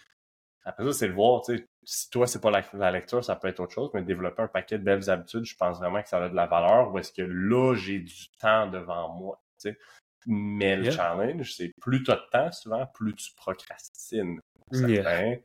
après 0.64 0.84
ça, 0.84 0.92
c'est 0.92 1.08
de 1.08 1.12
voir, 1.12 1.42
tu 1.42 1.56
sais, 1.56 1.66
si 1.84 2.08
toi, 2.10 2.26
c'est 2.26 2.40
pas 2.40 2.50
la, 2.50 2.62
la 2.72 2.90
lecture, 2.90 3.22
ça 3.22 3.37
peut 3.37 3.48
être 3.48 3.60
autre 3.60 3.74
chose, 3.74 3.90
mais 3.92 4.02
développer 4.02 4.42
un 4.42 4.48
paquet 4.48 4.78
de 4.78 4.84
belles 4.84 5.10
habitudes, 5.10 5.44
je 5.44 5.54
pense 5.56 5.78
vraiment 5.78 6.02
que 6.02 6.08
ça 6.08 6.24
a 6.24 6.28
de 6.28 6.34
la 6.34 6.46
valeur. 6.46 6.92
Ou 6.92 6.98
est-ce 6.98 7.12
que 7.12 7.22
là, 7.22 7.74
j'ai 7.74 7.98
du 8.00 8.28
temps 8.40 8.66
devant 8.68 9.12
moi, 9.14 9.42
tu 9.60 9.70
sais? 9.70 9.78
Mais 10.26 10.76
le 10.76 10.90
challenge, 10.90 11.52
c'est 11.54 11.70
plus 11.82 12.02
tu 12.02 12.10
as 12.10 12.16
de 12.16 12.30
temps, 12.32 12.50
souvent, 12.50 12.87
plus 12.94 13.14
tu 13.14 13.34
procrastines. 13.37 14.40
Yeah. 14.72 15.37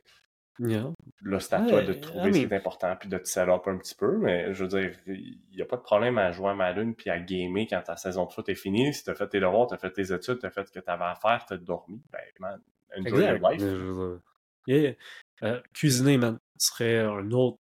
Yeah. 0.62 0.92
Là, 1.22 1.40
c'est 1.40 1.54
à 1.54 1.60
toi 1.66 1.82
de 1.82 1.92
Ouais, 1.92 2.00
trouver 2.00 2.32
ce 2.34 2.38
qui 2.38 2.44
est 2.44 2.52
important 2.56 2.94
puis 2.94 3.08
de 3.08 3.16
te 3.16 3.26
sell 3.26 3.48
up 3.48 3.62
un 3.66 3.78
petit 3.78 3.94
peu. 3.94 4.18
Mais 4.18 4.52
je 4.52 4.62
veux 4.64 4.68
dire, 4.68 4.94
il 5.06 5.38
n'y 5.54 5.62
a 5.62 5.64
pas 5.64 5.76
de 5.78 5.82
problème 5.82 6.18
à 6.18 6.32
jouer 6.32 6.50
à 6.50 6.54
Madden 6.54 6.94
puis 6.94 7.08
à 7.08 7.18
gamer 7.18 7.66
quand 7.68 7.80
ta 7.82 7.96
saison 7.96 8.26
de 8.26 8.32
foot 8.32 8.46
est 8.50 8.54
finie. 8.54 8.92
Si 8.92 9.02
tu 9.02 9.08
as 9.10 9.14
fait 9.14 9.26
tes 9.28 9.40
devoirs, 9.40 9.68
tu 9.68 9.74
as 9.74 9.78
fait 9.78 9.90
tes 9.90 10.12
études, 10.12 10.38
tu 10.38 10.44
as 10.46 10.50
fait 10.50 10.66
ce 10.66 10.72
que 10.72 10.80
tu 10.80 10.90
avais 10.90 11.04
à 11.04 11.14
faire, 11.14 11.44
tu 11.46 11.54
as 11.54 11.56
dormi, 11.56 12.02
ben, 12.12 12.20
man, 12.40 12.60
enjoy 12.94 13.20
Exact. 13.24 13.40
your 13.40 13.50
life. 13.50 13.62
Dire, 13.62 14.20
yeah. 14.66 14.94
Euh, 15.42 15.60
cuisiner, 15.72 16.18
man, 16.18 16.38
serait 16.58 16.98
un 16.98 17.30
autre 17.32 17.56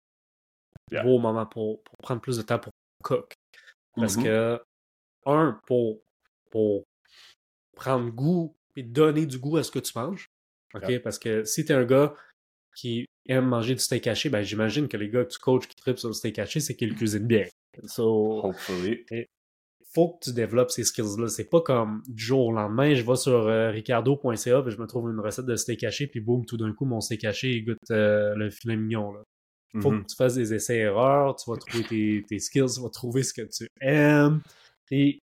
Yeah. 0.91 1.01
beau 1.03 1.17
moment 1.19 1.45
pour, 1.47 1.81
pour 1.83 1.97
prendre 1.97 2.21
plus 2.21 2.37
de 2.37 2.43
temps 2.43 2.59
pour 2.59 2.71
cook. 3.03 3.33
Parce 3.95 4.15
Mhm. 4.17 4.23
que, 4.23 4.61
un, 5.25 5.59
pour, 5.65 5.99
pour 6.51 6.83
prendre 7.75 8.09
goût 8.11 8.55
et 8.75 8.83
donner 8.83 9.25
du 9.25 9.39
goût 9.39 9.57
à 9.57 9.63
ce 9.63 9.71
que 9.71 9.79
tu 9.79 9.97
manges. 9.97 10.27
OK? 10.75 10.99
Parce 10.99 11.17
que 11.17 11.43
si 11.43 11.65
t'es 11.65 11.73
un 11.73 11.85
gars 11.85 12.13
qui 12.75 13.05
aime 13.27 13.45
manger 13.45 13.73
du 13.73 13.79
steak 13.81 14.05
haché, 14.07 14.29
ben 14.29 14.41
j'imagine 14.43 14.87
que 14.87 14.97
les 14.97 15.09
gars 15.09 15.23
que 15.25 15.29
tu 15.31 15.39
coaches 15.39 15.67
qui 15.67 15.75
trippent 15.75 15.97
sur 15.99 16.09
le 16.09 16.13
steak 16.13 16.37
haché, 16.39 16.59
c'est 16.59 16.75
qu'ils 16.75 16.89
le 16.89 16.95
cuisinent 16.95 17.27
bien. 17.27 17.45
So, 17.85 18.41
Hopefully. 18.45 19.05
faut 19.93 20.09
que 20.13 20.25
tu 20.25 20.33
développes 20.33 20.71
ces 20.71 20.83
skills-là. 20.83 21.27
C'est 21.29 21.49
pas 21.49 21.61
comme 21.61 22.03
du 22.07 22.23
jour 22.23 22.47
au 22.47 22.51
lendemain, 22.51 22.93
je 22.93 23.01
vais 23.01 23.15
sur 23.15 23.47
euh, 23.47 23.69
ricardo.ca 23.71 24.61
puis 24.61 24.71
je 24.71 24.77
me 24.81 24.85
trouve 24.87 25.09
une 25.09 25.19
recette 25.19 25.45
de 25.45 25.55
steak 25.55 25.83
haché 25.83 26.07
puis 26.07 26.19
boum, 26.19 26.45
tout 26.45 26.57
d'un 26.57 26.73
coup, 26.73 26.85
mon 26.85 27.01
steak 27.01 27.23
haché, 27.25 27.61
goûte 27.61 27.77
euh, 27.91 28.35
le 28.35 28.49
filet 28.49 28.75
mignon. 28.75 29.11
Là. 29.13 29.23
Faut 29.81 29.91
Mhm. 29.91 30.03
que 30.03 30.07
tu 30.09 30.15
fasses 30.15 30.35
des 30.35 30.53
essais-erreurs, 30.53 31.35
tu 31.35 31.49
vas 31.49 31.57
trouver 31.57 31.83
tes, 31.83 32.23
tes 32.29 32.39
skills, 32.39 32.75
tu 32.75 32.81
vas 32.81 32.89
trouver 32.89 33.23
ce 33.23 33.33
que 33.33 33.41
tu 33.41 33.67
aimes. 33.81 34.41
Et 34.91 35.19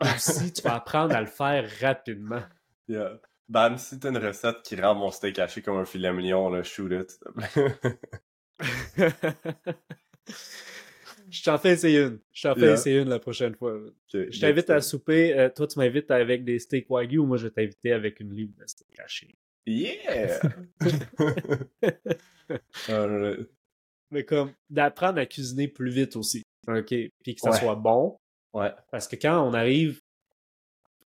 aussi, 0.00 0.52
tu 0.52 0.62
vas 0.62 0.74
apprendre 0.76 1.14
à 1.16 1.20
le 1.20 1.26
faire 1.26 1.68
rapidement. 1.80 2.42
Yeah. 2.88 3.18
Dan, 3.48 3.78
si 3.78 3.98
t'as 3.98 4.10
une 4.10 4.18
recette 4.18 4.62
qui 4.62 4.76
rend 4.80 4.94
mon 4.94 5.10
steak 5.10 5.38
haché 5.38 5.62
comme 5.62 5.78
un 5.78 5.84
filet 5.86 6.12
mignon, 6.12 6.50
là, 6.50 6.62
shoot 6.62 6.92
it, 6.92 7.18
je 11.30 11.42
t'en 11.42 11.58
fais 11.58 11.70
essayer 11.72 12.00
une. 12.02 12.18
Je 12.32 12.42
t'en 12.42 12.54
fais 12.54 12.60
Yeah. 12.62 12.74
essayer 12.74 12.98
une 13.00 13.08
la 13.08 13.18
prochaine 13.18 13.54
fois. 13.54 13.78
Je 14.12 14.40
t'invite 14.40 14.70
à 14.70 14.80
souper. 14.80 15.38
euh, 15.38 15.48
toi, 15.48 15.66
tu 15.66 15.78
m'invites 15.78 16.10
avec 16.10 16.44
des 16.44 16.58
steaks 16.58 16.88
wagyu 16.90 17.18
ou 17.18 17.26
moi, 17.26 17.36
je 17.36 17.44
vais 17.44 17.50
t'inviter 17.52 17.92
avec 17.92 18.20
une 18.20 18.34
livre 18.34 18.52
de 18.58 18.66
steak 18.66 18.98
haché. 19.00 19.34
Yeah! 19.66 20.40
Mais 24.10 24.24
comme 24.24 24.52
d'apprendre 24.70 25.18
à 25.20 25.26
cuisiner 25.26 25.68
plus 25.68 25.90
vite 25.90 26.16
aussi. 26.16 26.42
OK? 26.66 26.86
Puis 26.88 27.34
que 27.34 27.40
ça 27.40 27.50
Ouais. 27.50 27.58
soit 27.58 27.74
bon. 27.74 28.16
Ouais. 28.54 28.72
Parce 28.90 29.06
que 29.06 29.16
quand 29.16 29.46
on 29.46 29.52
arrive 29.52 30.00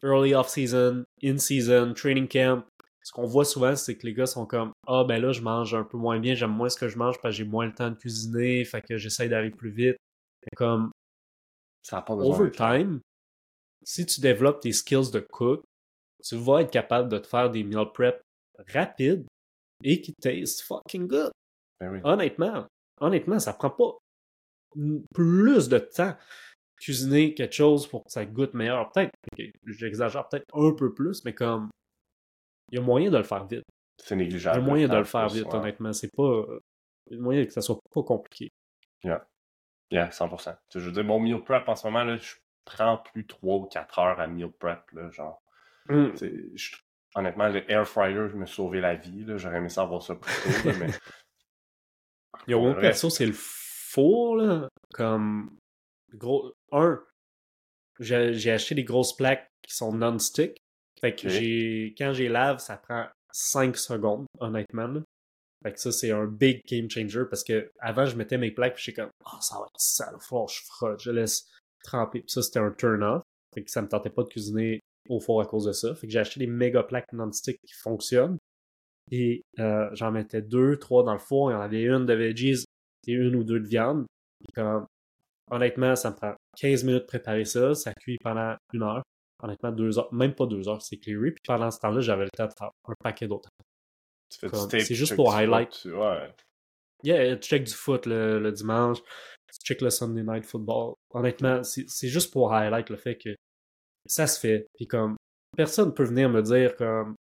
early 0.02 0.34
off-season, 0.34 1.04
in-season, 1.22 1.94
training 1.94 2.28
camp, 2.28 2.64
ce 3.04 3.12
qu'on 3.12 3.26
voit 3.26 3.44
souvent, 3.44 3.76
c'est 3.76 3.96
que 3.96 4.06
les 4.06 4.14
gars 4.14 4.26
sont 4.26 4.46
comme 4.46 4.72
Ah, 4.86 5.04
ben 5.04 5.20
là, 5.20 5.32
je 5.32 5.42
mange 5.42 5.74
un 5.74 5.84
peu 5.84 5.98
moins 5.98 6.18
bien, 6.18 6.34
j'aime 6.34 6.52
moins 6.52 6.70
ce 6.70 6.78
que 6.78 6.88
je 6.88 6.96
mange 6.96 7.20
parce 7.20 7.34
que 7.34 7.36
j'ai 7.36 7.44
moins 7.44 7.66
le 7.66 7.74
temps 7.74 7.90
de 7.90 7.96
cuisiner, 7.96 8.64
fait 8.64 8.80
que 8.80 8.96
j'essaie 8.96 9.28
d'aller 9.28 9.50
plus 9.50 9.70
vite. 9.70 9.96
Comme 10.56 10.90
Ça 11.82 11.96
n'a 11.96 12.02
pas 12.02 12.16
besoin 12.16 12.34
over 12.34 12.50
time, 12.50 13.00
si 13.84 14.06
tu 14.06 14.20
développes 14.20 14.60
tes 14.60 14.72
skills 14.72 15.10
de 15.10 15.20
cook, 15.20 15.62
tu 16.22 16.36
vas 16.36 16.62
être 16.62 16.70
capable 16.70 17.10
de 17.10 17.18
te 17.18 17.26
faire 17.26 17.50
des 17.50 17.62
meal 17.62 17.86
prep 17.92 18.22
rapides 18.72 19.26
et 19.82 20.00
qui 20.00 20.14
taste 20.14 20.62
fucking 20.62 21.06
good. 21.06 21.30
Ben 21.80 21.92
oui. 21.92 22.00
Honnêtement, 22.04 22.66
honnêtement, 23.00 23.38
ça 23.38 23.52
prend 23.52 23.70
pas 23.70 23.98
plus 25.14 25.68
de 25.68 25.78
temps 25.78 26.16
cuisiner 26.84 27.34
quelque 27.34 27.54
chose 27.54 27.86
pour 27.86 28.04
que 28.04 28.10
ça 28.10 28.24
goûte 28.26 28.54
meilleur. 28.54 28.90
Peut-être, 28.92 29.12
j'exagère 29.66 30.28
peut-être 30.28 30.44
un 30.54 30.72
peu 30.72 30.92
plus, 30.92 31.24
mais 31.24 31.32
comme 31.34 31.70
il 32.70 32.76
y 32.76 32.78
a 32.78 32.82
moyen 32.82 33.10
de 33.10 33.16
le 33.18 33.22
faire 33.24 33.44
vite. 33.46 33.62
C'est 34.02 34.14
Il 34.16 34.20
y 34.20 34.24
négligeable. 34.24 34.58
a 34.58 34.62
moyen 34.62 34.88
de 34.88 34.96
le 34.96 35.04
faire 35.04 35.28
vite, 35.28 35.46
ouais. 35.46 35.54
honnêtement. 35.54 35.92
C'est 35.92 36.10
pas. 36.14 36.44
Il 37.10 37.16
y 37.16 37.20
a 37.20 37.22
moyen 37.22 37.44
que 37.46 37.52
ça 37.52 37.60
soit 37.60 37.78
pas 37.92 38.02
compliqué. 38.02 38.48
Yeah, 39.90 40.08
100%. 40.10 40.36
Tu 40.38 40.44
sais, 40.44 40.80
Je 40.80 40.86
veux 40.86 40.92
dire, 40.92 41.04
mon 41.04 41.20
meal 41.20 41.42
prep 41.42 41.68
en 41.68 41.76
ce 41.76 41.86
moment, 41.86 42.02
là, 42.04 42.16
je 42.16 42.34
prends 42.64 42.98
plus 42.98 43.26
3 43.26 43.56
ou 43.58 43.64
4 43.66 43.98
heures 43.98 44.18
à 44.20 44.26
meal 44.26 44.50
prep. 44.58 44.80
Là, 44.92 45.10
genre, 45.10 45.40
Mm. 45.88 46.08
Je- 46.54 46.76
honnêtement, 47.14 47.48
le 47.48 47.70
air 47.70 47.86
fryer 47.86 48.14
me 48.34 48.46
sauvé 48.46 48.80
la 48.80 48.94
vie. 48.94 49.24
là. 49.24 49.36
J'aurais 49.36 49.58
aimé 49.58 49.68
ça 49.68 49.82
avoir 49.82 50.02
ça 50.02 50.14
plus 50.16 50.32
tôt. 50.62 50.68
là, 50.70 50.74
mais 50.80 50.86
Yo, 52.48 52.60
mon 52.60 52.74
perso, 52.74 53.10
c'est 53.10 53.26
le 53.26 53.34
four, 53.34 54.36
là. 54.36 54.68
Comme. 54.92 55.56
Gros. 56.14 56.52
Un, 56.72 57.02
j'ai 58.00 58.50
acheté 58.50 58.74
des 58.74 58.84
grosses 58.84 59.14
plaques 59.16 59.46
qui 59.62 59.74
sont 59.74 59.92
non-stick. 59.92 60.56
Fait 61.00 61.14
que 61.14 61.28
j'ai. 61.28 61.94
Quand 61.98 62.12
j'ai 62.12 62.28
lave, 62.28 62.58
ça 62.58 62.76
prend 62.76 63.06
5 63.32 63.76
secondes, 63.76 64.26
honnêtement. 64.38 64.86
Là. 64.86 65.00
Fait 65.62 65.72
que 65.72 65.80
ça, 65.80 65.92
c'est 65.92 66.10
un 66.10 66.26
big 66.26 66.60
game 66.66 66.90
changer 66.90 67.24
parce 67.28 67.42
que 67.42 67.70
avant, 67.78 68.04
je 68.04 68.16
mettais 68.16 68.36
mes 68.36 68.50
plaques 68.50 68.74
puis 68.74 68.84
j'étais 68.84 69.02
comme, 69.02 69.10
oh, 69.24 69.40
ça 69.40 69.56
va 69.56 69.64
être 69.64 69.80
sale, 69.80 70.14
que 70.18 70.52
je 70.52 70.60
frotte, 70.66 71.02
je 71.02 71.10
laisse 71.10 71.50
tremper. 71.82 72.20
Puis 72.20 72.30
ça, 72.30 72.42
c'était 72.42 72.58
un 72.58 72.70
turn-off. 72.70 73.22
Fait 73.54 73.64
que 73.64 73.70
ça 73.70 73.80
me 73.80 73.88
tentait 73.88 74.10
pas 74.10 74.24
de 74.24 74.28
cuisiner 74.28 74.80
au 75.08 75.20
four 75.20 75.40
à 75.40 75.46
cause 75.46 75.64
de 75.64 75.72
ça. 75.72 75.94
Fait 75.94 76.06
que 76.06 76.12
j'ai 76.12 76.18
acheté 76.18 76.40
des 76.40 76.46
méga 76.46 76.82
plaques 76.82 77.12
non-stick 77.12 77.58
qui 77.66 77.74
fonctionnent. 77.74 78.36
Et 79.10 79.42
euh, 79.58 79.88
j'en 79.92 80.10
mettais 80.10 80.42
deux, 80.42 80.78
trois 80.78 81.02
dans 81.02 81.12
le 81.12 81.18
four. 81.18 81.50
Il 81.50 81.54
y 81.54 81.56
en 81.56 81.60
avait 81.60 81.82
une 81.82 82.04
de 82.06 82.14
veggies 82.14 82.64
et 83.06 83.12
une 83.12 83.34
ou 83.36 83.44
deux 83.44 83.60
de 83.60 83.68
viande. 83.68 84.06
Puis 84.40 84.52
comme, 84.54 84.86
honnêtement, 85.50 85.96
ça 85.96 86.10
me 86.10 86.16
prend 86.16 86.34
15 86.58 86.84
minutes 86.84 87.02
de 87.02 87.06
préparer 87.06 87.44
ça. 87.44 87.74
Ça 87.74 87.92
cuit 87.94 88.18
pendant 88.22 88.56
une 88.72 88.82
heure. 88.82 89.02
Honnêtement, 89.42 89.72
deux 89.72 89.98
heures, 89.98 90.12
même 90.12 90.34
pas 90.34 90.46
deux 90.46 90.68
heures, 90.68 90.80
c'est 90.80 90.96
clearé. 90.96 91.32
Puis 91.32 91.42
pendant 91.46 91.70
ce 91.70 91.78
temps-là, 91.80 92.00
j'avais 92.00 92.24
le 92.24 92.30
temps 92.30 92.46
de 92.46 92.52
faire 92.56 92.70
un 92.88 92.94
paquet 93.02 93.26
d'autres. 93.26 93.48
c'est 94.30 94.94
juste 94.94 95.16
pour 95.16 95.34
highlight. 95.34 95.74
foot, 95.74 95.92
Ouais. 95.92 96.32
Yeah, 97.02 97.36
tu 97.36 97.48
check 97.48 97.64
du 97.64 97.72
foot 97.72 98.06
le, 98.06 98.38
le 98.38 98.50
dimanche, 98.50 98.98
tu 99.02 99.66
check 99.66 99.82
le 99.82 99.90
Sunday 99.90 100.22
Night 100.22 100.46
Football. 100.46 100.94
Honnêtement, 101.10 101.62
c'est 101.62 102.08
juste 102.08 102.32
pour 102.32 102.52
highlight 102.54 102.88
le 102.88 102.96
fait 102.96 103.16
que 103.16 103.34
ça 104.06 104.26
se 104.26 104.40
fait. 104.40 104.66
Puis 104.74 104.86
comme, 104.86 105.16
personne 105.54 105.92
peut 105.92 106.04
venir 106.04 106.30
me 106.30 106.40
dire 106.40 106.74
comme, 106.76 107.14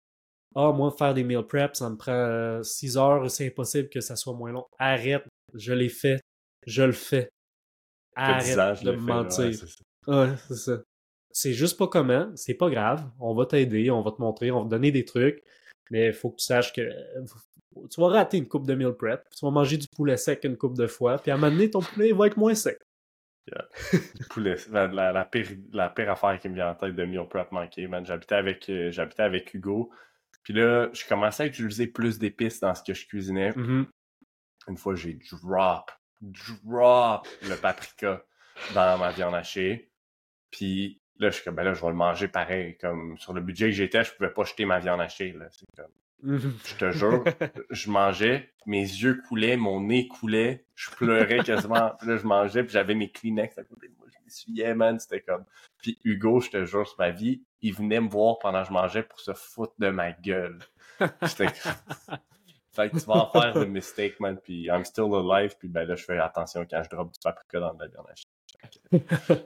ah, 0.55 0.70
moi, 0.72 0.90
faire 0.90 1.14
des 1.14 1.24
meal 1.24 1.42
prep, 1.42 1.74
ça 1.74 1.88
me 1.88 1.96
prend 1.96 2.62
6 2.62 2.96
heures, 2.96 3.30
c'est 3.30 3.46
impossible 3.46 3.88
que 3.88 4.01
ça 4.01 4.16
soit 4.16 4.34
moins 4.34 4.53
long. 4.53 4.66
Arrête, 4.78 5.24
je 5.55 5.72
l'ai 5.72 5.88
fait, 5.88 6.20
je 6.66 6.82
le 6.82 6.92
fais. 6.92 7.28
Ça 7.30 7.30
fait 7.30 7.30
10 7.30 7.30
ans, 7.30 8.01
Arrête 8.14 8.84
de 8.84 8.92
me 8.92 8.96
mentir. 8.96 9.44
ouais, 9.46 9.52
c'est 9.52 9.66
ça. 9.66 9.82
Ouais, 10.06 10.34
c'est 10.48 10.54
ça. 10.56 10.82
C'est 11.30 11.52
juste 11.54 11.78
pas 11.78 11.88
comment, 11.88 12.30
c'est 12.34 12.54
pas 12.54 12.68
grave. 12.68 13.08
On 13.18 13.34
va 13.34 13.46
t'aider, 13.46 13.90
on 13.90 14.02
va 14.02 14.10
te 14.10 14.20
montrer, 14.20 14.50
on 14.50 14.60
va 14.60 14.64
te 14.66 14.70
donner 14.70 14.90
des 14.90 15.04
trucs. 15.04 15.42
Mais 15.90 16.08
il 16.08 16.12
faut 16.12 16.30
que 16.30 16.36
tu 16.36 16.44
saches 16.44 16.72
que 16.72 16.82
tu 17.90 18.00
vas 18.00 18.08
rater 18.08 18.36
une 18.36 18.48
coupe 18.48 18.66
de 18.66 18.74
meal 18.74 18.92
prep, 18.92 19.24
tu 19.30 19.44
vas 19.44 19.50
manger 19.50 19.78
du 19.78 19.86
poulet 19.88 20.16
sec 20.16 20.44
une 20.44 20.56
coupe 20.58 20.76
de 20.76 20.86
fois, 20.86 21.18
puis 21.18 21.30
à 21.30 21.34
un 21.34 21.38
moment 21.38 21.52
donné, 21.52 21.70
ton 21.70 21.80
poulet 21.80 22.12
va 22.12 22.26
être 22.26 22.36
moins 22.36 22.54
sec. 22.54 22.78
Poulet, 24.30 24.56
la, 24.70 24.86
la, 24.86 25.12
la 25.12 25.24
pire, 25.24 25.48
la 25.72 25.88
pire 25.90 26.10
affaire 26.10 26.38
qui 26.38 26.48
me 26.48 26.54
vient 26.54 26.70
en 26.70 26.74
tête 26.74 26.94
de 26.94 27.04
meal 27.04 27.26
prep 27.28 27.50
manqué, 27.50 27.86
man. 27.88 28.04
J'habitais 28.06 28.36
avec, 28.36 28.68
euh, 28.68 28.90
j'habitais 28.92 29.22
avec 29.22 29.52
Hugo. 29.54 29.90
Puis 30.42 30.52
là, 30.54 30.90
je 30.92 31.06
commençais 31.06 31.44
à 31.44 31.46
utiliser 31.46 31.86
plus 31.86 32.18
d'épices 32.18 32.60
dans 32.60 32.74
ce 32.74 32.82
que 32.82 32.94
je 32.94 33.06
cuisinais. 33.06 33.52
Mhm. 33.56 33.86
Une 34.68 34.76
fois, 34.76 34.94
j'ai 34.94 35.18
drop, 35.42 35.90
drop 36.22 37.26
le 37.42 37.56
paprika 37.56 38.24
dans 38.74 38.98
ma 38.98 39.10
viande 39.10 39.34
hachée. 39.34 39.90
Puis 40.50 41.00
là, 41.18 41.30
je 41.30 41.36
suis 41.36 41.44
comme, 41.44 41.56
ben 41.56 41.64
là, 41.64 41.74
je 41.74 41.80
vais 41.80 41.88
le 41.88 41.94
manger 41.94 42.28
pareil. 42.28 42.76
Comme 42.78 43.18
sur 43.18 43.32
le 43.32 43.40
budget 43.40 43.66
que 43.66 43.72
j'étais, 43.72 44.04
je 44.04 44.12
pouvais 44.14 44.30
pas 44.30 44.44
jeter 44.44 44.64
ma 44.64 44.78
viande 44.78 45.00
hachée. 45.00 45.32
Là. 45.32 45.46
C'est 45.50 45.66
comme, 45.76 45.92
je 46.64 46.76
te 46.76 46.92
jure, 46.92 47.24
je 47.70 47.90
mangeais, 47.90 48.52
mes 48.66 48.82
yeux 48.82 49.20
coulaient, 49.28 49.56
mon 49.56 49.80
nez 49.80 50.06
coulait, 50.06 50.64
je 50.76 50.90
pleurais 50.90 51.42
quasiment. 51.42 51.92
Puis 51.98 52.08
là, 52.08 52.16
je 52.16 52.26
mangeais, 52.26 52.62
puis 52.62 52.72
j'avais 52.72 52.94
mes 52.94 53.10
Kleenex 53.10 53.58
à 53.58 53.64
côté 53.64 53.88
de 53.88 53.94
moi. 53.98 54.06
Je 54.08 54.24
m'essuyais, 54.24 54.74
man, 54.74 55.00
c'était 55.00 55.20
comme... 55.20 55.44
Puis 55.78 55.98
Hugo, 56.04 56.40
je 56.40 56.50
te 56.50 56.64
jure, 56.64 56.86
sur 56.86 56.98
ma 56.98 57.10
vie, 57.10 57.42
il 57.60 57.74
venait 57.74 58.00
me 58.00 58.08
voir 58.08 58.38
pendant 58.38 58.62
que 58.62 58.68
je 58.68 58.72
mangeais 58.72 59.02
pour 59.02 59.18
se 59.18 59.32
foutre 59.34 59.74
de 59.78 59.88
ma 59.88 60.12
gueule. 60.12 60.60
J'étais 61.22 61.46
comme... 61.46 62.18
Fait 62.74 62.88
que 62.88 62.98
tu 62.98 63.04
vas 63.04 63.14
en 63.14 63.30
faire 63.30 63.52
des 63.52 63.66
mistakes, 63.66 64.18
man, 64.18 64.38
puis 64.42 64.64
I'm 64.66 64.84
still 64.84 65.14
alive, 65.14 65.56
puis 65.58 65.68
ben 65.68 65.86
là, 65.86 65.94
je 65.94 66.04
fais 66.04 66.18
attention 66.18 66.66
quand 66.68 66.82
je 66.82 66.88
drop 66.88 67.12
du 67.12 67.20
paprika 67.22 67.60
dans 67.60 67.76
la 67.78 67.86
viande 67.86 68.06
hachée. 68.10 69.44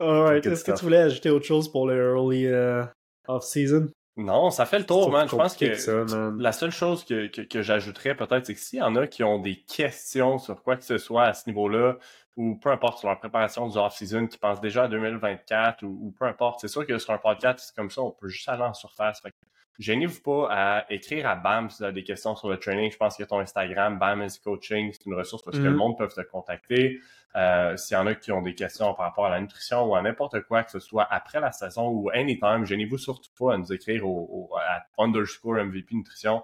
Alright, 0.00 0.44
est-ce 0.44 0.64
que 0.64 0.72
tu 0.72 0.84
voulais 0.84 0.98
ajouter 0.98 1.30
autre 1.30 1.46
chose 1.46 1.70
pour 1.70 1.86
le 1.86 2.14
early 2.16 2.46
euh, 2.46 2.84
off-season? 3.28 3.88
Non, 4.16 4.50
ça 4.50 4.66
fait 4.66 4.80
le 4.80 4.84
tour, 4.84 5.10
man. 5.10 5.28
Je 5.28 5.36
pense 5.36 5.56
que 5.56 5.74
ça. 5.74 6.04
La 6.38 6.52
seule 6.52 6.72
chose 6.72 7.04
que, 7.04 7.28
que, 7.28 7.42
que 7.42 7.62
j'ajouterais 7.62 8.16
peut-être, 8.16 8.46
c'est 8.46 8.54
que 8.54 8.60
s'il 8.60 8.80
y 8.80 8.82
en 8.82 8.96
a 8.96 9.06
qui 9.06 9.22
ont 9.22 9.38
des 9.38 9.56
questions 9.56 10.38
sur 10.38 10.60
quoi 10.62 10.76
que 10.76 10.84
ce 10.84 10.98
soit 10.98 11.24
à 11.24 11.34
ce 11.34 11.48
niveau-là, 11.48 11.96
ou 12.36 12.56
peu 12.56 12.70
importe 12.70 12.98
sur 12.98 13.08
leur 13.08 13.20
préparation 13.20 13.68
du 13.68 13.78
off-season, 13.78 14.26
qui 14.26 14.38
pensent 14.38 14.60
déjà 14.60 14.84
à 14.84 14.88
2024, 14.88 15.84
ou, 15.84 15.98
ou 16.02 16.10
peu 16.10 16.24
importe, 16.24 16.60
c'est 16.60 16.68
sûr 16.68 16.84
que 16.84 16.98
sur 16.98 17.12
un 17.12 17.18
podcast 17.18 17.72
comme 17.76 17.90
ça, 17.90 18.02
on 18.02 18.10
peut 18.10 18.28
juste 18.28 18.48
aller 18.48 18.64
en 18.64 18.74
surface. 18.74 19.20
Fait 19.20 19.30
que 19.30 19.36
gênez-vous 19.78 20.20
pas 20.22 20.48
à 20.50 20.92
écrire 20.92 21.26
à 21.28 21.34
BAM 21.36 21.70
si 21.70 21.78
vous 21.78 21.84
avez 21.84 21.92
des 21.94 22.04
questions 22.04 22.36
sur 22.36 22.48
le 22.48 22.58
training. 22.58 22.90
Je 22.90 22.96
pense 22.96 23.16
qu'il 23.16 23.22
y 23.22 23.26
a 23.26 23.28
ton 23.28 23.38
Instagram, 23.40 23.98
BAM 23.98 24.22
is 24.22 24.38
Coaching, 24.42 24.92
c'est 24.92 25.06
une 25.06 25.14
ressource 25.14 25.42
parce 25.42 25.56
que 25.58 25.62
Mhm. 25.62 25.70
le 25.70 25.76
monde 25.76 25.98
peut 25.98 26.08
te 26.08 26.20
contacter. 26.22 27.00
Euh, 27.34 27.76
S'il 27.78 27.96
y 27.96 28.00
en 28.00 28.06
a 28.06 28.14
qui 28.14 28.30
ont 28.30 28.42
des 28.42 28.54
questions 28.54 28.92
par 28.94 29.06
rapport 29.06 29.24
à 29.26 29.30
la 29.30 29.40
nutrition 29.40 29.84
ou 29.84 29.94
à 29.96 30.02
n'importe 30.02 30.42
quoi, 30.42 30.62
que 30.64 30.70
ce 30.70 30.80
soit 30.80 31.06
après 31.10 31.40
la 31.40 31.50
saison 31.50 31.88
ou 31.88 32.10
anytime, 32.10 32.64
gênez-vous 32.66 32.98
surtout 32.98 33.30
pas 33.38 33.54
à 33.54 33.56
nous 33.56 33.72
écrire 33.72 34.06
au, 34.06 34.50
au- 34.50 34.56
à 34.58 34.84
underscore 35.02 35.56
MVP 35.56 35.94
Nutrition. 35.94 36.42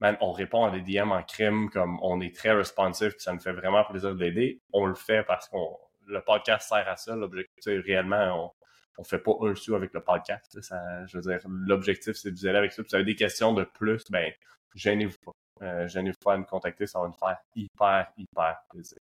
Man, 0.00 0.16
on 0.20 0.30
répond 0.32 0.64
à 0.64 0.70
des 0.70 0.80
DM 0.80 1.10
en 1.12 1.22
crime, 1.24 1.68
comme 1.68 1.98
on 2.02 2.20
est 2.20 2.34
très 2.34 2.52
responsive, 2.52 3.10
puis 3.10 3.20
ça 3.20 3.32
nous 3.32 3.40
fait 3.40 3.52
vraiment 3.52 3.84
plaisir 3.84 4.14
de 4.14 4.20
l'aider. 4.20 4.60
On 4.72 4.86
le 4.86 4.94
fait 4.94 5.24
parce 5.24 5.48
qu'on 5.48 5.76
le 6.06 6.20
podcast 6.22 6.68
sert 6.68 6.88
à 6.88 6.96
ça. 6.96 7.14
L'objectif, 7.16 7.84
réellement, 7.84 8.46
on, 8.46 8.59
on 9.00 9.04
fait 9.04 9.18
pas 9.18 9.32
un 9.40 9.54
sou 9.54 9.74
avec 9.74 9.94
le 9.94 10.02
podcast. 10.02 10.60
Ça, 10.60 11.06
je 11.06 11.16
veux 11.16 11.22
dire, 11.22 11.40
l'objectif, 11.48 12.16
c'est 12.16 12.30
de 12.30 12.36
vous 12.36 12.46
aider 12.46 12.58
avec 12.58 12.72
ça. 12.72 12.82
Puis 12.82 12.90
si 12.90 12.96
vous 12.96 13.00
avez 13.00 13.10
des 13.10 13.16
questions 13.16 13.54
de 13.54 13.64
plus, 13.64 14.04
ben, 14.10 14.30
gênez-vous 14.74 15.16
pas. 15.24 15.32
Euh, 15.62 15.88
gênez-vous 15.88 16.18
pas 16.22 16.34
à 16.34 16.36
nous 16.36 16.44
contacter, 16.44 16.86
ça 16.86 17.00
va 17.00 17.06
nous 17.06 17.14
faire 17.14 17.38
hyper, 17.56 18.12
hyper 18.18 18.58
plaisir. 18.68 18.98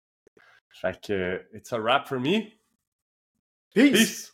Fait 0.69 0.99
que, 0.99 1.47
it's 1.53 1.71
a 1.71 1.79
wrap 1.79 2.07
for 2.07 2.19
me. 2.19 2.49
Peace! 3.75 3.91
Peace! 3.91 4.33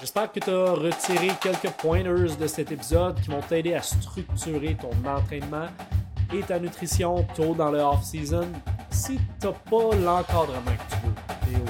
J'espère 0.00 0.32
que 0.32 0.40
tu 0.40 0.50
as 0.50 0.72
retiré 0.72 1.28
quelques 1.40 1.70
pointers 1.76 2.36
de 2.36 2.46
cet 2.48 2.72
épisode 2.72 3.20
qui 3.20 3.28
vont 3.28 3.40
t'aider 3.40 3.74
à 3.74 3.82
structurer 3.82 4.76
ton 4.76 4.90
entraînement 5.06 5.68
et 6.32 6.40
ta 6.42 6.58
nutrition 6.58 7.22
tôt 7.36 7.54
dans 7.54 7.70
le 7.70 7.78
off-season. 7.78 8.50
Si 8.90 9.18
tu 9.40 9.46
n'as 9.46 9.52
pas 9.52 9.94
l'encadrement 9.94 10.76
que 10.76 10.94
tu 10.94 11.00
veux, 11.06 11.62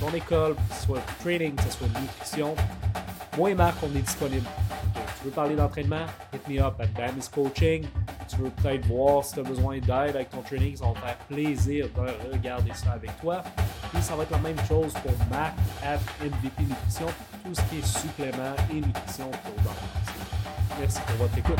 ton 0.00 0.14
école, 0.14 0.54
que 0.54 0.74
ce 0.74 0.86
soit 0.86 1.00
training, 1.20 1.54
que 1.54 1.62
ce 1.64 1.70
soit 1.70 1.88
nutrition, 2.00 2.54
moi 3.36 3.50
et 3.50 3.54
Marc, 3.54 3.76
on 3.82 3.96
est 3.96 4.02
disponible. 4.02 4.46
Tu 5.18 5.24
veux 5.24 5.30
parler 5.30 5.56
d'entraînement, 5.56 6.06
hit 6.32 6.48
me 6.48 6.60
up 6.60 6.74
at 6.80 6.86
Bamis 6.86 7.28
Coaching. 7.32 7.86
Tu 8.28 8.36
veux 8.36 8.50
peut-être 8.50 8.86
voir 8.86 9.24
si 9.24 9.34
tu 9.34 9.40
as 9.40 9.42
besoin 9.42 9.78
d'aide 9.78 10.16
avec 10.16 10.30
ton 10.30 10.42
training, 10.42 10.76
ça 10.76 10.84
va 10.84 10.90
me 10.90 10.94
faire 10.96 11.16
plaisir 11.28 11.88
de 11.88 12.32
regarder 12.32 12.72
ça 12.74 12.92
avec 12.92 13.18
toi. 13.20 13.42
Puis 13.92 14.02
ça 14.02 14.14
va 14.16 14.24
être 14.24 14.30
la 14.30 14.38
même 14.38 14.58
chose 14.68 14.92
pour 14.92 15.12
Mac 15.30 15.54
at 15.84 15.98
MVP 16.24 16.62
Nutrition, 16.62 17.06
tout 17.44 17.54
ce 17.54 17.62
qui 17.62 17.78
est 17.78 17.86
supplément 17.86 18.54
et 18.70 18.74
nutrition 18.74 19.30
pour 19.30 19.54
le 19.56 20.80
Merci 20.80 21.00
pour 21.06 21.16
votre 21.16 21.38
écoute. 21.38 21.58